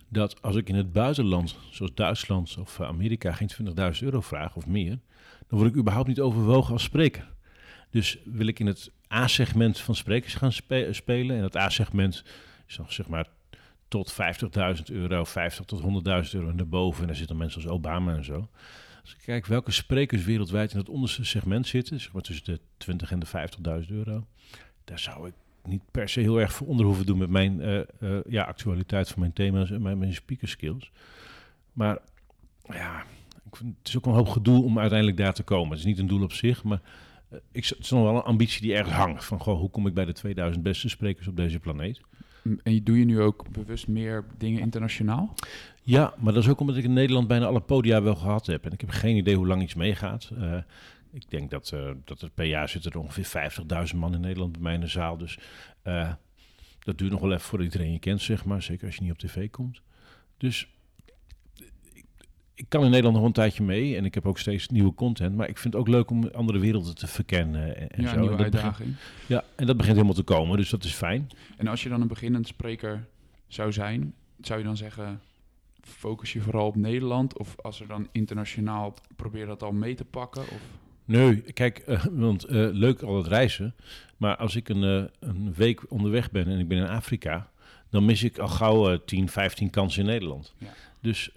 dat 0.09 0.41
als 0.41 0.55
ik 0.55 0.69
in 0.69 0.75
het 0.75 0.91
buitenland, 0.91 1.57
zoals 1.71 1.93
Duitsland 1.93 2.57
of 2.57 2.79
eh, 2.79 2.87
Amerika, 2.87 3.31
geen 3.31 3.49
20.000 3.95 3.99
euro 3.99 4.21
vraag 4.21 4.55
of 4.55 4.65
meer, 4.65 4.99
dan 5.47 5.59
word 5.59 5.69
ik 5.69 5.77
überhaupt 5.77 6.07
niet 6.07 6.19
overwogen 6.19 6.73
als 6.73 6.83
spreker. 6.83 7.33
Dus 7.89 8.17
wil 8.25 8.47
ik 8.47 8.59
in 8.59 8.65
het 8.65 8.91
A-segment 9.13 9.79
van 9.79 9.95
sprekers 9.95 10.33
gaan 10.33 10.51
spe- 10.51 10.93
spelen, 10.93 11.35
en 11.35 11.41
dat 11.41 11.55
A-segment 11.55 12.23
is 12.67 12.75
dan 12.75 12.85
zeg 12.89 13.07
maar 13.07 13.27
tot 13.87 14.13
50.000 14.77 14.83
euro, 14.85 15.23
50 15.23 15.65
tot 15.65 15.81
100.000 15.81 15.87
euro 16.31 16.49
en 16.49 16.57
daarboven, 16.57 17.01
en 17.01 17.07
daar 17.07 17.15
zitten 17.15 17.37
mensen 17.37 17.61
als 17.61 17.71
Obama 17.71 18.15
en 18.15 18.25
zo. 18.25 18.49
Als 19.01 19.13
ik 19.13 19.21
kijk 19.25 19.45
welke 19.45 19.71
sprekers 19.71 20.23
wereldwijd 20.23 20.71
in 20.71 20.77
het 20.77 20.89
onderste 20.89 21.25
segment 21.25 21.67
zitten, 21.67 21.99
zeg 21.99 22.13
maar 22.13 22.21
tussen 22.21 22.45
de 22.45 22.59
20 22.77 23.11
en 23.11 23.19
de 23.19 23.27
50.000 23.85 23.91
euro, 23.91 24.27
daar 24.83 24.99
zou 24.99 25.27
ik 25.27 25.33
niet 25.67 25.81
per 25.91 26.09
se 26.09 26.19
heel 26.19 26.39
erg 26.39 26.53
voor 26.53 26.67
onder 26.67 26.85
hoeven 26.85 27.05
doen 27.05 27.17
met 27.17 27.29
mijn 27.29 27.61
eh, 27.61 27.79
eh, 27.79 27.85
ja, 28.27 28.43
actualiteit 28.43 29.09
van 29.09 29.19
mijn 29.19 29.33
thema's 29.33 29.71
en 29.71 29.81
mijn, 29.81 29.97
mijn 29.97 30.13
speaker 30.13 30.47
skills. 30.47 30.91
Maar 31.73 31.97
ja, 32.67 33.03
ik 33.45 33.55
vind, 33.55 33.75
het 33.77 33.87
is 33.87 33.97
ook 33.97 34.05
een 34.05 34.13
hoop 34.13 34.27
gedoe 34.27 34.63
om 34.63 34.79
uiteindelijk 34.79 35.17
daar 35.17 35.33
te 35.33 35.43
komen. 35.43 35.69
Het 35.69 35.79
is 35.79 35.85
niet 35.85 35.99
een 35.99 36.07
doel 36.07 36.23
op 36.23 36.33
zich, 36.33 36.63
maar 36.63 36.81
eh, 37.29 37.37
ik, 37.51 37.65
het 37.65 37.79
is 37.79 37.89
nog 37.89 38.03
wel 38.03 38.15
een 38.15 38.21
ambitie 38.21 38.61
die 38.61 38.75
ergens 38.75 38.95
hangt. 38.95 39.25
Van 39.25 39.39
goh, 39.39 39.59
hoe 39.59 39.69
kom 39.69 39.87
ik 39.87 39.93
bij 39.93 40.05
de 40.05 40.13
2000 40.13 40.63
beste 40.63 40.89
sprekers 40.89 41.27
op 41.27 41.35
deze 41.35 41.59
planeet? 41.59 42.01
En 42.63 42.83
doe 42.83 42.99
je 42.99 43.05
nu 43.05 43.21
ook 43.21 43.45
bewust 43.51 43.87
meer 43.87 44.25
dingen 44.37 44.61
internationaal? 44.61 45.33
Ja, 45.81 46.13
maar 46.17 46.33
dat 46.33 46.43
is 46.43 46.49
ook 46.49 46.59
omdat 46.59 46.75
ik 46.75 46.83
in 46.83 46.93
Nederland 46.93 47.27
bijna 47.27 47.45
alle 47.45 47.59
podia 47.59 48.01
wel 48.01 48.15
gehad 48.15 48.45
heb. 48.45 48.65
En 48.65 48.71
ik 48.71 48.81
heb 48.81 48.89
geen 48.89 49.15
idee 49.15 49.35
hoe 49.35 49.47
lang 49.47 49.61
iets 49.61 49.73
meegaat. 49.73 50.31
Uh, 50.37 50.57
ik 51.15 51.29
denk 51.29 51.49
dat, 51.49 51.71
uh, 51.73 51.91
dat 52.03 52.21
er 52.21 52.29
per 52.29 52.45
jaar 52.45 52.69
zitten 52.69 52.91
er 52.91 52.99
ongeveer 52.99 53.51
50.000 53.91 53.95
man 53.95 54.13
in 54.13 54.21
Nederland 54.21 54.51
bij 54.51 54.61
mij 54.61 54.73
in 54.73 54.79
de 54.79 54.87
zaal. 54.87 55.17
Dus 55.17 55.37
uh, 55.83 56.13
dat 56.79 56.97
duurt 56.97 57.11
nog 57.11 57.21
wel 57.21 57.31
even 57.31 57.41
voordat 57.43 57.67
iedereen 57.67 57.91
je 57.91 57.99
kent, 57.99 58.21
zeg 58.21 58.45
maar. 58.45 58.61
Zeker 58.61 58.85
als 58.85 58.95
je 58.95 59.01
niet 59.01 59.11
op 59.11 59.17
tv 59.17 59.49
komt. 59.49 59.81
Dus 60.37 60.67
ik, 61.93 62.05
ik 62.55 62.65
kan 62.69 62.83
in 62.83 62.89
Nederland 62.89 63.15
nog 63.15 63.25
een 63.25 63.31
tijdje 63.31 63.63
mee. 63.63 63.95
En 63.97 64.05
ik 64.05 64.13
heb 64.13 64.25
ook 64.25 64.39
steeds 64.39 64.67
nieuwe 64.69 64.93
content. 64.93 65.35
Maar 65.35 65.49
ik 65.49 65.57
vind 65.57 65.73
het 65.73 65.81
ook 65.81 65.87
leuk 65.89 66.09
om 66.09 66.27
andere 66.33 66.59
werelden 66.59 66.95
te 66.95 67.07
verkennen. 67.07 67.77
En, 67.77 67.89
en 67.89 68.03
ja, 68.03 68.09
zo. 68.09 68.19
nieuwe 68.19 68.31
En 68.31 68.37
dat 68.37 68.53
uitdaging. 68.53 68.77
begint- 68.77 68.97
ja, 69.27 69.43
en 69.55 69.65
dat 69.65 69.77
begint 69.77 69.95
helemaal 69.95 70.15
te 70.17 70.23
komen. 70.23 70.57
Dus 70.57 70.69
dat 70.69 70.83
is 70.83 70.93
fijn. 70.93 71.27
En 71.57 71.67
als 71.67 71.83
je 71.83 71.89
dan 71.89 72.01
een 72.01 72.07
beginnend 72.07 72.47
spreker 72.47 73.07
zou 73.47 73.71
zijn, 73.71 74.13
zou 74.41 74.59
je 74.59 74.65
dan 74.65 74.77
zeggen, 74.77 75.21
focus 75.81 76.33
je 76.33 76.41
vooral 76.41 76.67
op 76.67 76.75
Nederland? 76.75 77.37
Of 77.37 77.55
als 77.61 77.81
er 77.81 77.87
dan 77.87 78.07
internationaal, 78.11 78.93
probeer 79.15 79.45
dat 79.45 79.63
al 79.63 79.71
mee 79.71 79.95
te 79.95 80.05
pakken? 80.05 80.41
Of... 80.41 80.61
Nee, 81.05 81.41
kijk, 81.41 81.77
eh, 81.77 82.05
want 82.25 82.43
eh, 82.43 82.67
leuk 82.71 83.01
al 83.01 83.17
het 83.17 83.27
reizen. 83.27 83.75
Maar 84.17 84.35
als 84.35 84.55
ik 84.55 84.69
een, 84.69 84.83
eh, 84.83 85.29
een 85.29 85.53
week 85.53 85.91
onderweg 85.91 86.31
ben 86.31 86.47
en 86.47 86.59
ik 86.59 86.67
ben 86.67 86.77
in 86.77 86.87
Afrika, 86.87 87.49
dan 87.89 88.05
mis 88.05 88.23
ik 88.23 88.37
al 88.37 88.47
gauw 88.47 88.91
eh, 88.91 88.99
10, 89.05 89.29
15 89.29 89.69
kansen 89.69 90.01
in 90.01 90.07
Nederland. 90.07 90.53
Ja. 90.57 90.73
Dus 91.01 91.29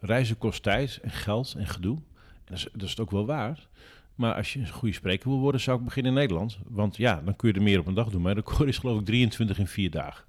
reizen 0.00 0.38
kost 0.38 0.62
tijd 0.62 0.98
en 1.02 1.10
geld 1.10 1.54
en 1.58 1.66
gedoe. 1.66 1.96
En 1.96 2.02
dat 2.44 2.58
is, 2.58 2.68
dat 2.72 2.82
is 2.82 2.90
het 2.90 3.00
ook 3.00 3.10
wel 3.10 3.26
waard. 3.26 3.68
Maar 4.14 4.34
als 4.34 4.52
je 4.52 4.58
een 4.58 4.68
goede 4.68 4.94
spreker 4.94 5.28
wil 5.28 5.38
worden, 5.38 5.60
zou 5.60 5.78
ik 5.78 5.84
beginnen 5.84 6.12
in 6.12 6.18
Nederland. 6.18 6.58
Want 6.66 6.96
ja, 6.96 7.22
dan 7.24 7.36
kun 7.36 7.48
je 7.48 7.54
er 7.54 7.62
meer 7.62 7.78
op 7.78 7.86
een 7.86 7.94
dag 7.94 8.08
doen. 8.08 8.22
Mijn 8.22 8.34
record 8.34 8.68
is 8.68 8.78
geloof 8.78 8.98
ik 9.00 9.04
23 9.04 9.58
in 9.58 9.66
vier 9.66 9.90
dagen. 9.90 10.24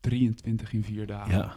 23 0.00 0.72
in 0.72 0.84
vier 0.84 1.06
dagen. 1.06 1.38
Ja. 1.38 1.56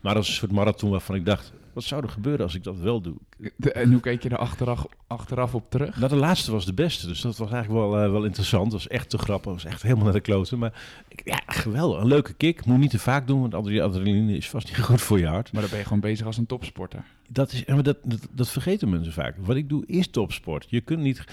Maar 0.00 0.14
dat 0.14 0.22
is 0.22 0.28
een 0.28 0.34
soort 0.34 0.52
marathon 0.52 0.90
waarvan 0.90 1.14
ik 1.14 1.24
dacht, 1.24 1.52
wat 1.72 1.84
zou 1.84 2.02
er 2.02 2.08
gebeuren 2.08 2.44
als 2.44 2.54
ik 2.54 2.64
dat 2.64 2.76
wel 2.78 3.00
doe? 3.00 3.14
De- 3.56 3.72
En 3.72 3.92
hoe 3.92 4.00
keek 4.00 4.22
je 4.22 4.28
er 4.28 4.36
achteraf, 4.38 4.86
achteraf 5.06 5.54
op 5.54 5.70
terug? 5.70 5.96
Nou, 5.96 6.08
de 6.08 6.16
laatste 6.16 6.50
was 6.52 6.64
de 6.66 6.72
beste, 6.74 7.06
dus 7.06 7.20
dat 7.20 7.36
was 7.36 7.50
eigenlijk 7.50 7.80
wel, 7.82 8.02
eh, 8.04 8.10
wel 8.10 8.24
interessant. 8.24 8.64
Dat 8.64 8.72
was 8.72 8.88
echt 8.88 9.10
te 9.10 9.18
grappig, 9.18 9.52
dat 9.52 9.62
was 9.62 9.72
echt 9.72 9.82
helemaal 9.82 10.04
naar 10.04 10.12
de 10.12 10.20
kloten. 10.20 10.58
Maar 10.58 10.82
ja, 11.24 11.40
geweldig, 11.46 12.00
een 12.00 12.06
leuke 12.06 12.32
kick. 12.32 12.64
Moet 12.64 12.78
niet 12.78 12.90
te 12.90 12.98
vaak 12.98 13.26
doen, 13.26 13.40
want 13.40 13.54
adre- 13.54 13.82
adrenaline 13.82 14.36
is 14.36 14.48
vast 14.50 14.66
niet 14.66 14.78
goed 14.90 15.00
voor 15.00 15.18
je 15.18 15.26
hart. 15.26 15.52
Maar 15.52 15.60
dan 15.60 15.70
ben 15.70 15.78
je 15.78 15.84
gewoon 15.84 16.00
bezig 16.00 16.26
als 16.26 16.36
een 16.36 16.46
topsporter. 16.46 17.04
Dat, 17.28 17.52
is, 17.52 17.64
dat, 17.64 17.84
dat, 17.84 18.28
dat 18.32 18.48
vergeten 18.48 18.88
mensen 18.90 19.12
vaak. 19.12 19.36
Wat 19.38 19.56
ik 19.56 19.68
doe 19.68 19.86
is 19.86 20.08
topsport. 20.08 20.66
Je 20.68 20.80
kunt 20.80 21.00
niet. 21.00 21.24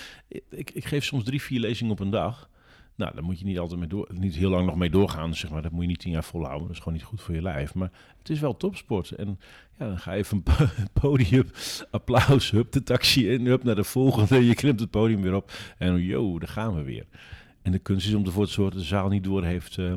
Ik, 0.49 0.71
ik 0.71 0.85
geef 0.85 1.03
soms 1.05 1.23
drie, 1.23 1.41
vier 1.41 1.59
lezingen 1.59 1.91
op 1.91 1.99
een 1.99 2.09
dag. 2.09 2.49
Nou, 2.97 3.13
daar 3.13 3.23
moet 3.23 3.39
je 3.39 3.45
niet 3.45 3.59
altijd 3.59 3.79
mee 3.79 3.87
door, 3.89 4.09
niet 4.13 4.35
heel 4.35 4.49
lang 4.49 4.65
nog 4.65 4.75
mee 4.75 4.89
doorgaan. 4.89 5.35
Zeg 5.35 5.51
maar, 5.51 5.61
dat 5.61 5.71
moet 5.71 5.81
je 5.81 5.87
niet 5.87 5.99
tien 5.99 6.11
jaar 6.11 6.23
volhouden. 6.23 6.61
Dat 6.67 6.71
is 6.75 6.77
gewoon 6.77 6.93
niet 6.93 7.03
goed 7.03 7.21
voor 7.21 7.35
je 7.35 7.41
lijf. 7.41 7.73
Maar 7.73 7.91
het 8.17 8.29
is 8.29 8.39
wel 8.39 8.57
topsport. 8.57 9.11
En 9.11 9.39
ja, 9.77 9.87
dan 9.87 9.97
ga 9.99 10.13
je 10.13 10.25
van 10.25 10.43
po- 10.43 10.65
podium, 11.01 11.49
applaus, 11.91 12.51
hup 12.51 12.71
de 12.71 12.83
taxi 12.83 13.29
in, 13.31 13.45
hup 13.45 13.63
naar 13.63 13.75
de 13.75 13.83
volgende. 13.83 14.45
Je 14.45 14.55
klimt 14.55 14.79
het 14.79 14.89
podium 14.89 15.21
weer 15.21 15.33
op. 15.35 15.51
En 15.77 15.95
yo, 15.95 16.39
daar 16.39 16.49
gaan 16.49 16.75
we 16.75 16.83
weer. 16.83 17.05
En 17.61 17.71
de 17.71 17.79
kunst 17.79 18.07
is 18.07 18.13
om 18.13 18.25
ervoor 18.25 18.45
te 18.45 18.51
zorgen 18.51 18.73
dat 18.73 18.83
de 18.83 18.89
zaal 18.89 19.09
niet 19.09 19.23
door 19.23 19.43
heeft. 19.43 19.77
eh, 19.77 19.93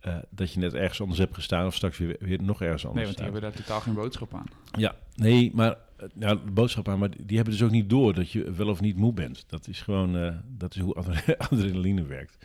eh, 0.00 0.16
dat 0.30 0.52
je 0.52 0.60
net 0.60 0.74
ergens 0.74 1.00
anders 1.00 1.18
hebt 1.18 1.34
gestaan 1.34 1.66
of 1.66 1.74
straks 1.74 1.98
weer, 1.98 2.16
weer 2.20 2.42
nog 2.42 2.62
ergens 2.62 2.86
anders 2.86 2.94
Nee, 2.94 3.04
want 3.04 3.06
die 3.06 3.12
staat. 3.12 3.24
hebben 3.32 3.40
daar 3.42 3.52
totaal 3.52 3.80
geen 3.80 3.94
boodschap 3.94 4.34
aan. 4.34 4.46
Ja, 4.78 4.94
nee, 5.14 5.50
maar 5.54 5.76
nou, 6.14 6.38
de 6.44 6.50
boodschap 6.50 6.96
maar 6.96 7.10
die 7.10 7.36
hebben 7.36 7.54
dus 7.54 7.62
ook 7.62 7.70
niet 7.70 7.90
door 7.90 8.14
dat 8.14 8.30
je 8.30 8.52
wel 8.52 8.68
of 8.68 8.80
niet 8.80 8.96
moe 8.96 9.12
bent. 9.12 9.44
Dat 9.46 9.68
is 9.68 9.80
gewoon, 9.80 10.16
eh, 10.16 10.36
dat 10.48 10.74
is 10.74 10.80
hoe 10.80 10.94
adre- 10.94 11.38
adrenaline 11.48 12.02
werkt. 12.02 12.38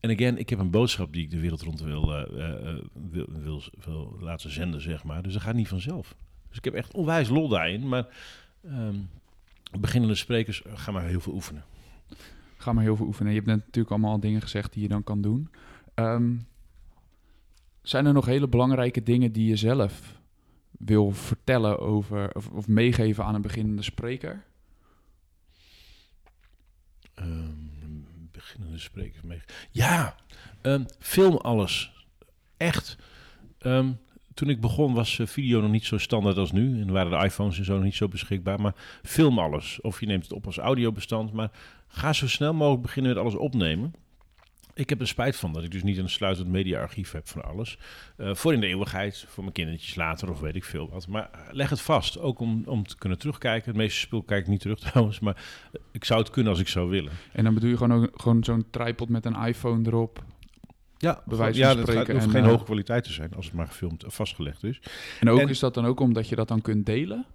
En 0.00 0.10
again, 0.10 0.38
ik 0.38 0.48
heb 0.48 0.58
een 0.58 0.70
boodschap 0.70 1.12
die 1.12 1.22
ik 1.22 1.30
de 1.30 1.40
wereld 1.40 1.62
rond 1.62 1.80
wil, 1.80 2.14
eh, 2.14 2.70
eh, 2.70 2.78
wil, 3.10 3.26
wil, 3.28 3.62
wil 3.84 4.16
laten 4.20 4.50
zenden, 4.50 4.80
zeg 4.80 5.04
maar. 5.04 5.22
Dus 5.22 5.32
dat 5.32 5.42
gaat 5.42 5.54
niet 5.54 5.68
vanzelf. 5.68 6.16
Dus 6.48 6.58
ik 6.58 6.64
heb 6.64 6.74
echt 6.74 6.94
onwijs 6.94 7.28
lol 7.28 7.48
daarin, 7.48 7.88
maar 7.88 8.06
ehm, 8.64 8.96
beginnende 9.80 10.14
sprekers 10.14 10.62
eh, 10.62 10.72
gaan 10.74 10.94
maar 10.94 11.04
heel 11.04 11.20
veel 11.20 11.32
oefenen. 11.32 11.64
Ga 12.56 12.72
maar 12.72 12.82
heel 12.82 12.96
veel 12.96 13.06
oefenen. 13.06 13.32
Je 13.32 13.36
hebt 13.38 13.50
net 13.50 13.58
natuurlijk 13.58 13.90
allemaal 13.90 14.12
al 14.12 14.20
dingen 14.20 14.42
gezegd 14.42 14.72
die 14.72 14.82
je 14.82 14.88
dan 14.88 15.04
kan 15.04 15.20
doen. 15.20 15.50
Ehm, 15.94 16.36
zijn 17.82 18.06
er 18.06 18.12
nog 18.12 18.26
hele 18.26 18.48
belangrijke 18.48 19.02
dingen 19.02 19.32
die 19.32 19.48
je 19.48 19.56
zelf 19.56 20.17
wil 20.78 21.10
vertellen 21.10 21.78
over 21.78 22.34
of, 22.34 22.48
of 22.48 22.68
meegeven 22.68 23.24
aan 23.24 23.34
een 23.34 23.42
beginnende 23.42 23.82
spreker? 23.82 24.44
Ehm, 27.14 27.68
beginnende 28.32 28.78
sprekers 28.78 29.22
mee. 29.22 29.40
Ja, 29.70 30.16
ehm, 30.62 30.84
film 30.98 31.36
alles. 31.36 31.92
Echt. 32.56 32.96
Ehm, 33.58 33.92
toen 34.34 34.48
ik 34.48 34.60
begon 34.60 34.94
was 34.94 35.18
eh, 35.18 35.26
video 35.26 35.60
nog 35.60 35.70
niet 35.70 35.84
zo 35.84 35.98
standaard 35.98 36.36
als 36.36 36.52
nu. 36.52 36.80
En 36.80 36.92
waren 36.92 37.18
de 37.18 37.24
iPhones 37.24 37.58
en 37.58 37.64
zo 37.64 37.74
nog 37.74 37.84
niet 37.84 37.94
zo 37.94 38.08
beschikbaar. 38.08 38.60
Maar 38.60 38.74
film 39.02 39.38
alles. 39.38 39.80
Of 39.80 40.00
je 40.00 40.06
neemt 40.06 40.22
het 40.22 40.32
op 40.32 40.46
als 40.46 40.58
audiobestand. 40.58 41.32
Maar 41.32 41.50
ga 41.88 42.12
zo 42.12 42.28
snel 42.28 42.54
mogelijk 42.54 42.82
beginnen 42.82 43.14
met 43.14 43.22
alles 43.22 43.34
opnemen. 43.34 43.94
Ik 44.78 44.88
heb 44.88 45.00
er 45.00 45.08
spijt 45.08 45.36
van 45.36 45.52
dat 45.52 45.64
ik 45.64 45.70
dus 45.70 45.82
niet 45.82 45.98
een 45.98 46.08
sluitend 46.08 46.48
mediaarchief 46.48 47.12
heb 47.12 47.28
van 47.28 47.44
alles. 47.44 47.78
Eh, 48.16 48.34
voor 48.34 48.52
in 48.52 48.60
de 48.60 48.66
eeuwigheid, 48.66 49.24
voor 49.28 49.42
mijn 49.42 49.54
kindertjes 49.54 49.94
later 49.94 50.30
of 50.30 50.40
weet 50.40 50.54
ik 50.54 50.64
veel 50.64 50.88
wat. 50.90 51.06
Maar 51.08 51.30
leg 51.50 51.70
het 51.70 51.80
vast, 51.80 52.18
ook 52.18 52.38
om, 52.38 52.62
om 52.66 52.86
te 52.86 52.96
kunnen 52.96 53.18
terugkijken. 53.18 53.68
Het 53.68 53.76
meeste 53.76 54.00
spul 54.00 54.22
kijk 54.22 54.40
ik 54.40 54.46
niet 54.48 54.60
terug 54.60 54.78
trouwens, 54.90 55.20
maar 55.20 55.34
eh, 55.72 55.80
ik 55.92 56.04
zou 56.04 56.20
het 56.20 56.30
kunnen 56.30 56.52
als 56.52 56.60
ik 56.60 56.68
zou 56.68 56.88
willen. 56.90 57.12
En 57.32 57.44
dan 57.44 57.54
bedoel 57.54 57.70
je 57.70 57.76
gewoon, 57.76 58.02
ook, 58.02 58.10
gewoon 58.20 58.44
zo'n 58.44 58.64
tripod 58.70 59.08
met 59.08 59.24
een 59.24 59.36
iPhone 59.44 59.88
erop. 59.88 60.24
Ja, 60.98 61.22
Bij 61.26 61.38
wijze 61.38 61.58
ja 61.58 61.74
dat 61.74 61.90
gaat, 61.90 62.08
hoeft 62.08 62.24
en, 62.24 62.30
geen 62.30 62.44
eh, 62.44 62.50
hoge 62.50 62.64
kwaliteit 62.64 63.04
te 63.04 63.12
zijn 63.12 63.34
als 63.34 63.44
het 63.44 63.54
maar 63.54 63.66
gefilmd 63.66 64.04
of 64.04 64.14
vastgelegd 64.14 64.64
is. 64.64 64.80
En 65.20 65.28
ook 65.28 65.40
En- 65.40 65.48
is 65.48 65.58
dat 65.58 65.74
dan 65.74 65.86
ook 65.86 66.00
omdat 66.00 66.28
je 66.28 66.36
dat 66.36 66.48
dan 66.48 66.62
kunt 66.62 66.86
delen? 66.86 67.26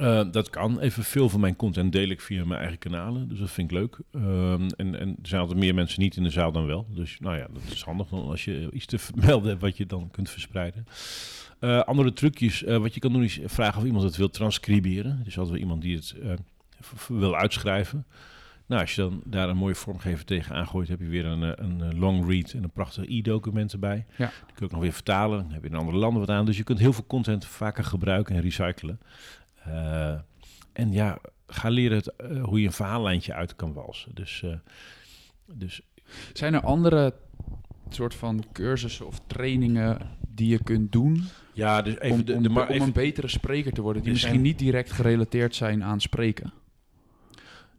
Eh, 0.00 0.22
dat 0.30 0.50
kan. 0.50 0.78
Even 0.80 1.04
veel 1.04 1.28
van 1.28 1.40
mijn 1.40 1.56
content 1.56 1.92
deel 1.92 2.08
ik 2.08 2.20
via 2.20 2.44
mijn 2.44 2.60
eigen 2.60 2.78
kanalen. 2.78 3.28
Dus 3.28 3.38
dat 3.38 3.50
vind 3.50 3.70
ik 3.70 3.76
leuk. 3.78 3.98
Ehm, 4.12 4.68
en, 4.76 5.00
en 5.00 5.08
er 5.22 5.28
zijn 5.28 5.40
altijd 5.40 5.58
meer 5.58 5.74
mensen 5.74 6.00
niet 6.00 6.16
in 6.16 6.22
de 6.22 6.30
zaal 6.30 6.52
dan 6.52 6.66
wel. 6.66 6.86
Dus 6.94 7.18
nou 7.20 7.36
ja, 7.36 7.46
dat 7.52 7.72
is 7.72 7.82
handig 7.82 8.08
dan 8.08 8.28
als 8.28 8.44
je 8.44 8.68
iets 8.72 8.86
te 8.86 8.98
vermelden 9.08 9.48
hebt 9.48 9.60
wat 9.60 9.76
je 9.76 9.86
dan 9.86 10.08
kunt 10.10 10.30
verspreiden. 10.30 10.86
Eh, 11.58 11.80
andere 11.80 12.12
trucjes. 12.12 12.64
eh, 12.64 12.76
wat 12.76 12.94
je 12.94 13.00
kan 13.00 13.12
doen 13.12 13.22
is 13.22 13.40
vragen 13.44 13.78
of 13.80 13.84
iemand 13.86 14.04
het 14.04 14.16
wil 14.16 14.30
transcriberen. 14.30 15.10
Er 15.20 15.26
is 15.26 15.38
altijd 15.38 15.48
wel 15.48 15.58
iemand 15.68 15.82
die 15.82 15.96
het 15.96 16.14
wil 17.08 17.36
uitschrijven. 17.36 18.06
Nou, 18.66 18.82
als 18.82 18.94
je 18.94 19.00
dan 19.00 19.20
daar 19.24 19.48
een 19.48 19.56
mooie 19.56 19.74
vormgever 19.74 20.24
tegen 20.24 20.54
aangooit, 20.54 20.88
heb 20.88 21.00
je 21.00 21.06
weer 21.06 21.24
een, 21.26 21.64
een 21.64 21.98
long 21.98 22.28
read 22.28 22.52
en 22.52 22.62
een 22.62 22.70
prachtig 22.70 23.04
e-document 23.08 23.72
erbij. 23.72 24.06
Ja. 24.16 24.26
Die 24.26 24.34
kun 24.46 24.54
je 24.56 24.64
ook 24.64 24.70
nog 24.70 24.80
weer 24.80 24.92
vertalen. 24.92 25.42
Dan 25.42 25.52
heb 25.52 25.62
je 25.62 25.68
in 25.68 25.74
andere 25.76 25.96
landen 25.96 26.20
wat 26.20 26.30
aan. 26.30 26.44
Dus 26.44 26.56
je 26.56 26.62
kunt 26.64 26.78
heel 26.78 26.92
veel 26.92 27.06
content 27.06 27.44
vaker 27.46 27.84
gebruiken 27.84 28.34
en 28.34 28.40
recyclen. 28.40 29.00
Eh, 29.64 30.14
en 30.72 30.92
ja, 30.92 31.18
ga 31.46 31.68
leren 31.68 31.96
het, 31.96 32.16
eh, 32.16 32.44
hoe 32.44 32.60
je 32.60 32.66
een 32.66 32.72
verhaallijntje 32.72 33.34
uit 33.34 33.56
kan 33.56 33.72
walsen. 33.72 34.14
Dus, 34.14 34.42
eh, 34.42 34.52
dus 35.52 35.80
Zijn 36.32 36.54
er 36.54 36.60
andere 36.60 37.14
soort 37.88 38.14
van 38.14 38.44
cursussen 38.52 39.06
of 39.06 39.20
trainingen 39.26 39.98
die 40.28 40.48
je 40.48 40.62
kunt 40.62 40.92
doen 40.92 41.22
ja, 41.52 41.82
dus 41.82 41.98
even 41.98 42.16
om, 42.18 42.24
de, 42.24 42.34
om, 42.34 42.42
de, 42.42 42.48
maar 42.48 42.68
om 42.68 42.74
even- 42.74 42.86
een 42.86 42.92
betere 42.92 43.28
spreker 43.28 43.72
te 43.72 43.80
worden, 43.82 44.02
die 44.02 44.10
misschien 44.10 44.32
zijn- 44.32 44.44
niet 44.44 44.58
direct 44.58 44.92
gerelateerd 44.92 45.54
zijn 45.54 45.84
aan 45.84 46.00
spreken? 46.00 46.52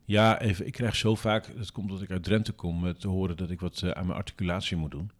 Ja, 0.06 0.40
even. 0.42 0.66
Ik 0.66 0.72
krijg 0.72 0.96
zo 0.96 1.16
vaak, 1.16 1.58
dat 1.58 1.72
komt 1.72 1.90
omdat 1.90 2.04
ik 2.04 2.12
uit 2.12 2.24
Drenthe 2.24 2.52
kom, 2.52 2.94
te 2.98 3.08
horen 3.08 3.38
dat 3.38 3.50
ik 3.50 3.60
wat 3.60 3.84
aan 3.94 4.06
mijn 4.06 4.18
articulatie 4.18 4.78
moet 4.78 4.92
doen. 4.92 5.12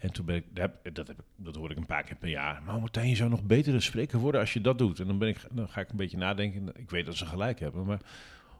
En 0.00 0.12
toen 0.12 0.24
ben 0.24 0.36
ik, 0.36 0.44
dat, 0.92 1.06
heb- 1.06 1.24
dat, 1.36 1.54
hoor 1.54 1.70
ik 1.70 1.76
een 1.76 1.86
paar 1.86 2.02
keer 2.02 2.16
per 2.16 2.28
jaar. 2.28 2.62
Maar 2.62 2.80
Martijn, 2.80 3.08
je 3.08 3.16
zou 3.16 3.30
nog 3.30 3.42
betere 3.42 3.80
spreker 3.80 4.18
worden 4.18 4.40
als 4.40 4.52
je 4.52 4.60
dat 4.60 4.78
doet. 4.78 5.00
En 5.00 5.06
dan, 5.06 5.18
ben 5.18 5.28
ik, 5.28 5.46
dan 5.50 5.68
ga 5.68 5.80
ik 5.80 5.90
een 5.90 5.96
beetje 5.96 6.16
nadenken. 6.16 6.68
Ik 6.76 6.90
weet 6.90 7.06
dat 7.06 7.16
ze 7.16 7.26
gelijk 7.26 7.60
hebben, 7.60 7.84
maar 7.86 8.00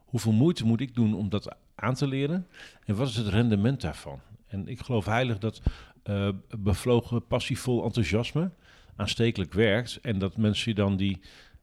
hoeveel 0.04 0.32
moeite 0.32 0.64
moet 0.66 0.80
ik 0.80 0.94
doen 0.94 1.14
om 1.14 1.28
dat 1.28 1.56
aan 1.74 1.94
te 1.94 2.06
leren? 2.06 2.46
En 2.84 2.94
wat 2.94 3.08
is 3.08 3.16
het 3.16 3.28
rendement 3.28 3.80
daarvan? 3.80 4.20
En 4.46 4.68
ik 4.68 4.80
geloof 4.80 5.04
heilig 5.04 5.38
dat 5.38 5.62
eh, 6.02 6.28
bevlogen, 6.58 7.26
passievol 7.26 7.84
enthousiasme 7.84 8.50
aanstekelijk 8.96 9.52
werkt. 9.52 9.98
En 10.02 10.18
dat 10.18 10.36
mensen 10.36 10.74
dan 10.74 10.96
die... 10.96 11.20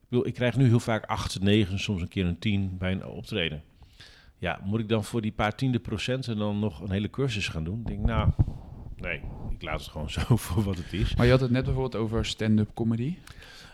Ik 0.09 0.33
krijg 0.33 0.57
nu 0.57 0.65
heel 0.67 0.79
vaak 0.79 1.05
8, 1.05 1.39
9, 1.41 1.79
soms 1.79 2.01
een 2.01 2.07
keer 2.07 2.25
een 2.25 2.39
10 2.39 2.77
bij 2.77 2.91
een 2.91 3.05
optreden. 3.05 3.63
Ja, 4.37 4.59
moet 4.63 4.79
ik 4.79 4.89
dan 4.89 5.03
voor 5.03 5.21
die 5.21 5.31
paar 5.31 5.55
tiende 5.55 5.79
procenten 5.79 6.37
dan 6.37 6.59
nog 6.59 6.81
een 6.81 6.91
hele 6.91 7.09
cursus 7.09 7.47
gaan 7.47 7.63
doen? 7.63 7.79
Ik 7.79 7.87
denk, 7.87 8.05
nou, 8.05 8.29
nee, 9.01 9.21
ik 9.49 9.61
laat 9.61 9.79
het 9.79 9.89
gewoon 9.89 10.09
zo 10.19 10.35
voor 10.35 10.63
wat 10.63 10.77
het 10.77 10.93
is. 10.93 11.15
Maar 11.15 11.25
je 11.25 11.31
had 11.31 11.41
het 11.41 11.51
net 11.51 11.63
bijvoorbeeld 11.63 12.03
over 12.03 12.25
stand-up 12.25 12.69
comedy. 12.73 13.15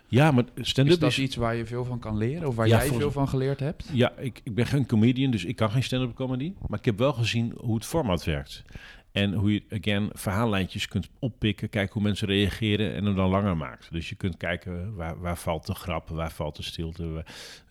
Ja, 0.07 0.31
maar 0.31 0.43
Is 0.53 0.69
stand-up 0.69 0.99
dat 0.99 1.09
is... 1.09 1.19
iets 1.19 1.35
waar 1.35 1.55
je 1.55 1.65
veel 1.65 1.85
van 1.85 1.99
kan 1.99 2.17
leren? 2.17 2.47
Of 2.47 2.55
waar 2.55 2.67
Ja, 2.67 2.77
jij 2.85 2.87
veel 2.97 3.11
van 3.11 3.27
geleerd 3.29 3.59
hebt? 3.59 3.89
Ja, 3.91 4.11
ik, 4.17 4.41
ik 4.43 4.55
ben 4.55 4.65
geen 4.65 4.85
comedian, 4.85 5.31
dus 5.31 5.45
ik 5.45 5.55
kan 5.55 5.71
geen 5.71 5.83
stand-up 5.83 6.15
comedy. 6.15 6.53
Maar 6.67 6.79
ik 6.79 6.85
heb 6.85 6.97
wel 6.97 7.13
gezien 7.13 7.53
hoe 7.57 7.75
het 7.75 7.85
format 7.85 8.23
werkt. 8.23 8.63
En 9.11 9.33
hoe 9.33 9.53
je, 9.53 9.63
again, 9.69 10.09
verhaallijntjes 10.13 10.87
kunt 10.87 11.09
oppikken, 11.19 11.69
kijken 11.69 11.93
hoe 11.93 12.01
mensen 12.01 12.27
reageren 12.27 12.93
en 12.95 13.05
hem 13.05 13.15
dan 13.15 13.29
langer 13.29 13.57
maakt. 13.57 13.91
Dus 13.91 14.09
je 14.09 14.15
kunt 14.15 14.37
kijken 14.37 14.95
waar, 14.95 15.19
waar 15.19 15.37
valt 15.37 15.65
de 15.65 15.73
grap, 15.75 16.09
waar 16.09 16.31
valt 16.31 16.55
de 16.55 16.63
stilte, 16.63 17.07
waar, 17.07 17.25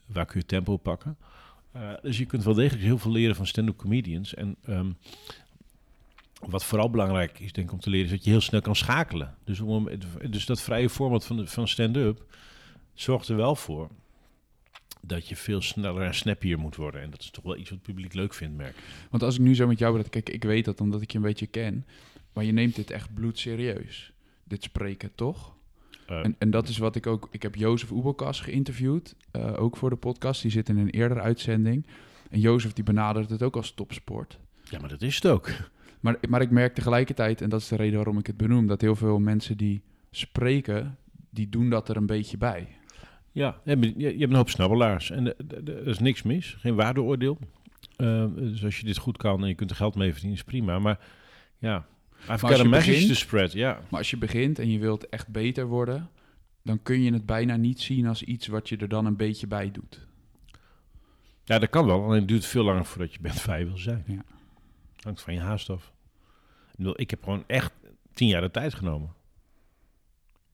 waar 0.07 0.27
kun 0.27 0.41
je 0.41 0.47
tempo 0.47 0.77
pakken. 0.77 1.17
Eh, 1.73 1.91
dus 2.03 2.19
je 2.19 2.27
kunt 2.27 2.45
wel 2.45 2.55
degelijk 2.55 2.85
heel 2.85 2.99
veel 2.99 3.13
leren 3.13 3.37
van 3.37 3.47
stand-up 3.47 3.77
comedians. 3.77 4.35
En 4.35 4.57
ehm, 4.65 4.91
wat 6.49 6.65
vooral 6.65 6.91
belangrijk 6.91 7.41
is, 7.41 7.53
denk 7.53 7.67
ik, 7.67 7.73
om 7.73 7.81
te 7.81 7.91
leren, 7.91 8.07
is 8.07 8.13
dat 8.13 8.25
je 8.25 8.31
heel 8.31 8.41
snel 8.41 8.61
kan 8.61 8.77
schakelen. 8.77 9.35
Dus, 9.45 9.61
om, 9.61 9.89
dus 10.31 10.47
dat 10.47 10.61
vrije 10.61 10.91
format 10.91 11.25
van, 11.27 11.49
van 11.49 11.69
stand-up 11.69 12.25
zorgt 12.95 13.29
er 13.29 13.37
wel 13.37 13.57
voor 13.57 13.89
dat 15.01 15.29
je 15.29 15.37
veel 15.37 15.63
sneller 15.63 16.03
en 16.03 16.15
snappier 16.15 16.59
moet 16.59 16.77
worden. 16.77 17.01
En 17.03 17.11
dat 17.11 17.21
is 17.21 17.31
toch 17.31 17.45
wel 17.45 17.57
iets 17.57 17.71
wat 17.71 17.79
het 17.79 17.87
publiek 17.89 18.15
leuk 18.15 18.35
vindt, 18.35 18.57
merk. 18.57 18.77
Want 19.11 19.23
als 19.23 19.35
ik 19.35 19.41
nu 19.41 19.55
zo 19.55 19.67
met 19.67 19.79
jou 19.79 19.95
praat, 19.95 20.09
kijk, 20.09 20.29
ik 20.29 20.45
weet 20.45 20.65
dat 20.65 20.81
omdat 20.81 21.03
ik 21.03 21.11
je 21.11 21.19
een 21.19 21.25
beetje 21.25 21.47
ken. 21.47 21.87
Maar 22.33 22.45
je 22.45 22.53
neemt 22.53 22.77
dit 22.77 22.91
echt 22.91 23.15
bloedserieus. 23.15 24.13
Dit 24.45 24.63
spreken, 24.63 25.11
toch? 25.15 25.55
Eh, 26.07 26.25
En, 26.25 26.37
en 26.39 26.51
dat 26.51 26.69
is 26.69 26.79
wat 26.79 26.97
ik 26.97 27.07
ook... 27.07 27.29
Ik 27.31 27.43
heb 27.43 27.55
Jozef 27.55 27.91
Oebelkas 27.91 28.41
geïnterviewd, 28.41 29.15
eh, 29.31 29.53
ook 29.63 29.77
voor 29.77 29.91
de 29.91 29.97
podcast. 29.97 30.43
Die 30.43 30.51
zit 30.51 30.69
in 30.69 30.79
een 30.79 30.91
eerdere 30.91 31.21
uitzending. 31.21 31.87
En 32.31 32.41
Jozef 32.41 32.73
die 32.73 32.85
benadert 32.85 33.31
het 33.31 33.43
ook 33.43 33.57
als 33.57 33.71
topsport. 33.71 34.39
ja, 34.71 34.81
maar 34.81 34.89
dat 34.89 35.03
is 35.03 35.15
het 35.15 35.27
ook. 35.27 35.49
Maar, 36.03 36.17
maar 36.29 36.41
ik 36.41 36.51
merk 36.51 36.75
tegelijkertijd, 36.75 37.41
en 37.41 37.49
dat 37.49 37.61
is 37.61 37.69
de 37.69 37.77
reden 37.77 37.95
waarom 37.97 38.19
ik 38.19 38.27
het 38.27 38.37
benoem... 38.37 38.67
dat 38.67 38.81
heel 38.81 38.97
veel 38.97 39.19
mensen 39.19 39.57
die 39.57 39.83
spreken, 40.11 40.97
die 41.31 41.49
doen 41.49 41.71
dat 41.71 41.89
er 41.89 41.97
een 41.97 42.07
beetje 42.07 42.37
bij. 42.39 42.69
Ja, 43.33 43.61
je, 43.65 43.71
hebt- 43.71 44.21
een 44.21 44.35
hoop 44.35 44.49
snabbelaars. 44.51 45.11
En 45.11 45.27
er- 45.49 45.87
is 45.87 45.99
niks 45.99 46.23
mis, 46.23 46.57
geen 46.59 46.75
waardeoordeel. 46.75 47.39
Eh, 47.97 48.27
dus 48.35 48.65
als 48.65 48.79
je 48.79 48.85
dit 48.85 48.97
goed 48.99 49.17
kan 49.17 49.43
en 49.43 49.49
je 49.49 49.55
kunt 49.55 49.71
er 49.71 49.77
geld 49.77 49.95
mee 49.95 50.11
verdienen, 50.13 50.39
is 50.39 50.45
prima. 50.45 50.79
Maar 50.79 50.99
ja, 51.59 51.87
I've 52.21 52.31
als 52.31 52.41
got 52.41 52.57
je 52.57 52.65
a 52.65 52.69
message 52.69 53.07
to 53.07 53.15
spread. 53.15 53.53
Ja, 53.53 53.81
Maar 53.91 53.99
als 53.99 54.11
je 54.11 54.17
begint 54.17 54.59
en 54.59 54.71
je 54.71 54.79
wilt 54.79 55.09
echt 55.09 55.29
beter 55.29 55.67
worden... 55.67 56.09
dan 56.63 56.83
kun 56.83 57.03
je 57.03 57.13
het 57.13 57.27
bijna 57.27 57.57
niet 57.57 57.81
zien 57.81 58.07
als 58.07 58.23
iets 58.23 58.47
wat 58.47 58.69
je 58.69 58.77
er 58.77 58.89
dan 58.89 59.07
een 59.07 59.17
beetje 59.17 59.47
bij 59.47 59.71
doet. 59.71 60.07
ja 61.45 61.59
dat 61.59 61.71
kan 61.71 61.87
wel. 61.87 62.05
Alleen 62.05 62.19
het 62.19 62.29
duurt 62.29 62.47
veel 62.47 62.65
langer 62.65 62.85
voordat 62.85 63.13
je 63.15 63.21
bent 63.21 63.45
waar 63.45 63.59
je 63.59 63.65
wil 63.65 63.79
zijn. 63.79 64.05
Ja. 64.07 64.23
Hangt 65.01 65.21
van 65.23 65.35
je 65.35 65.41
haast 65.41 65.71
af. 65.71 65.92
Ik 66.95 67.11
heb 67.11 67.23
gewoon 67.23 67.45
echt 67.47 67.73
tien 68.15 68.29
jaar 68.29 68.41
de 68.41 68.51
tijd 68.51 68.75
genomen. 68.75 69.13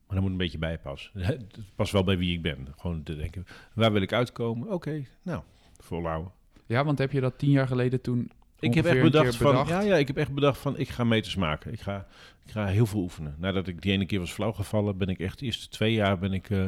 Maar 0.06 0.16
dan 0.16 0.22
moet 0.22 0.30
een 0.30 0.36
beetje 0.36 0.58
bijpassen. 0.58 1.10
Het 1.20 1.44
past 1.74 1.92
wel 1.92 2.04
bij 2.04 2.18
wie 2.18 2.32
ik 2.32 2.42
ben. 2.42 2.68
Gewoon 2.76 3.02
te 3.02 3.16
denken, 3.16 3.46
waar 3.74 3.92
wil 3.92 4.02
ik 4.02 4.12
uitkomen? 4.12 4.72
Oké, 4.72 5.04
nou, 5.22 5.42
volhouden. 5.78 6.32
Ja, 6.66 6.84
want 6.84 6.98
heb 6.98 7.12
je 7.12 7.20
dat 7.20 7.38
tien 7.38 7.50
jaar 7.50 7.66
geleden 7.66 8.00
toen 8.00 8.30
Ik 8.60 8.74
heb 8.74 8.84
echt 8.84 9.02
bedacht 9.02 9.36
van, 9.36 9.50
bedacht? 9.50 9.68
ja, 9.68 9.80
ja, 9.80 9.96
ik 9.96 10.06
heb 10.06 10.16
echt 10.16 10.32
bedacht 10.32 10.58
van, 10.58 10.78
ik 10.78 10.88
ga 10.88 11.04
meters 11.04 11.36
maken. 11.36 11.72
Ik 11.72 11.80
ga, 11.80 12.06
ik 12.44 12.50
ga 12.50 12.66
heel 12.66 12.86
veel 12.86 13.00
oefenen. 13.00 13.34
Nadat 13.38 13.68
ik 13.68 13.82
die 13.82 13.92
ene 13.92 14.06
keer 14.06 14.18
was 14.18 14.32
flauw 14.32 14.52
gevallen, 14.52 14.98
ben 14.98 15.08
ik 15.08 15.18
echt 15.18 15.38
de 15.38 15.44
eerste 15.44 15.68
twee 15.68 15.92
jaar 15.92 16.18
ben 16.18 16.32
ik, 16.32 16.50
eh, 16.50 16.66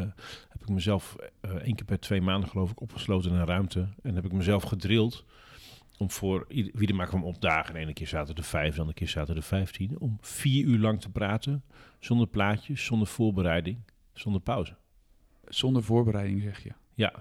heb 0.48 0.60
ik 0.60 0.68
mezelf 0.68 1.16
eh 1.40 1.50
één 1.50 1.74
keer 1.74 1.86
per 1.86 2.00
twee 2.00 2.20
maanden 2.20 2.48
geloof 2.48 2.70
ik 2.70 2.80
opgesloten 2.80 3.30
in 3.30 3.36
een 3.36 3.46
ruimte 3.46 3.88
en 4.02 4.14
heb 4.14 4.24
ik 4.24 4.32
mezelf 4.32 4.62
gedrild 4.62 5.24
om 6.00 6.10
voor 6.10 6.44
wie 6.48 6.88
er 6.88 6.94
maar 6.94 7.06
kwam 7.06 7.24
opdagen. 7.24 7.74
De 7.74 7.80
ene 7.80 7.92
keer 7.92 8.06
zaten 8.06 8.34
er 8.34 8.42
vijf, 8.42 8.74
dan 8.76 8.88
een 8.88 8.94
keer 8.94 9.08
zaten 9.08 9.36
er 9.36 9.42
vijftien, 9.42 9.98
om 9.98 10.18
vier 10.20 10.64
uur 10.64 10.78
lang 10.78 11.00
te 11.00 11.10
praten, 11.10 11.62
zonder 11.98 12.26
plaatjes, 12.26 12.84
zonder 12.84 13.08
voorbereiding, 13.08 13.78
zonder 14.12 14.40
pauze. 14.40 14.76
Zonder 15.44 15.82
voorbereiding, 15.82 16.42
zeg 16.42 16.62
je. 16.62 16.70
Ja, 16.94 17.12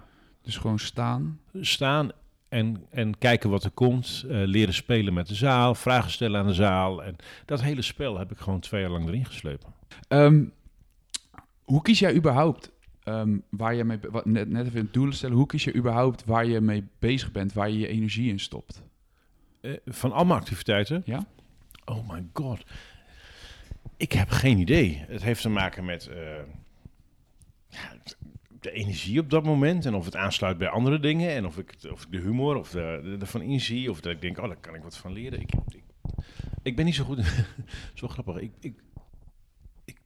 Dus 0.42 0.56
gewoon 0.56 0.78
staan. 0.78 1.40
staan 1.60 2.10
en, 2.48 2.86
en 2.90 3.18
kijken 3.18 3.50
wat 3.50 3.64
er 3.64 3.70
komt. 3.70 4.24
eh, 4.28 4.42
leren 4.44 4.74
spelen 4.74 5.14
met 5.14 5.28
de 5.28 5.34
zaal, 5.34 5.74
vragen 5.74 6.10
stellen 6.10 6.40
aan 6.40 6.46
de 6.46 6.54
zaal. 6.54 7.04
En 7.04 7.16
dat 7.44 7.62
hele 7.62 7.82
spel 7.82 8.18
heb 8.18 8.30
ik 8.30 8.38
gewoon 8.38 8.60
twee 8.60 8.80
jaar 8.80 8.90
lang 8.90 9.06
erin 9.08 9.26
geslepen. 9.26 9.72
Ehm, 10.08 10.44
hoe 11.64 11.82
kies 11.82 11.98
jij 11.98 12.14
überhaupt 12.14 12.70
ehm, 13.10 13.38
waar 13.48 13.74
je 13.74 13.84
mee... 13.84 13.98
wat- 14.10 14.24
Net, 14.26 14.48
net 14.48 14.66
even 14.66 14.80
een 14.80 14.88
doelen 14.92 15.14
stellen. 15.14 15.36
Hoe 15.36 15.46
kies 15.46 15.64
je 15.64 15.74
überhaupt 15.74 16.24
waar 16.24 16.46
je 16.46 16.60
mee 16.60 16.84
bezig 16.98 17.32
bent? 17.32 17.52
Waar 17.52 17.70
je 17.70 17.78
je 17.78 17.88
energie 17.88 18.30
in 18.30 18.40
stopt? 18.40 18.82
Eh, 19.60 19.72
van 19.86 20.12
allemaal 20.12 20.36
activiteiten. 20.36 21.02
Ja? 21.04 21.26
Oh 21.84 22.10
my 22.10 22.24
god. 22.32 22.64
Ik 23.96 24.12
heb 24.12 24.30
geen 24.30 24.58
idee. 24.58 25.04
Het 25.08 25.22
heeft 25.22 25.42
te 25.42 25.48
maken 25.48 25.84
met 25.84 26.06
eh, 26.06 26.16
de 28.60 28.70
energie 28.70 29.20
op 29.20 29.30
dat 29.30 29.44
moment. 29.44 29.86
En 29.86 29.94
of 29.94 30.04
het 30.04 30.16
aansluit 30.16 30.58
bij 30.58 30.68
andere 30.68 31.00
dingen. 31.00 31.30
En 31.30 31.46
of 31.46 31.58
ik, 31.58 31.74
of 31.92 32.02
ik 32.02 32.12
de 32.12 32.18
humor 32.20 32.56
of 32.56 32.70
de, 32.70 33.16
ervan 33.20 33.42
inzie. 33.42 33.90
Of 33.90 34.00
dat 34.00 34.12
ik 34.12 34.20
denk, 34.20 34.38
oh, 34.38 34.46
daar 34.46 34.56
kan 34.60 34.74
ik 34.74 34.82
wat 34.82 34.96
van 34.96 35.12
leren. 35.12 35.40
Ik, 35.40 35.50
ik, 35.68 35.82
ik 36.62 36.76
ben 36.76 36.84
niet 36.84 36.94
zo 36.94 37.04
goed. 37.04 37.46
zo 37.94 38.08
grappig. 38.08 38.36
Ik, 38.36 38.52
ik 38.60 38.74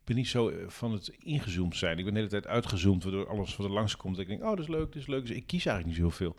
ben 0.04 0.16
niet 0.16 0.28
zo 0.28 0.48
eh, 0.48 0.68
van 0.68 0.92
het 0.92 1.08
ingezoomd 1.08 1.76
zijn. 1.76 1.98
Ik 1.98 2.04
ben 2.04 2.12
de 2.14 2.18
hele 2.18 2.30
tijd 2.30 2.46
uitgezoomd, 2.46 3.02
waardoor 3.02 3.28
alles 3.28 3.56
wat 3.56 3.66
er 3.66 3.72
langskomt. 3.72 4.18
Ik 4.18 4.26
denk, 4.26 4.42
oh, 4.42 4.48
dat 4.48 4.58
is 4.58 4.68
leuk, 4.68 4.86
dat 4.86 4.94
is 4.96 5.06
leuk. 5.06 5.26
Dus 5.26 5.36
ik 5.36 5.46
kies 5.46 5.66
eigenlijk 5.66 5.98
niet 5.98 6.06
zoveel. 6.06 6.36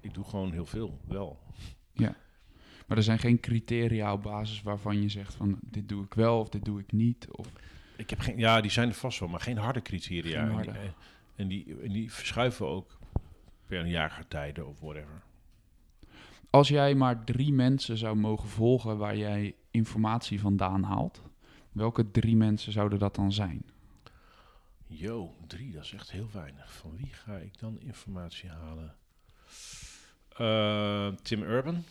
Ik 0.00 0.14
doe 0.14 0.24
gewoon 0.24 0.52
heel 0.52 0.66
veel, 0.66 0.98
wel. 1.08 1.38
Maar 2.86 2.96
er 2.96 3.02
zijn 3.02 3.18
geen 3.18 3.40
criteria 3.40 4.12
op 4.12 4.22
basis 4.22 4.62
waarvan 4.62 5.02
je 5.02 5.08
zegt 5.08 5.34
van... 5.34 5.58
dit 5.60 5.88
doe 5.88 6.04
ik 6.04 6.14
wel 6.14 6.40
of 6.40 6.48
dit 6.48 6.64
doe 6.64 6.80
ik 6.80 6.92
niet. 6.92 7.26
Of, 7.30 7.46
Ik 7.96 8.10
heb 8.10 8.18
geen, 8.18 8.38
ja, 8.38 8.60
die 8.60 8.70
zijn 8.70 8.88
er 8.88 8.94
vast 8.94 9.18
wel, 9.20 9.28
maar 9.28 9.40
geen 9.40 9.56
harde 9.58 9.82
criteria. 9.82 10.40
Geen 10.46 10.50
En 10.56 10.62
die- 10.62 10.70
harde. 10.70 10.78
eh, 10.78 10.90
En, 11.36 11.48
die, 11.48 11.76
en 11.82 11.92
die 11.92 12.12
verschuiven 12.12 12.66
ook 12.68 12.98
per 13.66 13.86
jaargetijden 13.86 14.66
of 14.68 14.80
whatever. 14.80 15.22
als 16.50 16.68
jij 16.68 16.94
maar 16.94 17.24
drie 17.24 17.52
mensen 17.52 17.96
zou 17.96 18.16
mogen 18.16 18.48
volgen 18.48 18.98
waar 18.98 19.16
jij 19.16 19.54
informatie 19.70 20.40
vandaan 20.40 20.82
haalt... 20.82 21.22
welke 21.72 22.10
drie 22.10 22.36
mensen 22.36 22.72
zouden 22.72 22.98
dat 22.98 23.14
dan 23.14 23.32
zijn? 23.32 23.62
Yo, 24.86 25.34
drie, 25.46 25.72
dat 25.72 25.84
is 25.84 25.92
echt 25.92 26.10
heel 26.10 26.28
weinig. 26.32 26.72
Van 26.74 26.96
wie 26.96 27.12
ga 27.12 27.36
ik 27.36 27.58
dan 27.58 27.80
informatie 27.80 28.50
halen? 28.50 28.94
Eh, 30.36 31.18
Tim 31.22 31.42
Urban. 31.42 31.84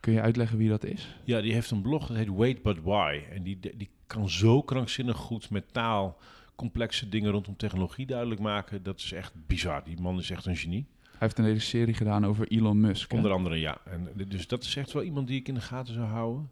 Kun 0.00 0.12
je 0.12 0.20
uitleggen 0.20 0.58
wie 0.58 0.68
dat 0.68 0.84
is? 0.84 1.16
Ja, 1.24 1.40
die 1.40 1.52
heeft 1.52 1.70
een 1.70 1.82
blog, 1.82 2.06
dat 2.06 2.16
heet 2.16 2.28
Wait 2.28 2.62
But 2.62 2.82
Why. 2.82 3.22
En 3.30 3.42
die, 3.42 3.58
die 3.76 3.90
kan 4.06 4.30
zo 4.30 4.62
krankzinnig 4.62 5.16
goed 5.16 5.50
met 5.50 5.72
taal 5.72 6.18
complexe 6.56 7.08
dingen 7.08 7.30
rondom 7.30 7.56
technologie 7.56 8.06
duidelijk 8.06 8.40
maken. 8.40 8.82
Dat 8.82 8.98
is 8.98 9.12
echt 9.12 9.32
bizar. 9.46 9.84
Die 9.84 10.00
man 10.00 10.18
is 10.18 10.30
echt 10.30 10.46
een 10.46 10.56
genie. 10.56 10.86
Hij 11.02 11.18
heeft 11.18 11.38
een 11.38 11.44
hele 11.44 11.58
serie 11.58 11.94
gedaan 11.94 12.26
over 12.26 12.48
Elon 12.48 12.80
Musk. 12.80 13.10
hè? 13.10 13.16
Onder 13.16 13.32
andere, 13.32 13.56
ja. 13.56 13.78
En, 13.84 14.08
dus 14.28 14.46
dat 14.46 14.62
is 14.62 14.76
echt 14.76 14.92
wel 14.92 15.02
iemand 15.02 15.26
die 15.26 15.38
ik 15.38 15.48
in 15.48 15.54
de 15.54 15.60
gaten 15.60 15.94
zou 15.94 16.06
houden. 16.06 16.50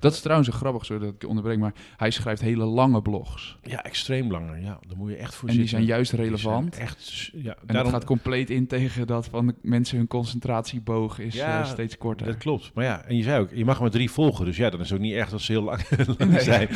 Dat 0.00 0.12
is 0.12 0.20
trouwens 0.20 0.48
een 0.48 0.54
grappig, 0.54 0.84
zodat 0.84 1.08
ik 1.14 1.20
je 1.22 1.28
onderbreek, 1.28 1.58
maar 1.58 1.74
hij 1.96 2.10
schrijft 2.10 2.42
hele 2.42 2.64
lange 2.64 3.02
blogs. 3.02 3.58
Ja, 3.62 3.84
extreem 3.84 4.30
langer. 4.30 4.60
Ja, 4.60 4.78
daar 4.88 4.96
moet 4.96 5.10
je 5.10 5.16
echt 5.16 5.34
voor 5.34 5.48
En 5.48 5.56
die 5.56 5.66
zijn 5.68 5.84
juist 5.84 6.10
zijn 6.10 6.22
relevant. 6.22 6.76
echt, 6.76 7.30
ja, 7.34 7.56
En 7.66 7.74
dat 7.74 7.88
gaat 7.88 8.04
compleet 8.04 8.50
in 8.50 8.66
tegen 8.66 9.06
dat 9.06 9.26
van 9.26 9.46
de 9.46 9.54
mensen 9.62 9.96
hun 9.98 10.06
concentratieboog 10.06 11.18
is 11.18 11.34
Ja, 11.34 11.60
eh, 11.60 11.66
steeds 11.66 11.98
korter. 11.98 12.26
Dat 12.26 12.36
klopt. 12.36 12.70
Maar 12.74 12.84
ja, 12.84 13.02
en 13.04 13.16
je 13.16 13.22
zei 13.22 13.40
ook, 13.42 13.50
je 13.54 13.64
mag 13.64 13.80
maar 13.80 13.90
drie 13.90 14.10
volgen. 14.10 14.44
Dus 14.44 14.56
ja, 14.56 14.70
dan 14.70 14.80
is 14.80 14.88
het 14.90 14.98
ook 14.98 15.04
niet 15.04 15.14
echt 15.14 15.30
dat 15.30 15.40
ze 15.40 15.52
heel 15.52 15.62
lang, 15.62 15.82
lang 16.18 16.30
Nee. 16.30 16.40
zijn. 16.40 16.68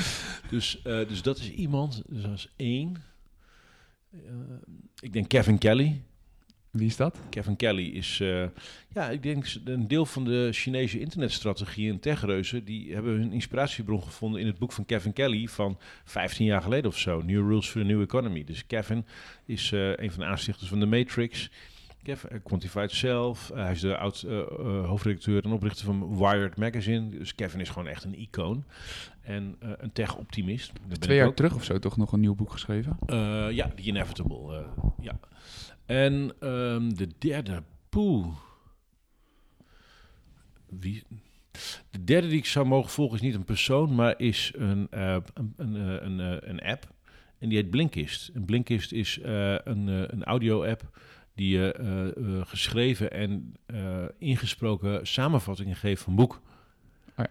Dus, 0.51 0.83
eh, 0.83 1.09
dus 1.09 1.22
dat 1.22 1.39
is 1.39 1.51
iemand, 1.51 2.03
dus 2.09 2.22
dat 2.22 2.32
is 2.32 2.53
één. 2.57 2.97
Eh, 4.12 4.18
ik 5.01 5.12
denk 5.12 5.28
Kevin 5.28 5.59
Kelly. 5.59 6.03
Wie 6.79 6.87
is 6.87 6.97
dat? 6.97 7.18
Kevin 7.31 7.57
Kelly 7.57 7.85
is, 7.87 8.20
eh, 8.20 8.45
ja, 8.95 9.11
ik 9.11 9.22
denk 9.22 9.47
een 9.64 9.89
deel 9.89 10.07
van 10.07 10.24
de 10.24 10.49
Chinese 10.53 11.01
internetstrategie 11.01 11.91
en 11.91 12.01
techreuzen. 12.01 12.64
Die 12.64 12.95
hebben 12.95 13.12
hun 13.12 13.33
inspiratiebron 13.33 14.03
gevonden 14.03 14.41
in 14.41 14.47
het 14.47 14.59
boek 14.59 14.72
van 14.72 14.87
Kevin 14.87 15.12
Kelly 15.12 15.47
van 15.49 15.79
15 16.05 16.47
jaar 16.47 16.62
geleden 16.62 16.91
of 16.91 16.99
zo. 16.99 17.22
New 17.22 17.49
Rules 17.49 17.68
for 17.68 17.81
the 17.81 17.87
New 17.87 18.01
Economy. 18.03 18.45
Dus 18.45 18.66
Kevin 18.66 19.05
is 19.45 19.72
eh, 19.72 19.97
een 19.97 20.11
van 20.11 20.20
de 20.20 20.26
aanstichters 20.26 20.68
van 20.68 20.81
de 20.81 20.87
Matrix. 20.87 21.51
Kevin 22.03 22.31
uh, 22.33 22.39
Quantified 22.45 22.91
Self. 22.91 23.51
Eh, 23.51 23.62
hij 23.62 23.72
is 23.72 23.81
de 23.81 23.97
oud 23.97 24.22
eh, 24.22 24.39
eh, 24.39 24.47
hoofdredacteur 24.87 25.45
en 25.45 25.53
oprichter 25.53 25.85
van 25.85 26.16
Wired 26.18 26.57
Magazine. 26.57 27.09
Dus 27.11 27.35
Kevin 27.35 27.61
is 27.61 27.68
gewoon 27.68 27.89
echt 27.89 28.05
een 28.05 28.18
icoon. 28.20 28.64
En 29.22 29.57
eh, 29.61 29.70
een 29.79 29.93
tech-optimist. 29.93 30.72
Twee 30.99 31.16
jaar 31.16 31.26
ook. 31.26 31.37
terug 31.37 31.55
of 31.55 31.64
zo 31.64 31.79
toch 31.79 31.97
nog 31.97 32.12
een 32.12 32.20
nieuw 32.20 32.35
boek 32.35 32.53
geschreven? 32.53 32.97
Eh, 33.07 33.47
ja, 33.51 33.68
The 33.76 33.83
Inevitable. 33.83 34.57
eh, 34.57 34.85
ja. 35.01 35.18
En 35.89 36.32
ehm, 36.41 36.89
de 36.89 37.09
derde, 37.18 37.62
poeh. 37.89 38.26
Wie? 40.66 41.05
De 41.91 42.05
derde 42.05 42.28
die 42.28 42.39
ik 42.39 42.47
zou 42.47 42.66
mogen 42.66 42.91
volgen 42.91 43.16
is 43.16 43.22
niet 43.22 43.34
een 43.34 43.45
persoon, 43.45 43.95
maar 43.95 44.20
is 44.20 44.53
een, 44.57 44.89
uh, 44.95 45.16
een, 45.34 45.55
een, 45.57 45.74
een, 45.74 46.49
een, 46.49 46.61
app. 46.61 46.95
En 47.39 47.49
die 47.49 47.59
heet 47.59 47.70
Blinkist. 47.70 48.28
En 48.28 48.45
Blinkist 48.45 48.93
is 48.93 49.18
uh, 49.18 49.24
een, 49.64 49.86
een 49.86 50.24
audio-app 50.24 50.99
die 51.34 51.59
je 51.59 52.45
geschreven 52.47 53.11
en 53.11 53.55
ingesproken 54.18 55.07
samenvattingen 55.07 55.76
geeft 55.76 56.03
van 56.03 56.14
boek. 56.14 56.43
Oh 57.09 57.14
ja. 57.16 57.30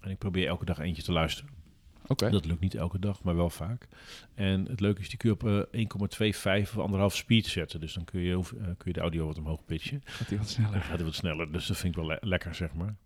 En 0.00 0.10
ik 0.10 0.18
probeer 0.18 0.46
elke 0.46 0.64
dag 0.64 0.78
eentje 0.78 1.02
te 1.02 1.12
luisteren. 1.12 1.63
Dat 2.06 2.44
lukt 2.44 2.60
niet 2.60 2.74
elke 2.74 2.98
dag, 2.98 3.22
maar 3.22 3.36
wel 3.36 3.50
vaak. 3.50 3.88
En 4.34 4.66
het 4.68 4.80
leuke 4.80 5.00
is, 5.00 5.08
die 5.08 5.18
kun 5.18 5.28
je 5.28 5.34
op 5.34 5.72
uh, 5.72 6.62
1,25 6.66 6.76
of 6.76 7.12
1,5 7.12 7.16
speed 7.16 7.46
zetten. 7.46 7.80
Dus 7.80 7.94
dan 7.94 8.04
kun 8.04 8.20
je, 8.20 8.30
uh, 8.30 8.42
kun 8.62 8.74
je 8.84 8.92
de 8.92 9.00
audio 9.00 9.26
wat 9.26 9.38
omhoog 9.38 9.64
pitchen. 9.64 10.02
Gaat 10.04 10.28
hij 10.28 10.38
wat 10.38 10.48
sneller? 10.48 10.72
Dan 10.72 10.82
gaat 10.82 10.96
hij 10.96 11.04
wat 11.04 11.14
sneller, 11.14 11.52
dus 11.52 11.66
dat 11.66 11.76
vind 11.76 11.96
ik 11.96 12.00
wel 12.00 12.08
le 12.10 12.18
lekker, 12.20 12.54
zeg 12.54 12.74
maar. 12.74 12.96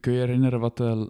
Kun 0.00 0.12
je 0.12 0.18
herinneren 0.18 0.60
wat, 0.60 0.80
uh, 0.80 1.06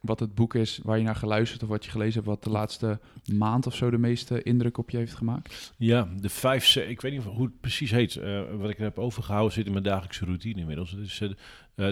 wat 0.00 0.20
het 0.20 0.34
boek 0.34 0.54
is 0.54 0.80
waar 0.82 0.98
je 0.98 1.04
naar 1.04 1.16
geluisterd 1.16 1.62
of 1.62 1.68
wat 1.68 1.84
je 1.84 1.90
gelezen 1.90 2.14
hebt, 2.14 2.26
wat 2.26 2.44
de 2.44 2.50
laatste 2.50 3.00
maand 3.34 3.66
of 3.66 3.74
zo 3.74 3.90
de 3.90 3.98
meeste 3.98 4.42
indruk 4.42 4.78
op 4.78 4.90
je 4.90 4.96
heeft 4.96 5.14
gemaakt? 5.14 5.74
Ja, 5.76 6.08
de 6.20 6.28
vijf, 6.28 6.76
ik 6.76 7.00
weet 7.00 7.12
niet 7.12 7.22
hoe 7.22 7.44
het 7.44 7.60
precies 7.60 7.90
heet. 7.90 8.14
Wat 8.52 8.70
ik 8.70 8.78
heb 8.78 8.98
overgehouden 8.98 9.52
zit 9.52 9.66
in 9.66 9.72
mijn 9.72 9.84
dagelijkse 9.84 10.24
routine 10.24 10.60
inmiddels. 10.60 10.90
Het 10.90 11.00
is 11.00 11.20
uh, 11.20 11.30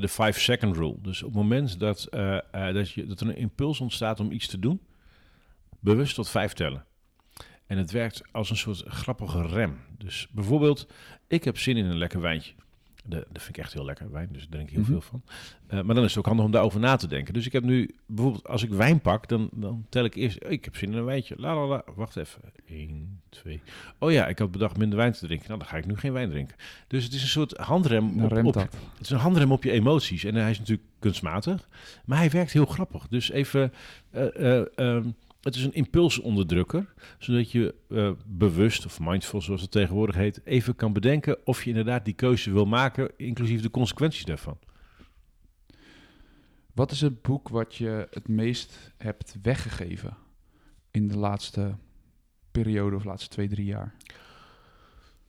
de 0.01 0.09
5 0.09 0.41
second 0.41 0.76
rule. 0.76 0.97
Dus 1.03 1.22
op 1.22 1.28
het 1.28 1.43
moment 1.43 1.78
dat, 1.78 2.07
dat, 2.51 2.91
je, 2.91 3.07
dat 3.07 3.20
er 3.20 3.28
een 3.28 3.36
impuls 3.36 3.80
ontstaat 3.80 4.20
om 4.20 4.30
iets 4.30 4.47
te 4.47 4.59
doen, 4.59 4.80
bewust 5.80 6.14
tot 6.14 6.28
vijf 6.28 6.53
tellen. 6.53 6.84
En 7.66 7.78
het 7.78 7.91
werkt 7.91 8.22
als 8.32 8.51
een 8.51 8.57
soort 8.57 8.84
grappige 8.86 9.47
rem. 9.47 9.80
Dus 9.99 10.28
bijvoorbeeld, 10.30 10.89
ik 11.26 11.45
heb 11.45 11.59
zin 11.59 11.76
in 11.76 11.84
een 11.84 11.99
lekker 11.99 12.20
wijntje. 12.20 12.55
Dat 13.09 13.25
vind 13.33 13.49
ik 13.49 13.59
echt 13.59 13.73
heel 13.73 13.85
lekker, 13.85 14.11
wijn, 14.11 14.29
dus 14.33 14.41
daar 14.49 14.51
denk 14.51 14.63
ik 14.69 14.71
heel 14.75 14.81
Mhm. 14.83 14.91
veel 14.91 15.01
van. 15.01 15.23
Uh, 15.71 15.83
maar 15.83 15.95
dan 15.95 16.05
is 16.05 16.11
het 16.11 16.19
ook 16.19 16.27
handig 16.27 16.45
om 16.45 16.51
daarover 16.51 16.81
na 16.81 16.97
te 16.97 17.07
denken. 17.07 17.35
Dus 17.35 17.47
ik 17.47 17.53
heb 17.53 17.63
nu, 17.63 17.95
bijvoorbeeld 18.07 18.49
als 18.49 18.63
ik 18.63 18.71
wijn 18.71 19.01
pak, 19.01 19.29
dan, 19.29 19.49
dan 19.53 19.87
tel 19.89 20.05
ik 20.05 20.15
eerst, 20.15 20.39
ik 20.49 20.65
heb 20.65 20.77
zin 20.77 20.91
in 20.93 20.99
een 20.99 21.05
wijntje. 21.05 21.35
La, 21.39 21.55
la, 21.55 21.67
la. 21.67 21.83
Wacht 21.95 22.17
even. 22.17 22.41
1, 22.67 23.21
2. 23.29 23.61
Oh 23.99 24.13
ja, 24.13 24.27
ik 24.27 24.39
had 24.39 24.51
bedacht 24.51 24.77
minder 24.77 24.99
wijn 24.99 25.13
te 25.13 25.27
drinken. 25.27 25.47
Nou, 25.49 25.59
dan 25.59 25.69
ga 25.69 25.77
ik 25.77 25.87
nu 25.87 25.97
geen 25.97 26.13
wijn 26.13 26.31
drinken. 26.31 26.57
Dus 26.87 27.05
het 27.05 27.13
is 27.13 27.23
een 27.23 27.29
soort 27.29 27.57
handrem 27.57 28.25
op, 28.25 28.45
op, 28.45 28.55
het 28.55 28.71
is 29.01 29.11
een 29.11 29.19
handrem 29.19 29.53
op 29.53 29.65
je 29.65 29.71
emoties. 29.71 30.25
En 30.25 30.35
hij 30.35 30.51
is 30.51 30.59
natuurlijk 30.59 30.89
kunstmatig, 30.99 31.69
maar 32.05 32.19
hij 32.19 32.31
werkt 32.31 32.53
heel 32.53 32.67
grappig. 32.67 33.09
Dus 33.09 33.31
even, 33.31 33.73
uh, 34.15 34.25
uh, 34.39 34.63
um, 34.77 35.15
het 35.41 35.55
is 35.55 35.64
een 35.64 35.74
impulsonderdrukker, 35.74 36.95
zodat 37.18 37.51
je 37.51 37.74
uh, 37.89 38.11
bewust, 38.26 38.86
of 38.86 39.01
mindful 39.01 39.43
zoals 39.43 39.61
het 39.61 39.70
tegenwoordig 39.70 40.14
heet, 40.14 40.41
even 40.45 40.76
kan 40.76 40.93
bedenken 40.93 41.47
of 41.47 41.62
je 41.62 41.70
inderdaad 41.70 42.05
die 42.05 42.14
keuze 42.14 42.53
wil 42.53 42.66
maken, 42.66 43.11
inclusief 43.16 43.61
de 43.61 43.70
consequenties 43.70 44.24
daarvan. 44.24 44.59
Wat 46.74 46.91
is 46.91 47.01
het 47.01 47.22
boek 47.22 47.49
wat 47.49 47.74
je 47.74 48.09
het 48.11 48.28
meest 48.28 48.93
hebt 48.97 49.36
weggegeven 49.43 50.16
in 50.91 51.09
de 51.09 51.16
laatste 51.16 51.76
periode 52.51 52.97
of 52.97 53.05
laatste 53.05 53.28
twee, 53.28 53.49
drie 53.49 53.66
jaar? 53.66 53.95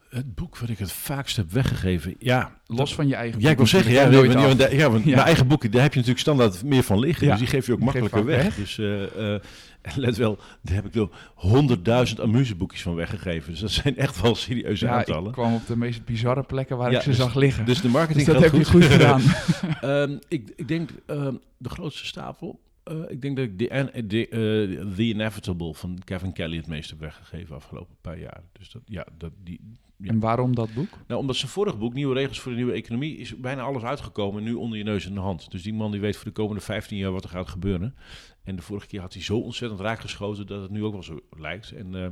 Het 0.09 0.35
boek 0.35 0.57
wat 0.57 0.69
ik 0.69 0.77
het 0.77 0.91
vaakst 0.91 1.35
heb 1.35 1.51
weggegeven, 1.51 2.15
ja. 2.19 2.59
Los 2.65 2.95
van 2.95 3.07
je 3.07 3.15
eigen 3.15 3.41
Ja, 3.41 3.49
ik 3.49 3.55
wil 3.57 3.65
boek, 3.65 3.73
zeggen, 3.73 3.91
ja, 3.93 4.09
nooit 4.09 4.33
want, 4.33 4.61
af. 4.61 4.71
ja, 4.71 4.77
Ja. 4.77 4.89
mijn 4.89 5.17
eigen 5.17 5.47
boeken, 5.47 5.71
daar 5.71 5.81
heb 5.81 5.91
je 5.93 5.99
natuurlijk 5.99 6.25
standaard 6.25 6.63
meer 6.63 6.83
van 6.83 6.99
liggen. 6.99 7.25
Ja. 7.25 7.31
Dus 7.31 7.39
die 7.41 7.49
geef 7.49 7.65
je 7.65 7.73
ook 7.73 7.79
makkelijker 7.79 8.25
weg. 8.25 8.55
Dus 8.55 8.77
uh, 8.77 9.01
uh, 9.01 9.35
let 9.95 10.17
wel, 10.17 10.37
daar 10.61 10.75
heb 10.75 10.85
ik 10.85 10.93
wel 10.93 11.09
honderdduizend 11.35 12.19
amuseboekjes 12.21 12.81
van 12.81 12.95
weggegeven. 12.95 13.51
Dus 13.51 13.59
dat 13.59 13.71
zijn 13.71 13.97
echt 13.97 14.21
wel 14.21 14.35
serieuze 14.35 14.87
aantallen. 14.89 15.27
ik 15.27 15.31
kwam 15.33 15.53
op 15.53 15.67
de 15.67 15.77
meest 15.77 16.05
bizarre 16.05 16.43
plekken 16.43 16.77
waar 16.77 16.91
ik 16.91 17.01
ze 17.01 17.09
dus- 17.09 17.17
zag 17.17 17.35
liggen. 17.35 17.65
Dus 17.65 17.81
de 17.81 17.89
marketing 17.89 18.25
Dus 18.25 18.33
dat 18.33 18.43
heb 18.43 18.53
je 18.53 18.65
goed 18.65 18.85
gedaan. 18.85 19.21
Ehm, 19.81 20.17
ik, 20.27 20.51
ik 20.55 20.67
denk 20.67 20.89
ehm, 21.05 21.33
de 21.57 21.69
grootste 21.69 22.05
stapel. 22.05 22.59
eh, 22.83 22.95
ik 23.07 23.21
denk 23.21 23.35
dat 23.35 23.45
ik 23.45 23.57
The, 23.57 24.03
The, 24.07 24.27
eh, 24.27 24.95
The 24.95 25.03
Inevitable 25.03 25.73
van 25.73 25.99
Kevin 26.03 26.33
Kelly 26.33 26.57
het 26.57 26.67
meest 26.67 26.89
heb 26.89 26.99
weggegeven 26.99 27.55
afgelopen 27.55 27.95
paar 28.01 28.19
jaar. 28.19 28.41
Dus 28.51 28.71
dat, 28.71 28.81
ja, 28.85 29.05
dat, 29.17 29.31
die, 29.43 29.59
ja. 30.01 30.09
En 30.09 30.19
waarom 30.19 30.55
dat 30.55 30.73
boek? 30.73 30.89
Nou, 31.07 31.21
omdat 31.21 31.35
zijn 31.35 31.51
vorige 31.51 31.77
boek, 31.77 31.93
Nieuwe 31.93 32.13
Regels 32.13 32.39
voor 32.39 32.51
de 32.51 32.57
Nieuwe 32.57 32.73
Economie, 32.73 33.17
is 33.17 33.37
bijna 33.37 33.61
alles 33.61 33.83
uitgekomen. 33.83 34.43
Nu 34.43 34.53
onder 34.53 34.77
je 34.77 34.83
neus 34.83 35.05
en 35.05 35.13
de 35.13 35.19
hand. 35.19 35.51
Dus 35.51 35.63
die 35.63 35.73
man 35.73 35.91
die 35.91 35.99
weet 35.99 36.15
voor 36.15 36.25
de 36.25 36.31
komende 36.31 36.61
15 36.61 36.97
jaar 36.97 37.11
wat 37.11 37.23
er 37.23 37.29
gaat 37.29 37.47
gebeuren. 37.49 37.95
En 38.43 38.55
de 38.55 38.61
vorige 38.61 38.87
keer 38.87 39.01
had 39.01 39.13
hij 39.13 39.21
zo 39.21 39.37
ontzettend 39.39 39.81
raak 39.81 39.99
geschoten 39.99 40.47
dat 40.47 40.61
het 40.61 40.71
nu 40.71 40.83
ook 40.83 40.93
wel 40.93 41.03
zo 41.03 41.19
lijkt. 41.37 41.71
En 41.71 41.95
eh, 41.95 42.09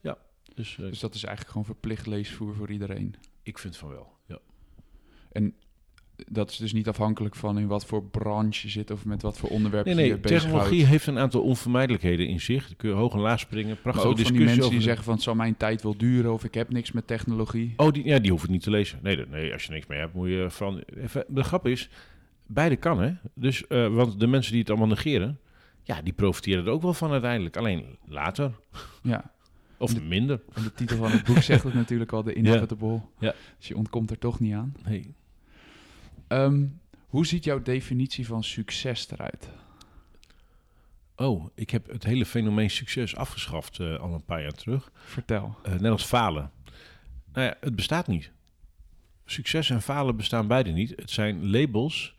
ja, 0.00 0.18
dus, 0.54 0.78
eh, 0.78 0.86
Dus 0.86 1.00
dat 1.00 1.14
is 1.14 1.22
eigenlijk 1.22 1.52
gewoon 1.52 1.66
verplicht 1.66 2.06
leesvoer 2.06 2.54
voor 2.54 2.70
iedereen. 2.70 3.14
ik 3.42 3.58
vind 3.58 3.76
van 3.76 3.88
wel. 3.88 4.12
Ja. 4.26 4.38
Dat 6.30 6.50
is 6.50 6.56
dus 6.56 6.72
niet 6.72 6.88
afhankelijk 6.88 7.34
van 7.36 7.58
in 7.58 7.66
wat 7.66 7.86
voor 7.86 8.04
branche 8.04 8.66
je 8.66 8.68
zit 8.72 8.90
of 8.90 9.04
met 9.04 9.22
wat 9.22 9.38
voor 9.38 9.48
onderwerp 9.48 9.84
Nee, 9.84 9.94
je 9.94 10.00
nee, 10.00 10.10
je 10.10 10.18
bezighoudt. 10.18 10.52
technologie 10.52 10.84
heeft 10.86 11.06
een 11.06 11.18
aantal 11.18 11.42
onvermijdelijkheden 11.42 12.28
in 12.28 12.40
zich. 12.40 12.66
Daar 12.66 12.76
kun 12.76 12.88
je 12.88 12.94
hoog 12.94 13.12
en 13.14 13.20
laag 13.20 13.40
springen. 13.40 13.80
Prachtige 13.82 14.06
van 14.06 14.32
die 14.32 14.44
mensen 14.44 14.70
die 14.70 14.80
zeggen 14.80 15.04
van 15.04 15.14
het 15.14 15.22
zal 15.22 15.34
mijn 15.34 15.56
tijd 15.56 15.82
wel 15.82 15.96
duren 15.96 16.32
of 16.32 16.44
ik 16.44 16.54
heb 16.54 16.70
niks 16.72 16.92
met 16.92 17.06
technologie. 17.06 17.72
Oh, 17.76 17.92
die, 17.92 18.04
ja, 18.04 18.18
die 18.18 18.30
hoef 18.30 18.44
ik 18.44 18.50
niet 18.50 18.62
te 18.62 18.70
lezen. 18.70 18.98
Nee, 19.02 19.24
nee, 19.30 19.52
als 19.52 19.64
je 19.64 19.72
niks 19.72 19.86
mee 19.86 19.98
hebt, 19.98 20.14
moet 20.14 20.28
je 20.28 20.46
van... 20.50 20.82
De 21.28 21.42
grap 21.44 21.66
is, 21.66 21.88
beide 22.46 22.76
kan, 22.76 23.00
hè. 23.00 23.12
Dus, 23.34 23.66
eh, 23.66 23.94
want 23.94 24.20
de 24.20 24.26
mensen 24.26 24.50
die 24.52 24.60
het 24.60 24.70
allemaal 24.70 24.88
negeren, 24.88 25.38
ja, 25.82 26.02
die 26.02 26.12
profiteren 26.12 26.64
er 26.66 26.70
ook 26.70 26.82
wel 26.82 26.94
van 26.94 27.10
uiteindelijk. 27.10 27.56
Alleen 27.56 27.84
later, 28.06 28.50
Ja, 29.02 29.30
of 29.78 29.94
De- 29.94 30.00
minder. 30.02 30.40
en 30.54 30.62
de 30.62 30.72
titel 30.72 30.96
van 30.96 31.10
het 31.10 31.24
boek 31.24 31.42
zegt 31.42 31.62
het 31.62 31.74
natuurlijk 31.74 32.12
al, 32.12 32.22
de 32.22 32.34
inevitable. 32.40 33.00
Ja. 33.18 33.34
Dus 33.58 33.68
je 33.68 33.76
ontkomt 33.76 34.10
er 34.10 34.18
toch 34.18 34.40
niet 34.40 34.54
aan. 34.54 34.74
Nee. 34.88 35.14
Ehm, 36.28 36.66
hoe 37.06 37.26
ziet 37.26 37.44
jouw 37.44 37.62
definitie 37.62 38.26
van 38.26 38.44
succes 38.44 39.10
eruit? 39.10 39.48
Oh, 41.16 41.48
ik 41.54 41.70
heb 41.70 41.90
het 41.90 42.04
hele 42.04 42.26
fenomeen 42.26 42.70
succes 42.70 43.16
afgeschaft 43.16 43.80
eh, 43.80 43.98
al 43.98 44.12
een 44.12 44.24
paar 44.24 44.42
jaar 44.42 44.52
terug. 44.52 44.92
Vertel. 44.94 45.56
Eh, 45.62 45.72
net 45.72 45.92
als 45.92 46.04
falen. 46.04 46.50
Nou 47.32 47.46
ja, 47.46 47.56
het 47.60 47.76
bestaat 47.76 48.06
niet. 48.06 48.32
Succes 49.24 49.70
en 49.70 49.82
falen 49.82 50.16
bestaan 50.16 50.46
beide 50.46 50.70
niet. 50.70 50.90
Het 50.96 51.10
zijn 51.10 51.50
labels 51.50 52.16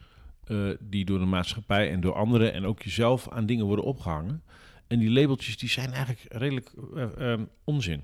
eh, 0.48 0.70
die 0.80 1.06
door 1.06 1.20
de 1.20 1.26
maatschappij 1.26 1.92
en 1.92 2.02
door 2.02 2.14
anderen 2.14 2.54
en 2.54 2.66
ook 2.66 2.82
jezelf 2.82 3.30
aan 3.30 3.46
dingen 3.46 3.66
worden 3.66 3.86
opgehangen. 3.86 4.44
En 4.88 5.00
die 5.00 5.12
labeltjes 5.12 5.58
die 5.58 5.70
zijn 5.70 5.92
eigenlijk 5.92 6.26
redelijk 6.30 6.72
eh, 6.96 7.32
ehm, 7.32 7.46
onzin. 7.64 8.04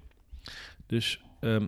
Dus 0.85 1.21
ehm, 1.39 1.67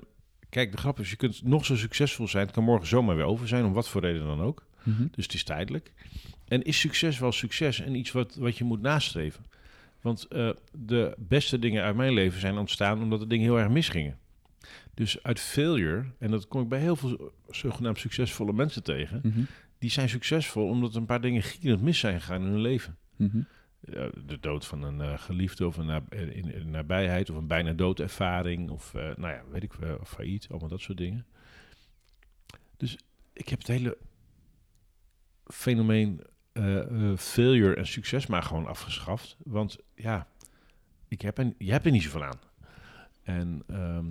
kijk, 0.55 0.71
de 0.71 0.77
grap 0.77 0.99
is, 0.99 1.09
je 1.09 1.15
kunt 1.15 1.43
nog 1.43 1.65
zo 1.65 1.75
succesvol 1.75 2.27
zijn. 2.27 2.45
Het 2.45 2.55
kan 2.55 2.63
morgen 2.63 2.87
zomaar 2.87 3.15
weer 3.15 3.25
over 3.25 3.47
zijn, 3.47 3.65
om 3.65 3.73
wat 3.73 3.89
voor 3.89 4.01
reden 4.01 4.25
dan 4.25 4.41
ook. 4.41 4.65
Mhm. 4.83 5.05
Dus 5.11 5.23
het 5.25 5.33
is 5.33 5.43
tijdelijk. 5.43 5.91
En 6.47 6.63
is 6.63 6.79
succes 6.79 7.19
wel 7.19 7.31
succes 7.31 7.79
en 7.79 7.95
iets 7.95 8.11
wat, 8.11 8.35
wat 8.35 8.57
je 8.57 8.63
moet 8.63 8.81
nastreven? 8.81 9.45
Want 10.01 10.27
eh, 10.27 10.49
de 10.71 11.13
beste 11.17 11.59
dingen 11.59 11.83
uit 11.83 11.95
mijn 11.95 12.13
leven 12.13 12.39
zijn 12.39 12.57
ontstaan 12.57 13.01
omdat 13.01 13.19
de 13.19 13.27
dingen 13.27 13.45
heel 13.45 13.59
erg 13.59 13.69
misgingen. 13.69 14.17
Dus 14.93 15.23
uit 15.23 15.39
failure, 15.39 16.05
en 16.19 16.31
dat 16.31 16.47
kom 16.47 16.61
ik 16.61 16.69
bij 16.69 16.79
heel 16.79 16.95
veel 16.95 17.31
zogenaamd 17.49 17.99
succesvolle 17.99 18.53
mensen 18.53 18.83
tegen, 18.83 19.19
Mhm. 19.23 19.39
die 19.79 19.89
zijn 19.89 20.09
succesvol 20.09 20.67
omdat 20.67 20.95
een 20.95 21.05
paar 21.05 21.21
dingen 21.21 21.43
gierend 21.43 21.81
mis 21.81 21.99
zijn 21.99 22.19
gegaan 22.21 22.41
in 22.41 22.47
hun 22.51 22.61
leven. 22.61 22.97
Mhm. 23.15 23.39
De 24.25 24.37
dood 24.39 24.65
van 24.65 24.83
een 24.83 25.01
eh, 25.01 25.17
geliefde 25.19 25.67
of 25.67 25.77
een 25.77 25.85
nab- 25.85 26.13
in, 26.13 26.69
nabijheid 26.69 27.29
of 27.29 27.35
een 27.37 27.47
bijna 27.47 27.73
doodervaring 27.73 28.69
of 28.69 28.93
eh, 28.93 29.01
nou 29.15 29.33
ja, 29.33 29.43
weet 29.51 29.63
ik, 29.63 29.73
eh, 29.73 29.93
failliet, 30.03 30.47
allemaal 30.49 30.69
dat 30.69 30.79
soort 30.81 30.97
dingen. 30.97 31.25
Dus 32.77 32.97
ik 33.33 33.49
heb 33.49 33.59
het 33.59 33.67
hele 33.67 33.97
fenomeen 35.45 36.21
eh, 36.51 37.11
eh, 37.11 37.17
failure 37.17 37.75
en 37.75 37.87
succes 37.87 38.25
maar 38.27 38.43
gewoon 38.43 38.65
afgeschaft. 38.67 39.37
Want 39.43 39.77
ja, 39.95 40.27
ik 41.07 41.21
heb 41.21 41.37
er, 41.37 41.53
je 41.57 41.71
hebt 41.71 41.85
er 41.85 41.91
niet 41.91 42.03
zoveel 42.03 42.23
aan. 42.23 42.39
En 43.23 43.63
ehm, 43.67 44.05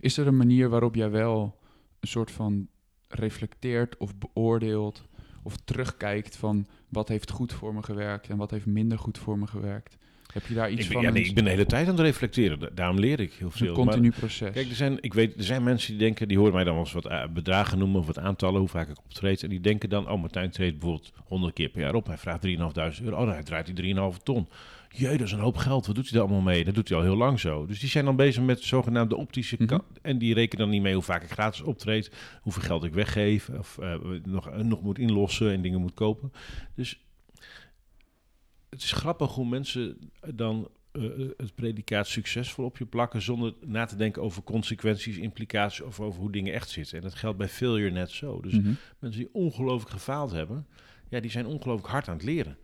Is 0.00 0.16
er 0.18 0.26
een 0.26 0.36
manier 0.36 0.68
waarop 0.68 0.94
jij 0.94 1.10
wel 1.10 1.58
een 2.00 2.08
soort 2.08 2.30
van 2.30 2.68
reflecteert 3.08 3.96
of 3.96 4.18
beoordeelt 4.18 5.04
of 5.42 5.56
terugkijkt 5.56 6.36
van 6.36 6.66
wat 6.88 7.08
heeft 7.08 7.30
goed 7.30 7.52
voor 7.52 7.74
me 7.74 7.82
gewerkt 7.82 8.28
en 8.28 8.36
wat 8.36 8.50
heeft 8.50 8.66
minder 8.66 8.98
goed 8.98 9.18
voor 9.18 9.38
me 9.38 9.46
gewerkt? 9.46 9.96
Heb 10.32 10.46
je 10.46 10.54
daar 10.54 10.70
iets 10.70 10.80
ik, 10.80 10.86
ben, 10.86 10.92
van? 10.96 11.02
ja, 11.02 11.10
nee, 11.10 11.24
ik 11.24 11.34
ben 11.34 11.44
de 11.44 11.50
hele 11.50 11.66
tijd 11.66 11.86
aan 11.88 11.92
het 11.94 12.00
reflecteren. 12.04 12.58
Da- 12.58 12.68
Daarom 12.74 12.98
leer 12.98 13.20
ik 13.20 13.32
heel 13.32 13.48
is 13.48 13.60
een 13.60 13.66
veel. 13.66 13.74
continu 13.74 14.08
Maar- 14.08 14.18
proces. 14.18 14.52
Kijk, 14.52 14.68
er 14.68 14.74
zijn, 14.74 14.98
ik 15.00 15.14
weet, 15.14 15.34
er 15.36 15.42
zijn 15.44 15.62
mensen 15.62 15.90
die 15.90 15.98
denken, 15.98 16.28
die 16.28 16.36
horen 16.38 16.52
mij 16.54 16.64
dan 16.64 16.72
wel 16.74 16.82
eens 16.82 16.92
wat 16.92 17.06
eh, 17.06 17.24
bedragen 17.34 17.78
noemen 17.78 18.00
of 18.00 18.06
wat 18.06 18.18
aantallen, 18.18 18.58
hoe 18.60 18.68
vaak 18.68 18.88
ik 18.88 18.98
optreed. 18.98 19.42
En 19.42 19.48
die 19.48 19.60
denken 19.60 19.88
dan, 19.88 20.08
oh, 20.10 20.20
Martijn 20.20 20.50
treedt 20.50 20.78
bijvoorbeeld 20.78 21.12
100 21.24 21.54
keer 21.54 21.68
per 21.68 21.80
jaar 21.80 21.94
op. 21.94 22.06
Hij 22.06 22.18
vraagt 22.18 22.40
3.500 22.46 23.02
euro. 23.04 23.16
Oh, 23.16 23.26
dan 23.34 23.44
draait 23.44 23.66
hij 23.66 23.74
3,5 24.12 24.22
ton. 24.22 24.48
Jee, 24.88 25.16
dat 25.18 25.26
is 25.26 25.32
een 25.32 25.38
hoop 25.38 25.56
geld. 25.56 25.86
Wat 25.86 25.94
doet 25.94 26.04
hij 26.08 26.12
daar 26.18 26.28
allemaal 26.28 26.52
mee? 26.52 26.64
Dat 26.64 26.74
doet 26.74 26.88
hij 26.88 26.98
al 26.98 27.04
heel 27.04 27.16
lang 27.16 27.40
zo. 27.40 27.66
Dus 27.66 27.80
die 27.80 27.88
zijn 27.88 28.04
dan 28.04 28.16
bezig 28.16 28.42
met 28.42 28.62
zogenaamde 28.62 29.16
optische 29.16 29.54
Mhm. 29.58 29.66
kant. 29.66 29.82
En 30.02 30.18
die 30.18 30.34
rekenen 30.34 30.64
dan 30.64 30.74
niet 30.74 30.82
mee 30.82 30.94
hoe 30.94 31.02
vaak 31.02 31.22
ik 31.22 31.30
gratis 31.30 31.60
optreed, 31.60 32.12
hoeveel 32.42 32.62
geld 32.62 32.84
ik 32.84 32.92
weggeef, 32.94 33.48
of 33.48 33.78
eh, 33.78 33.94
nog, 34.24 34.56
nog 34.62 34.82
moet 34.82 34.98
inlossen 34.98 35.52
en 35.52 35.62
dingen 35.62 35.80
moet 35.80 35.94
kopen. 35.94 36.32
Dus 36.74 37.00
het 38.70 38.82
is 38.82 38.92
grappig 38.92 39.34
hoe 39.34 39.46
mensen 39.48 40.10
dan 40.34 40.68
eh, 40.92 41.02
het 41.36 41.54
predicaat 41.54 42.06
succesvol 42.06 42.64
op 42.64 42.78
je 42.78 42.86
plakken 42.86 43.22
zonder 43.22 43.54
na 43.66 43.84
te 43.84 43.96
denken 43.96 44.22
over 44.22 44.42
consequenties, 44.42 45.16
implicaties 45.16 45.80
of 45.80 46.00
over 46.00 46.20
hoe 46.20 46.32
dingen 46.32 46.52
echt 46.54 46.68
zitten. 46.70 46.96
En 46.96 47.02
dat 47.02 47.14
geldt 47.14 47.38
bij 47.38 47.48
failure 47.48 47.90
net 47.90 48.10
zo. 48.10 48.40
Dus 48.40 48.52
Mhm. 48.52 48.72
mensen 48.98 49.20
die 49.20 49.28
ongelooflijk 49.32 49.90
gefaald 49.92 50.30
hebben, 50.30 50.66
ja, 51.08 51.20
die 51.20 51.30
zijn 51.30 51.46
ongelooflijk 51.46 51.92
hard 51.92 52.08
aan 52.08 52.14
het 52.16 52.24
leren. 52.24 52.56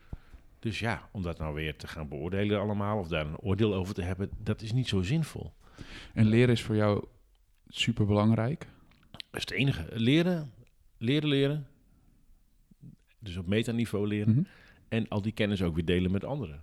Dus 0.64 0.78
ja, 0.78 1.08
om 1.12 1.22
dat 1.22 1.38
nou 1.38 1.54
weer 1.54 1.76
te 1.76 1.86
gaan 1.86 2.08
beoordelen 2.08 2.60
allemaal, 2.60 2.98
of 2.98 3.08
daar 3.08 3.26
een 3.26 3.38
oordeel 3.38 3.74
over 3.74 3.94
te 3.94 4.02
hebben, 4.02 4.30
dat 4.38 4.62
is 4.62 4.72
niet 4.72 4.88
zo 4.88 5.02
zinvol. 5.02 5.52
En 6.14 6.26
leren 6.26 6.54
is 6.54 6.62
voor 6.62 6.76
jou 6.76 7.04
super 7.68 8.06
belangrijk. 8.06 8.66
Dat 9.10 9.20
is 9.32 9.40
het 9.40 9.50
enige. 9.50 9.86
Leren, 9.92 10.52
leren, 10.98 11.28
leren. 11.28 11.66
Dus 13.18 13.36
op 13.36 13.46
metaniveau 13.46 14.06
leren. 14.06 14.34
Mhm. 14.34 14.44
En 14.88 15.08
al 15.08 15.22
die 15.22 15.32
kennis 15.32 15.62
ook 15.62 15.74
weer 15.74 15.84
delen 15.84 16.10
met 16.10 16.24
anderen. 16.24 16.62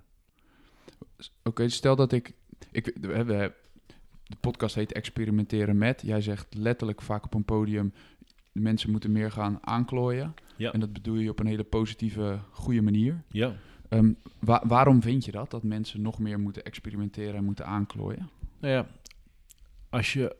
Oké, 1.43 1.69
stel 1.69 1.95
dat 1.95 2.11
ik, 2.11 2.33
ik 2.71 2.97
we 3.01 3.13
hebben, 3.13 3.53
de 4.23 4.37
podcast 4.39 4.75
heet 4.75 4.93
Experimenteren 4.93 5.77
met. 5.77 6.01
Jij 6.05 6.21
zegt 6.21 6.53
letterlijk 6.53 7.01
vaak 7.01 7.25
op 7.25 7.33
een 7.33 7.45
podium, 7.45 7.93
de 8.51 8.61
mensen 8.61 8.91
moeten 8.91 9.11
meer 9.11 9.31
gaan 9.31 9.57
aanklooien. 9.61 10.33
Ja. 10.57 10.71
En 10.71 10.79
dat 10.79 10.93
bedoel 10.93 11.15
je 11.15 11.29
op 11.29 11.39
een 11.39 11.47
hele 11.47 11.63
positieve, 11.63 12.39
goede 12.51 12.81
manier. 12.81 13.23
Ja. 13.29 13.55
Ehm, 13.91 14.11
wa- 14.39 14.63
waarom 14.67 15.01
vind 15.01 15.25
je 15.25 15.31
dat, 15.31 15.51
dat 15.51 15.63
mensen 15.63 16.01
nog 16.01 16.19
meer 16.19 16.39
moeten 16.39 16.63
experimenteren 16.63 17.35
en 17.35 17.43
moeten 17.43 17.65
aanklooien? 17.65 18.29
Nou 18.59 18.73
ja, 18.73 18.87
als 19.89 20.13
je 20.13 20.35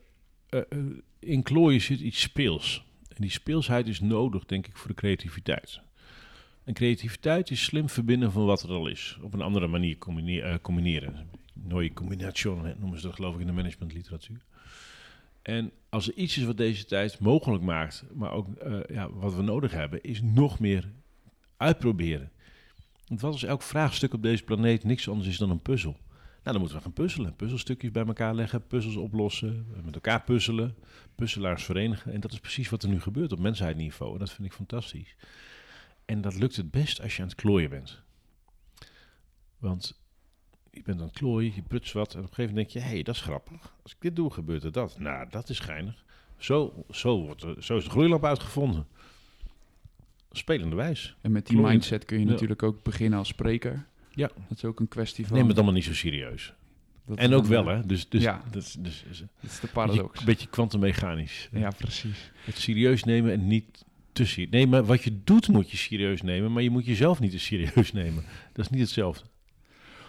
eh, 0.48 0.60
eh, 0.68 0.78
in 1.18 1.42
klooien 1.42 1.80
zit 1.80 2.00
iets 2.00 2.20
speels. 2.20 2.84
En 3.08 3.16
die 3.20 3.30
speelsheid 3.30 3.86
is 3.86 4.00
nodig, 4.00 4.44
denk 4.44 4.66
ik, 4.66 4.76
voor 4.76 4.88
de 4.88 4.94
creativiteit. 4.94 5.80
En 6.64 6.74
creativiteit 6.74 7.50
is 7.50 7.64
slim 7.64 7.88
verbinden 7.88 8.32
van 8.32 8.44
wat 8.44 8.62
er 8.62 8.70
al 8.70 8.86
is. 8.86 9.18
Op 9.22 9.34
een 9.34 9.40
andere 9.40 9.66
manier 9.66 9.96
eh, 10.42 10.54
combineren. 10.62 11.28
Nooie 11.52 11.92
combination 11.92 12.64
hè, 12.64 12.74
noemen 12.78 13.00
ze 13.00 13.06
dat 13.06 13.14
geloof 13.14 13.34
ik 13.34 13.40
in 13.40 13.46
de 13.46 13.52
managementliteratuur. 13.52 14.44
En 15.42 15.70
als 15.88 16.08
er 16.08 16.14
iets 16.14 16.38
is 16.38 16.44
wat 16.44 16.56
deze 16.56 16.84
tijd 16.84 17.18
mogelijk 17.18 17.62
maakt, 17.62 18.04
maar 18.14 18.32
ook 18.32 18.46
ja, 18.88 19.10
wat 19.10 19.34
we 19.34 19.42
nodig 19.42 19.72
hebben, 19.72 20.02
is 20.02 20.22
nog 20.22 20.58
meer 20.58 20.92
uitproberen. 21.56 22.30
Want 23.06 23.20
wat 23.20 23.32
als 23.32 23.44
elk 23.44 23.62
vraagstuk 23.62 24.12
op 24.14 24.22
deze 24.22 24.42
planeet 24.42 24.84
niks 24.84 25.08
anders 25.08 25.28
is 25.28 25.38
dan 25.38 25.50
een 25.50 25.62
puzzel? 25.62 25.96
Nou, 26.42 26.56
dan 26.56 26.58
moeten 26.58 26.76
we 26.76 26.82
gaan 26.82 26.92
puzzelen. 26.92 27.36
Puzzelstukjes 27.36 27.90
bij 27.90 28.06
elkaar 28.06 28.34
leggen, 28.34 28.66
puzzels 28.66 28.96
oplossen, 28.96 29.66
met 29.84 29.94
elkaar 29.94 30.22
puzzelen, 30.22 30.74
puzzelaars 31.14 31.64
verenigen. 31.64 32.12
En 32.12 32.20
dat 32.20 32.32
is 32.32 32.40
precies 32.40 32.68
wat 32.68 32.82
er 32.82 32.88
nu 32.88 33.00
gebeurt 33.00 33.32
op 33.32 33.38
mensheidniveau. 33.38 34.12
En 34.12 34.18
dat 34.18 34.32
vind 34.32 34.48
ik 34.48 34.52
fantastisch. 34.52 35.16
En 36.04 36.20
dat 36.20 36.34
lukt 36.34 36.56
het 36.56 36.70
best 36.70 37.02
als 37.02 37.16
je 37.16 37.22
aan 37.22 37.28
het 37.28 37.36
klooien 37.36 37.70
bent. 37.70 38.02
Want 39.58 40.00
je 40.70 40.82
bent 40.82 41.00
aan 41.00 41.06
het 41.06 41.16
klooien, 41.16 41.52
je 41.54 41.62
prutst 41.62 41.92
wat. 41.92 42.14
En 42.14 42.20
op 42.20 42.28
een 42.28 42.34
gegeven 42.34 42.54
moment 42.54 42.72
denk 42.72 42.84
je, 42.84 42.90
hé, 42.90 42.94
hey, 42.94 43.02
dat 43.02 43.14
is 43.14 43.20
grappig. 43.20 43.74
Als 43.82 43.92
ik 43.92 44.00
dit 44.00 44.16
doe, 44.16 44.30
gebeurt 44.30 44.64
er 44.64 44.72
dat. 44.72 44.98
Nou, 44.98 45.28
dat 45.30 45.48
is 45.48 45.58
geinig. 45.58 46.04
Zo, 46.36 46.84
zo, 46.90 47.22
wordt 47.22 47.44
zo 47.58 47.76
is 47.76 47.84
de 47.84 47.90
gloeilamp 47.90 48.24
uitgevonden. 48.24 48.86
Spelende 50.32 50.76
wijs. 50.76 51.16
En 51.20 51.32
met 51.32 51.46
die 51.46 51.58
mindset 51.60 52.04
kun 52.04 52.18
je 52.18 52.24
natuurlijk 52.24 52.62
ook 52.62 52.82
beginnen 52.82 53.18
als 53.18 53.28
spreker. 53.28 53.86
Ja. 54.10 54.30
Dat 54.48 54.56
is 54.56 54.64
ook 54.64 54.80
een 54.80 54.88
kwestie 54.88 55.26
van... 55.26 55.36
Neem 55.36 55.46
het 55.46 55.56
allemaal 55.56 55.74
niet 55.74 55.84
zo 55.84 55.94
serieus. 55.94 56.52
dat 57.06 57.18
En 57.18 57.30
is 57.30 57.36
ook 57.36 57.44
wel, 57.44 57.70
eh, 57.70 57.76
hè. 57.76 57.86
Dus, 57.86 58.08
dus, 58.08 58.22
Ja. 58.22 58.42
dus, 58.50 58.72
dus, 58.78 59.04
dus, 59.08 59.18
Dat 59.20 59.50
is 59.50 59.60
de 59.60 59.66
Een 59.66 59.72
paradox. 59.72 60.02
beetje- 60.02 60.18
Een 60.20 60.24
beetje 60.24 60.48
kwantummechanisch. 60.48 61.48
Ja, 61.52 61.70
precies. 61.70 62.30
Het 62.44 62.58
serieus 62.58 63.04
nemen 63.04 63.32
en 63.32 63.46
niet 63.46 63.84
te 64.12 64.24
serieus. 64.26 64.50
Nee, 64.50 64.66
maar 64.66 64.84
wat 64.84 65.02
je 65.04 65.18
doet 65.24 65.48
moet 65.48 65.70
je 65.70 65.76
serieus 65.76 66.22
nemen, 66.22 66.52
maar 66.52 66.62
je 66.62 66.70
moet 66.70 66.86
jezelf 66.86 67.20
niet 67.20 67.30
te 67.30 67.38
serieus 67.38 67.92
nemen. 68.02 68.24
Dat 68.52 68.64
is 68.64 68.70
niet 68.70 68.80
hetzelfde. 68.80 69.24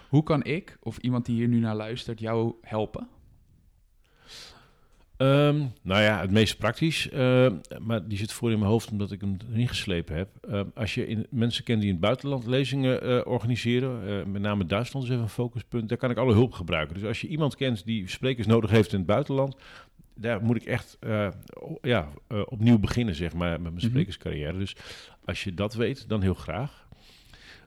Hoe 0.10 0.24
kan 0.24 0.44
ik, 0.44 0.78
of 0.80 0.98
iemand 0.98 1.26
die 1.26 1.36
hier 1.36 1.48
nu 1.48 1.60
naar 1.60 1.76
luistert, 1.76 2.20
jou 2.20 2.54
helpen? 2.62 3.08
Ehm, 5.18 5.58
nou 5.82 6.02
ja, 6.02 6.20
het 6.22 6.32
meest 6.32 6.58
praktisch, 6.58 7.10
ehm, 7.10 7.56
maar 7.82 8.08
die 8.08 8.18
zit 8.18 8.32
voor 8.34 8.52
in 8.52 8.60
mijn 8.60 8.72
hoofd 8.72 8.92
omdat 8.92 9.12
ik 9.12 9.22
hem 9.22 9.38
erin 9.52 9.68
geslepen 9.68 10.16
heb. 10.16 10.30
Ehm, 10.50 10.66
als 10.76 10.94
je 10.94 11.08
in, 11.08 11.28
mensen 11.30 11.64
kent 11.64 11.80
die 11.80 11.88
in 11.88 11.96
het 11.96 12.04
buitenland 12.04 12.46
lezingen 12.46 13.02
eh, 13.02 13.22
organiseren, 13.26 14.08
eh, 14.08 14.26
met 14.32 14.42
name 14.42 14.66
Duitsland 14.66 15.06
is 15.06 15.12
even 15.12 15.24
een 15.24 15.30
focuspunt, 15.30 15.90
daar 15.90 15.98
kan 15.98 16.12
ik 16.12 16.18
alle 16.18 16.34
hulp 16.34 16.52
gebruiken. 16.54 16.96
Dus 16.96 17.04
als 17.04 17.22
je 17.22 17.28
iemand 17.28 17.56
kent 17.56 17.86
die 17.86 18.10
sprekers 18.10 18.48
nodig 18.48 18.70
heeft 18.70 18.92
in 18.92 18.98
het 18.98 19.08
buitenland, 19.08 19.56
daar 20.16 20.42
moet 20.44 20.56
ik 20.56 20.64
echt 20.66 20.98
eh, 21.00 21.28
ja, 21.82 22.10
opnieuw 22.46 22.78
beginnen, 22.80 23.16
zeg 23.16 23.34
maar, 23.34 23.52
met 23.52 23.62
mijn 23.62 23.74
Mhm. 23.74 23.86
sprekerscarrière. 23.86 24.58
Dus 24.58 24.76
als 25.26 25.44
je 25.44 25.54
dat 25.54 25.74
weet, 25.74 26.10
dan 26.10 26.22
heel 26.22 26.34
graag. 26.34 26.83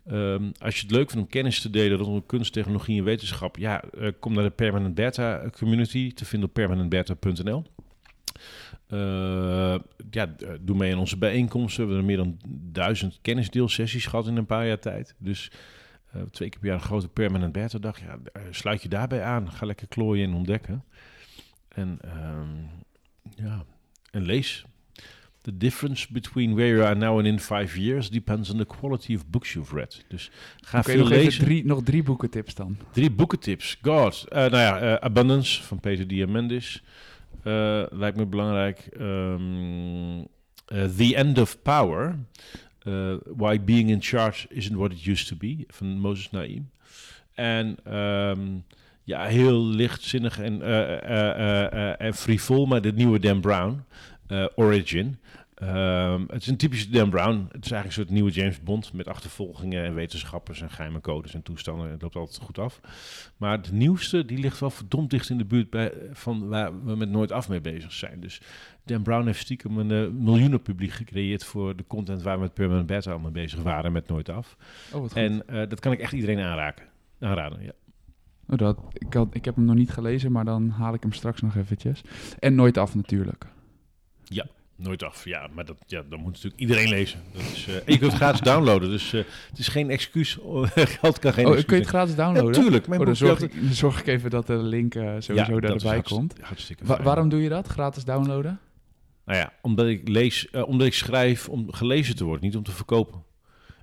Ehm, 0.07 0.51
als 0.59 0.75
je 0.77 0.83
het 0.83 0.91
leuk 0.91 1.11
vindt 1.11 1.25
om 1.25 1.31
kennis 1.31 1.61
te 1.61 1.71
delen 1.71 1.99
rondom 1.99 2.27
kunst, 2.27 2.53
technologie 2.53 2.99
en 2.99 3.05
wetenschap, 3.05 3.57
ja, 3.57 3.83
eh, 3.83 4.13
kom 4.21 4.35
naar 4.35 4.45
de 4.45 4.51
Permanent 4.51 4.95
Beta 4.95 5.49
community 5.59 6.13
te 6.13 6.25
vinden 6.25 6.49
op 6.49 6.55
permanentbeta.nl. 6.55 7.65
Eh, 8.87 9.79
ja, 10.11 10.27
d- 10.37 10.47
doe 10.61 10.77
mee 10.77 10.93
aan 10.93 10.99
onze 10.99 11.19
bijeenkomsten. 11.19 11.87
We 11.89 11.93
hebben 11.95 12.11
er 12.11 12.17
meer 12.17 12.25
dan 12.25 12.39
duizend 12.73 13.19
kennisdeelsessies 13.23 14.07
gehad 14.07 14.27
in 14.27 14.37
een 14.37 14.47
paar 14.47 14.67
jaar 14.67 14.79
tijd. 14.79 15.15
Dus 15.19 15.51
eh, 16.13 16.23
twee 16.31 16.49
keer 16.49 16.59
per 16.61 16.69
jaar 16.69 16.79
een 16.79 16.85
grote 16.85 17.09
Permanent 17.09 17.53
Beta 17.53 17.79
dag. 17.79 18.01
Ja, 18.01 18.19
eh, 18.33 18.43
sluit 18.51 18.83
je 18.83 18.89
daarbij 18.89 19.23
aan. 19.23 19.53
Ga 19.53 19.67
lekker 19.67 19.89
klooien 19.89 20.29
en 20.29 20.35
ontdekken. 20.35 20.85
En 21.69 21.99
ehm, 22.01 22.49
ja, 23.47 23.65
en 24.11 24.23
lees. 24.23 24.65
The 25.47 25.57
difference 25.57 26.13
between 26.13 26.55
where 26.55 26.67
you 26.67 26.83
are 26.85 26.95
now 26.95 27.19
and 27.19 27.27
in 27.27 27.39
five 27.39 27.77
years 27.77 28.11
depends 28.11 28.51
on 28.51 28.57
the 28.57 28.65
quality 28.65 29.15
of 29.15 29.31
books 29.31 29.53
you've 29.53 29.75
read. 29.77 30.05
Dus 30.09 30.31
ga 30.61 30.79
Oké, 30.79 30.91
veel 30.91 30.99
nog 30.99 31.11
even 31.11 31.25
lezen. 31.25 31.45
drie, 31.45 31.65
nog 31.67 31.83
drie 31.83 32.03
boekentips 32.03 32.55
dan. 32.55 32.77
Drie 32.93 33.11
boekentips. 33.11 33.79
God. 33.83 34.25
Eh, 34.29 34.39
nou 34.39 34.57
ja, 34.57 34.81
eh, 34.81 34.95
Abundance 34.95 35.63
van 35.63 35.81
Peter 35.81 36.07
Diamandis. 36.07 36.83
Eh, 37.43 37.83
lijkt 37.91 38.17
me 38.17 38.27
belangrijk. 38.27 38.89
Ehm, 38.99 40.19
eh, 40.67 40.85
The 40.97 41.17
End 41.17 41.39
of 41.39 41.63
Power. 41.63 42.19
Why 43.37 43.61
Being 43.61 43.91
in 43.91 44.03
Charge 44.03 44.47
Isn't 44.49 44.77
What 44.77 44.93
It 44.93 45.07
Used 45.07 45.29
to 45.29 45.37
Be. 45.37 45.65
Van 45.69 45.87
Moses 45.87 46.31
Naim. 46.31 46.71
En 47.35 47.77
ehm, 47.85 48.41
ja, 49.05 49.25
heel 49.25 49.65
lichtzinnig 49.65 50.39
en, 50.39 50.63
en 51.99 52.15
frivol, 52.15 52.67
maar 52.67 52.81
de 52.81 52.93
nieuwe 52.93 53.19
Dan 53.19 53.41
Brown. 53.41 53.85
Eh, 54.27 54.47
Origin. 54.55 55.19
Ehm, 55.57 56.21
het 56.29 56.43
is 56.43 56.47
een 56.47 56.57
typische 56.57 56.91
Dan 56.91 57.11
Brown. 57.11 57.47
Het 57.53 57.65
is 57.65 57.71
eigenlijk 57.71 57.87
een 57.87 57.93
soort 57.93 58.11
nieuwe 58.11 58.31
James 58.31 58.63
Bond 58.63 58.93
met 58.93 59.09
achtervolgingen 59.09 59.85
en 59.85 59.95
wetenschappers 59.95 60.61
en 60.61 60.71
geheime 60.71 61.01
codes 61.01 61.35
en 61.35 61.43
toestanden. 61.43 61.91
Het 61.91 62.03
loopt 62.03 62.17
altijd 62.17 62.43
goed 62.43 62.59
af. 62.59 62.81
Maar 63.37 63.63
de 63.63 63.73
nieuwste, 63.73 64.25
die 64.25 64.39
ligt 64.39 64.61
wel 64.61 64.71
verdomd 64.71 65.11
dicht 65.11 65.31
in 65.31 65.39
de 65.39 65.45
buurt 65.45 65.71
bij, 65.71 65.93
van 66.13 66.49
waar 66.49 66.85
we 66.85 66.97
met 66.97 67.11
Nooit 67.11 67.33
Af 67.33 67.49
mee 67.49 67.61
bezig 67.61 67.93
zijn. 67.93 68.21
Dus 68.21 68.41
Dan 68.85 69.03
Brown 69.03 69.27
heeft 69.27 69.41
stiekem 69.41 69.79
een 69.79 69.91
uh, 69.91 70.11
miljoenen 70.23 70.63
publiek 70.63 70.91
gecreëerd 70.91 71.45
voor 71.45 71.77
de 71.77 71.85
content 71.87 72.23
waar 72.23 72.37
we 72.37 72.43
met 72.43 72.55
Permanent 72.55 72.87
Beta 72.87 73.13
al 73.13 73.19
mee 73.19 73.31
bezig 73.31 73.63
waren 73.63 73.93
met 73.93 74.09
Nooit 74.09 74.29
Af. 74.29 74.57
Oh, 74.93 75.01
wat 75.01 75.13
goed. 75.13 75.23
En 75.23 75.43
uh, 75.51 75.57
dat 75.69 75.81
kan 75.81 75.93
ik 75.93 76.01
echt 76.01 76.13
iedereen 76.13 76.41
aanraken. 76.41 76.85
aanraden. 77.21 77.63
Ja. 77.63 77.73
Oh, 78.49 78.59
dat, 78.59 78.79
ik, 78.93 79.15
had, 79.15 79.35
ik 79.35 79.45
heb 79.45 79.55
hem 79.55 79.65
nog 79.65 79.77
niet 79.77 79.91
gelezen, 79.91 80.33
maar 80.33 80.45
dan 80.45 80.69
haal 80.69 80.95
ik 80.95 81.03
hem 81.03 81.13
straks 81.13 81.41
nog 81.41 81.57
eventjes. 81.57 82.03
En 82.39 82.55
Nooit 82.55 82.79
Af 82.79 82.95
natuurlijk. 82.95 83.47
Ja. 84.29 84.47
Nooit 84.77 85.03
af, 85.03 85.25
ja, 85.25 85.49
maar 85.55 85.65
dat, 85.65 85.77
ja, 85.87 86.03
dan 86.09 86.21
moet 86.21 86.33
natuurlijk 86.33 86.61
iedereen 86.61 86.89
lezen. 86.89 87.21
Dat 87.33 87.43
is, 87.43 87.67
uh, 87.69 87.75
en 87.75 87.83
je 87.87 87.99
kunt 87.99 88.13
het 88.13 88.21
gratis 88.21 88.41
downloaden, 88.51 88.91
dus 88.91 89.13
uh, 89.13 89.25
het 89.49 89.59
is 89.59 89.69
geen 89.69 89.91
excuus. 89.91 90.39
Geld 90.75 91.19
kan 91.19 91.33
geen 91.33 91.47
oh, 91.47 91.53
excuus 91.53 91.65
kun 91.65 91.77
je 91.77 91.83
het 91.83 91.91
gratis 91.91 92.15
downloaden? 92.15 92.55
Ja, 92.55 92.61
tuurlijk. 92.61 92.87
Oh, 92.89 93.05
dan, 93.05 93.17
zorg 93.17 93.41
ik, 93.41 93.53
zorg 93.71 94.01
ik 94.01 94.07
even 94.07 94.31
dat 94.31 94.47
de 94.47 94.57
link 94.57 94.95
uh, 94.95 95.03
sowieso 95.19 95.55
ja, 95.55 95.61
daar 95.61 95.71
erbij 95.71 95.93
hartst, 95.93 96.13
komt. 96.13 96.35
Hartstikke 96.41 96.85
Wa 96.85 97.03
waarom 97.03 97.29
doe 97.29 97.43
je 97.43 97.49
dat, 97.49 97.67
gratis 97.67 98.05
downloaden? 98.05 98.61
Nou 99.25 99.39
ja, 99.39 99.53
omdat 99.63 99.87
ik 99.87 100.09
lees, 100.09 100.51
omdat 100.51 100.87
ik 100.87 100.95
schrijf 100.95 101.49
om 101.49 101.73
gelezen 101.73 102.17
te 102.17 102.25
worden, 102.25 102.45
niet 102.45 102.57
om 102.57 102.63
te 102.63 102.73
verkopen. 102.73 103.23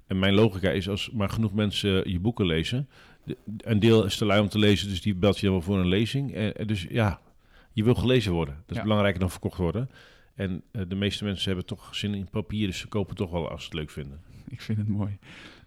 En 0.08 0.20
mijn 0.20 0.34
logica 0.34 0.70
is 0.70 0.90
als 0.90 1.10
maar 1.12 1.30
genoeg 1.30 1.54
mensen 1.54 2.10
je 2.12 2.20
boeken 2.20 2.46
lezen, 2.46 2.90
een 3.58 3.80
deel 3.80 4.06
is 4.06 4.18
te 4.18 4.26
lui 4.26 4.42
om 4.42 4.50
te 4.50 4.60
lezen, 4.60 4.90
dus 4.90 5.02
die 5.02 5.16
belt 5.16 5.40
je 5.40 5.46
dan 5.46 5.56
wel 5.56 5.64
voor 5.64 5.80
een 5.80 5.88
lezing. 5.88 6.54
Dus 6.66 6.86
ja, 6.90 7.20
je 7.72 7.84
wil 7.84 7.96
gelezen 7.96 8.32
worden. 8.32 8.56
Dat 8.56 8.70
is 8.70 8.76
ja. 8.76 8.84
belangrijker 8.84 9.20
dan 9.20 9.32
verkocht 9.32 9.58
worden. 9.58 9.90
En 10.34 10.64
uh, 10.72 10.82
de 10.88 10.96
meeste 10.96 11.24
mensen 11.24 11.48
hebben 11.48 11.66
toch 11.66 11.96
zin 11.96 12.14
in 12.14 12.30
papier, 12.30 12.68
dus 12.68 12.78
ze 12.78 12.88
kopen 12.88 13.16
toch 13.16 13.32
wel 13.32 13.50
als 13.50 13.62
ze 13.62 13.66
het 13.66 13.78
leuk 13.78 13.90
vinden. 13.90 14.22
Ik 14.48 14.62
vind 14.62 14.78
het 14.78 14.88
mooi. 14.88 15.18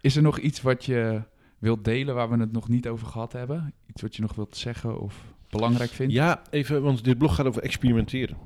Is 0.01 0.15
er 0.15 0.21
nog 0.21 0.39
iets 0.39 0.61
wat 0.61 0.85
je 0.85 1.21
wilt 1.57 1.85
delen 1.85 2.15
waar 2.15 2.29
we 2.29 2.39
het 2.39 2.51
nog 2.51 2.69
niet 2.69 2.87
over 2.87 3.07
gehad 3.07 3.33
hebben? 3.33 3.73
Iets 3.87 4.01
wat 4.01 4.15
je 4.15 4.21
nog 4.21 4.35
wilt 4.35 4.57
zeggen 4.57 5.01
of 5.01 5.33
belangrijk 5.49 5.89
vindt? 5.89 6.13
Ja, 6.13 6.41
even, 6.49 6.81
want 6.81 7.03
dit 7.03 7.17
blog 7.17 7.35
gaat 7.35 7.45
over 7.45 7.61
experimenteren. 7.61 8.37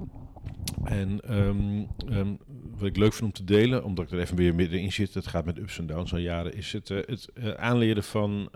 En 0.84 1.38
um, 1.38 1.88
um, 2.10 2.38
wat 2.72 2.88
ik 2.88 2.98
leuk 2.98 3.14
vind 3.14 3.24
om 3.24 3.32
te 3.32 3.44
delen, 3.44 3.84
omdat 3.84 4.06
ik 4.06 4.12
er 4.12 4.20
even 4.20 4.36
weer 4.36 4.56
middenin 4.56 4.92
zit, 4.92 5.14
het 5.14 5.28
gaat 5.28 5.46
met 5.46 5.58
ups 5.58 5.80
en 5.80 5.88
downs 5.88 6.14
al 6.14 6.20
jaren, 6.20 6.54
is 6.54 6.74
het, 6.74 6.90
uh, 6.90 6.98
het 7.06 7.30
uh, 7.34 7.52
aanleren 7.52 8.04
van 8.04 8.50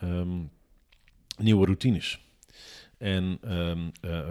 um, 0.00 0.50
nieuwe 1.38 1.64
routines. 1.64 2.20
En 2.98 3.38
uh, 4.04 4.28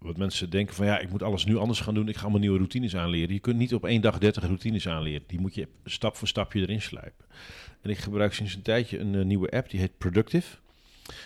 wat 0.00 0.16
mensen 0.16 0.50
denken 0.50 0.74
van 0.74 0.86
ja, 0.86 0.98
ik 0.98 1.10
moet 1.10 1.22
alles 1.22 1.44
nu 1.44 1.56
anders 1.56 1.80
gaan 1.80 1.94
doen, 1.94 2.08
ik 2.08 2.16
ga 2.16 2.22
allemaal 2.22 2.40
nieuwe 2.40 2.56
routines 2.56 2.96
aanleren. 2.96 3.34
Je 3.34 3.40
kunt 3.40 3.56
niet 3.56 3.74
op 3.74 3.84
één 3.84 4.00
dag 4.00 4.18
30 4.18 4.44
routines 4.44 4.88
aanleren. 4.88 5.22
Die 5.26 5.40
moet 5.40 5.54
je 5.54 5.68
stap 5.84 6.16
voor 6.16 6.28
stapje 6.28 6.60
erin 6.60 6.82
slijpen. 6.82 7.24
En 7.80 7.90
ik 7.90 7.98
gebruik 7.98 8.32
sinds 8.32 8.54
een 8.54 8.62
tijdje 8.62 8.98
een 8.98 9.14
uh, 9.14 9.24
nieuwe 9.24 9.50
app, 9.50 9.70
die 9.70 9.80
heet 9.80 9.98
Productive. 9.98 10.56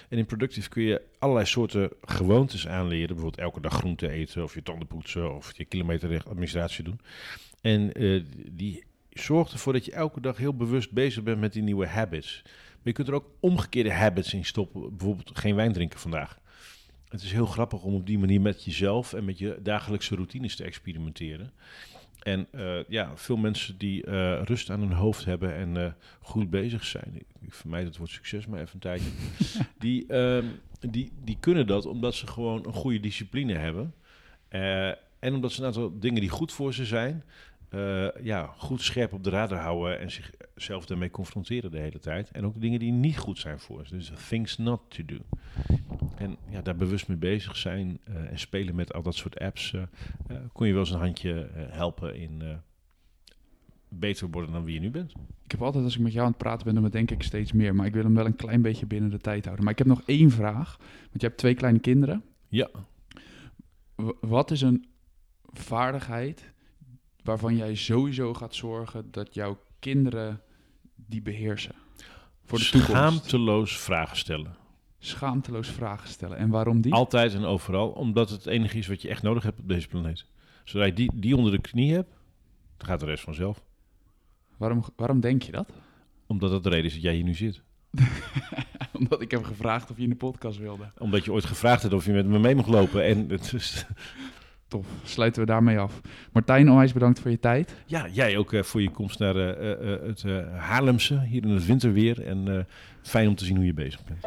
En 0.09 0.19
in 0.19 0.27
Productive 0.27 0.69
kun 0.69 0.83
je 0.83 1.03
allerlei 1.19 1.47
soorten 1.47 1.91
gewoontes 2.03 2.69
aanleren. 2.69 3.07
Bijvoorbeeld 3.07 3.39
elke 3.39 3.61
dag 3.61 3.73
groente 3.73 4.09
eten, 4.09 4.43
of 4.43 4.55
je 4.55 4.63
tanden 4.63 4.87
poetsen, 4.87 5.35
of 5.35 5.57
je 5.57 5.65
kilometer 5.65 6.23
administratie 6.29 6.85
doen. 6.85 7.01
En 7.61 8.03
uh, 8.03 8.23
die 8.51 8.85
zorg 9.11 9.53
ervoor 9.53 9.73
dat 9.73 9.85
je 9.85 9.93
elke 9.93 10.21
dag 10.21 10.37
heel 10.37 10.57
bewust 10.57 10.91
bezig 10.91 11.23
bent 11.23 11.41
met 11.41 11.53
die 11.53 11.63
nieuwe 11.63 11.87
habits. 11.87 12.41
Maar 12.45 12.83
je 12.83 12.93
kunt 12.93 13.09
er 13.09 13.15
ook 13.15 13.31
omgekeerde 13.41 13.93
habits 13.93 14.35
in 14.35 14.45
stoppen. 14.45 14.97
Bijvoorbeeld 14.97 15.39
geen 15.39 15.55
wijn 15.55 15.73
drinken 15.73 15.99
vandaag. 15.99 16.43
Het 17.15 17.23
is 17.23 17.33
heel 17.33 17.47
grappig 17.47 17.83
om 17.83 17.95
op 17.95 18.07
die 18.07 18.19
manier 18.19 18.41
met 18.41 18.65
jezelf 18.65 19.13
en 19.13 19.25
met 19.25 19.39
je 19.39 19.59
dagelijkse 19.63 20.15
routines 20.15 20.57
te 20.57 20.65
experimenteren. 20.65 21.53
En 22.23 22.47
uh, 22.55 22.85
ja, 22.89 23.17
veel 23.17 23.37
mensen 23.37 23.79
die 23.79 24.07
uh, 24.07 24.43
rust 24.43 24.71
aan 24.71 24.81
hun 24.81 24.93
hoofd 24.93 25.25
hebben 25.25 25.55
en 25.55 25.77
uh, 25.77 25.93
goed 26.21 26.51
bezig 26.51 26.85
zijn. 26.85 27.13
Ik, 27.15 27.27
ik 27.41 27.55
vermijd 27.55 27.87
het 27.87 27.97
woord 27.97 28.11
succes 28.11 28.47
maar 28.47 28.61
even 28.61 28.75
een 28.75 28.81
tijdje. 28.81 29.11
die, 29.79 30.07
ehm, 30.07 30.45
die, 30.81 31.13
die 31.25 31.37
kunnen 31.41 31.67
dat 31.67 31.87
omdat 31.87 32.15
ze 32.15 32.27
gewoon 32.27 32.67
een 32.67 32.73
goede 32.73 33.01
discipline 33.01 33.55
hebben. 33.55 33.95
en 35.19 35.35
omdat 35.35 35.53
ze 35.53 35.61
een 35.61 35.67
aantal 35.67 35.99
dingen 35.99 36.21
die 36.21 36.31
goed 36.31 36.53
voor 36.53 36.75
ze 36.75 36.85
zijn, 36.85 37.25
ja, 38.23 38.55
goed 38.57 38.83
scherp 38.83 39.13
op 39.13 39.25
de 39.25 39.31
radar 39.31 39.59
houden 39.59 40.01
en 40.01 40.11
zichzelf 40.11 40.87
daarmee 40.87 41.11
confronteren 41.11 41.71
de 41.71 41.79
hele 41.79 41.99
tijd. 41.99 42.31
En 42.31 42.45
ook 42.45 42.61
dingen 42.61 42.79
die 42.79 42.93
niet 42.93 43.19
goed 43.19 43.39
zijn 43.39 43.59
voor 43.59 43.87
ze. 43.87 43.97
Dus 43.97 44.13
things 44.29 44.59
not 44.59 44.81
to 44.89 45.05
do. 45.05 45.19
En 46.17 46.37
ja, 46.49 46.63
daar 46.63 46.77
bewust 46.77 47.09
mee 47.09 47.17
bezig 47.17 47.57
zijn 47.57 47.99
uh, 48.09 48.31
en 48.31 48.39
spelen 48.39 48.75
met 48.75 48.93
al 48.95 49.03
dat 49.03 49.15
soort 49.15 49.39
apps, 49.39 49.73
uh, 49.73 49.83
uh, 50.31 50.37
kon 50.53 50.67
je 50.67 50.73
wel 50.73 50.83
eens 50.83 50.91
een 50.91 50.99
handje 50.99 51.49
helpen 51.55 52.17
in 52.17 52.43
beter 53.89 54.31
worden 54.31 54.53
dan 54.53 54.65
wie 54.65 54.75
je 54.75 54.81
nu 54.81 54.91
bent. 54.91 55.13
Ik 55.45 55.51
heb 55.51 55.63
altijd, 55.63 55.85
als 55.85 55.95
ik 55.95 56.01
met 56.01 56.13
jou 56.13 56.25
aan 56.25 56.31
het 56.31 56.41
praten 56.41 56.65
ben, 56.65 56.83
dan 56.83 56.91
denk 56.91 57.11
ik 57.11 57.23
steeds 57.23 57.53
meer. 57.53 57.75
Maar 57.75 57.87
ik 57.87 57.93
wil 57.93 58.03
hem 58.03 58.15
wel 58.15 58.27
een 58.27 58.37
klein 58.37 58.63
beetje 58.63 58.87
binnen 58.87 59.11
de 59.11 59.19
tijd 59.19 59.45
houden. 59.45 59.65
Maar 59.65 59.73
ik 59.73 59.79
heb 59.79 59.89
nog 59.89 60.03
één 60.07 60.31
vraag. 60.31 60.77
Want 60.79 61.21
je 61.21 61.27
hebt 61.27 61.39
twee 61.39 61.55
kleine 61.55 61.79
kinderen. 61.79 62.23
Ja. 62.49 62.69
W 63.95 64.11
wat 64.21 64.51
is 64.51 64.61
een 64.61 64.87
vaardigheid 65.53 66.53
waarvan 67.25 67.57
jij 67.57 67.75
sowieso 67.75 68.35
gaat 68.35 68.55
zorgen 68.55 69.11
dat 69.11 69.35
jouw 69.35 69.59
kinderen 69.79 70.41
die 70.95 71.23
beheersen? 71.23 71.75
Voor 72.45 72.59
de 72.59 72.65
toekomst. 72.65 72.91
Schaamteloos 72.91 73.79
vragen 73.79 74.17
stellen 74.17 74.63
schaamteloos 75.07 75.69
vragen 75.69 76.09
stellen. 76.09 76.37
En 76.37 76.49
waarom 76.49 76.81
die? 76.81 76.93
Altijd 76.93 77.35
en 77.35 77.45
overal. 77.45 77.89
Omdat 77.89 78.31
het 78.31 78.47
enige 78.47 78.79
is 78.79 78.87
wat 78.87 79.03
je 79.03 79.09
echt 79.09 79.23
nodig 79.23 79.43
hebt 79.43 79.59
op 79.59 79.69
deze 79.69 79.89
planeet. 79.89 80.27
Zodra 80.65 80.87
je 80.87 80.93
die, 80.93 81.11
die 81.15 81.37
onder 81.37 81.53
de 81.53 81.61
knie 81.61 81.93
hebt, 81.93 82.11
dan 82.77 82.89
gaat 82.89 83.01
de 83.01 83.07
rest 83.07 83.25
vanzelf. 83.25 83.63
Waarom, 84.57 84.85
waarom 84.97 85.21
denk 85.21 85.43
je 85.43 85.53
dat? 85.53 85.69
Omdat 86.27 86.51
dat 86.51 86.63
de 86.63 86.69
reden 86.69 86.85
is 86.85 86.93
dat 86.93 87.03
jij 87.03 87.15
hier 87.15 87.25
nu 87.25 87.35
zit. 87.35 87.63
Omdat 88.99 89.21
ik 89.21 89.31
heb 89.31 89.45
gevraagd 89.45 89.91
of 89.91 89.97
je 89.97 90.03
in 90.03 90.09
de 90.09 90.17
podcast 90.17 90.59
wilde. 90.59 90.85
Omdat 90.99 91.25
je 91.25 91.33
ooit 91.33 91.45
gevraagd 91.45 91.83
hebt 91.83 91.95
of 91.95 92.07
je 92.07 92.13
met 92.13 92.27
me 92.27 92.39
mee 92.39 92.55
mocht 92.55 92.69
lopen. 92.69 93.05
En 93.05 93.29
het 93.29 93.53
is... 93.53 93.87
Tof, 94.75 94.87
sluiten 95.05 95.41
we 95.41 95.47
daarmee 95.47 95.79
af. 95.79 96.01
Martijn, 96.33 96.71
onwijs 96.71 96.93
bedankt 96.93 97.21
voor 97.21 97.31
je 97.31 97.39
tijd. 97.39 97.75
Ja, 97.87 98.09
jij 98.09 98.37
ook 98.37 98.53
uh, 98.53 98.63
voor 98.63 98.83
je 98.83 98.91
komst 98.91 99.19
naar 99.19 99.37
uh, 99.37 99.71
uh, 99.71 100.03
het 100.03 100.23
Haarlemse, 100.57 101.21
hier 101.21 101.43
in 101.43 101.51
het 101.51 101.67
winterweer. 101.67 102.27
En 102.27 102.67
fijn 103.03 103.29
om 103.29 103.35
te 103.35 103.45
zien 103.45 103.57
hoe 103.57 103.65
je 103.65 103.75
bezig 103.75 104.05
bent. 104.05 104.27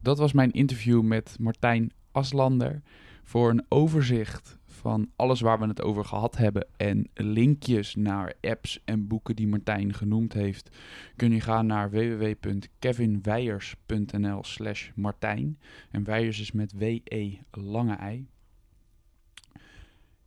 Dat 0.00 0.18
was 0.18 0.32
mijn 0.32 0.50
interview 0.50 1.02
met 1.02 1.36
Martijn 1.38 1.92
Aslander 2.10 2.82
voor 3.24 3.50
een 3.50 3.64
overzicht 3.68 4.58
van 4.82 5.10
alles 5.16 5.40
waar 5.40 5.58
we 5.58 5.66
het 5.66 5.82
over 5.82 6.04
gehad 6.04 6.36
hebben 6.36 6.66
en 6.76 7.08
linkjes 7.14 7.94
naar 7.94 8.34
apps 8.40 8.80
en 8.84 9.06
boeken 9.06 9.36
die 9.36 9.48
Martijn 9.48 9.94
genoemd 9.94 10.32
heeft, 10.32 10.76
kun 11.16 11.32
je 11.32 11.40
gaan 11.40 11.66
naar 11.66 11.90
www.kevinweijers.nl 11.90 14.44
slash 14.44 14.90
Martijn. 14.94 15.58
En 15.90 16.04
Weijers 16.04 16.40
is 16.40 16.52
met 16.52 16.72
W-E 16.72 17.36
lange 17.50 17.94
ei. 17.94 18.28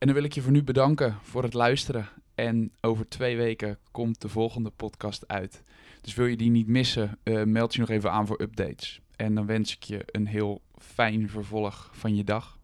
En 0.05 0.11
dan 0.11 0.19
wil 0.19 0.29
ik 0.29 0.35
je 0.35 0.41
voor 0.41 0.51
nu 0.51 0.63
bedanken 0.63 1.17
voor 1.21 1.43
het 1.43 1.53
luisteren. 1.53 2.09
En 2.35 2.71
over 2.81 3.09
twee 3.09 3.37
weken 3.37 3.77
komt 3.91 4.21
de 4.21 4.29
volgende 4.29 4.69
podcast 4.69 5.27
uit. 5.27 5.63
Dus 6.01 6.15
wil 6.15 6.25
je 6.25 6.37
die 6.37 6.49
niet 6.49 6.67
missen, 6.67 7.17
uh, 7.23 7.43
meld 7.43 7.73
je 7.73 7.79
nog 7.79 7.89
even 7.89 8.11
aan 8.11 8.27
voor 8.27 8.41
updates. 8.41 9.01
En 9.15 9.35
dan 9.35 9.45
wens 9.45 9.75
ik 9.75 9.83
je 9.83 10.03
een 10.05 10.27
heel 10.27 10.61
fijn 10.77 11.29
vervolg 11.29 11.89
van 11.93 12.15
je 12.15 12.23
dag. 12.23 12.54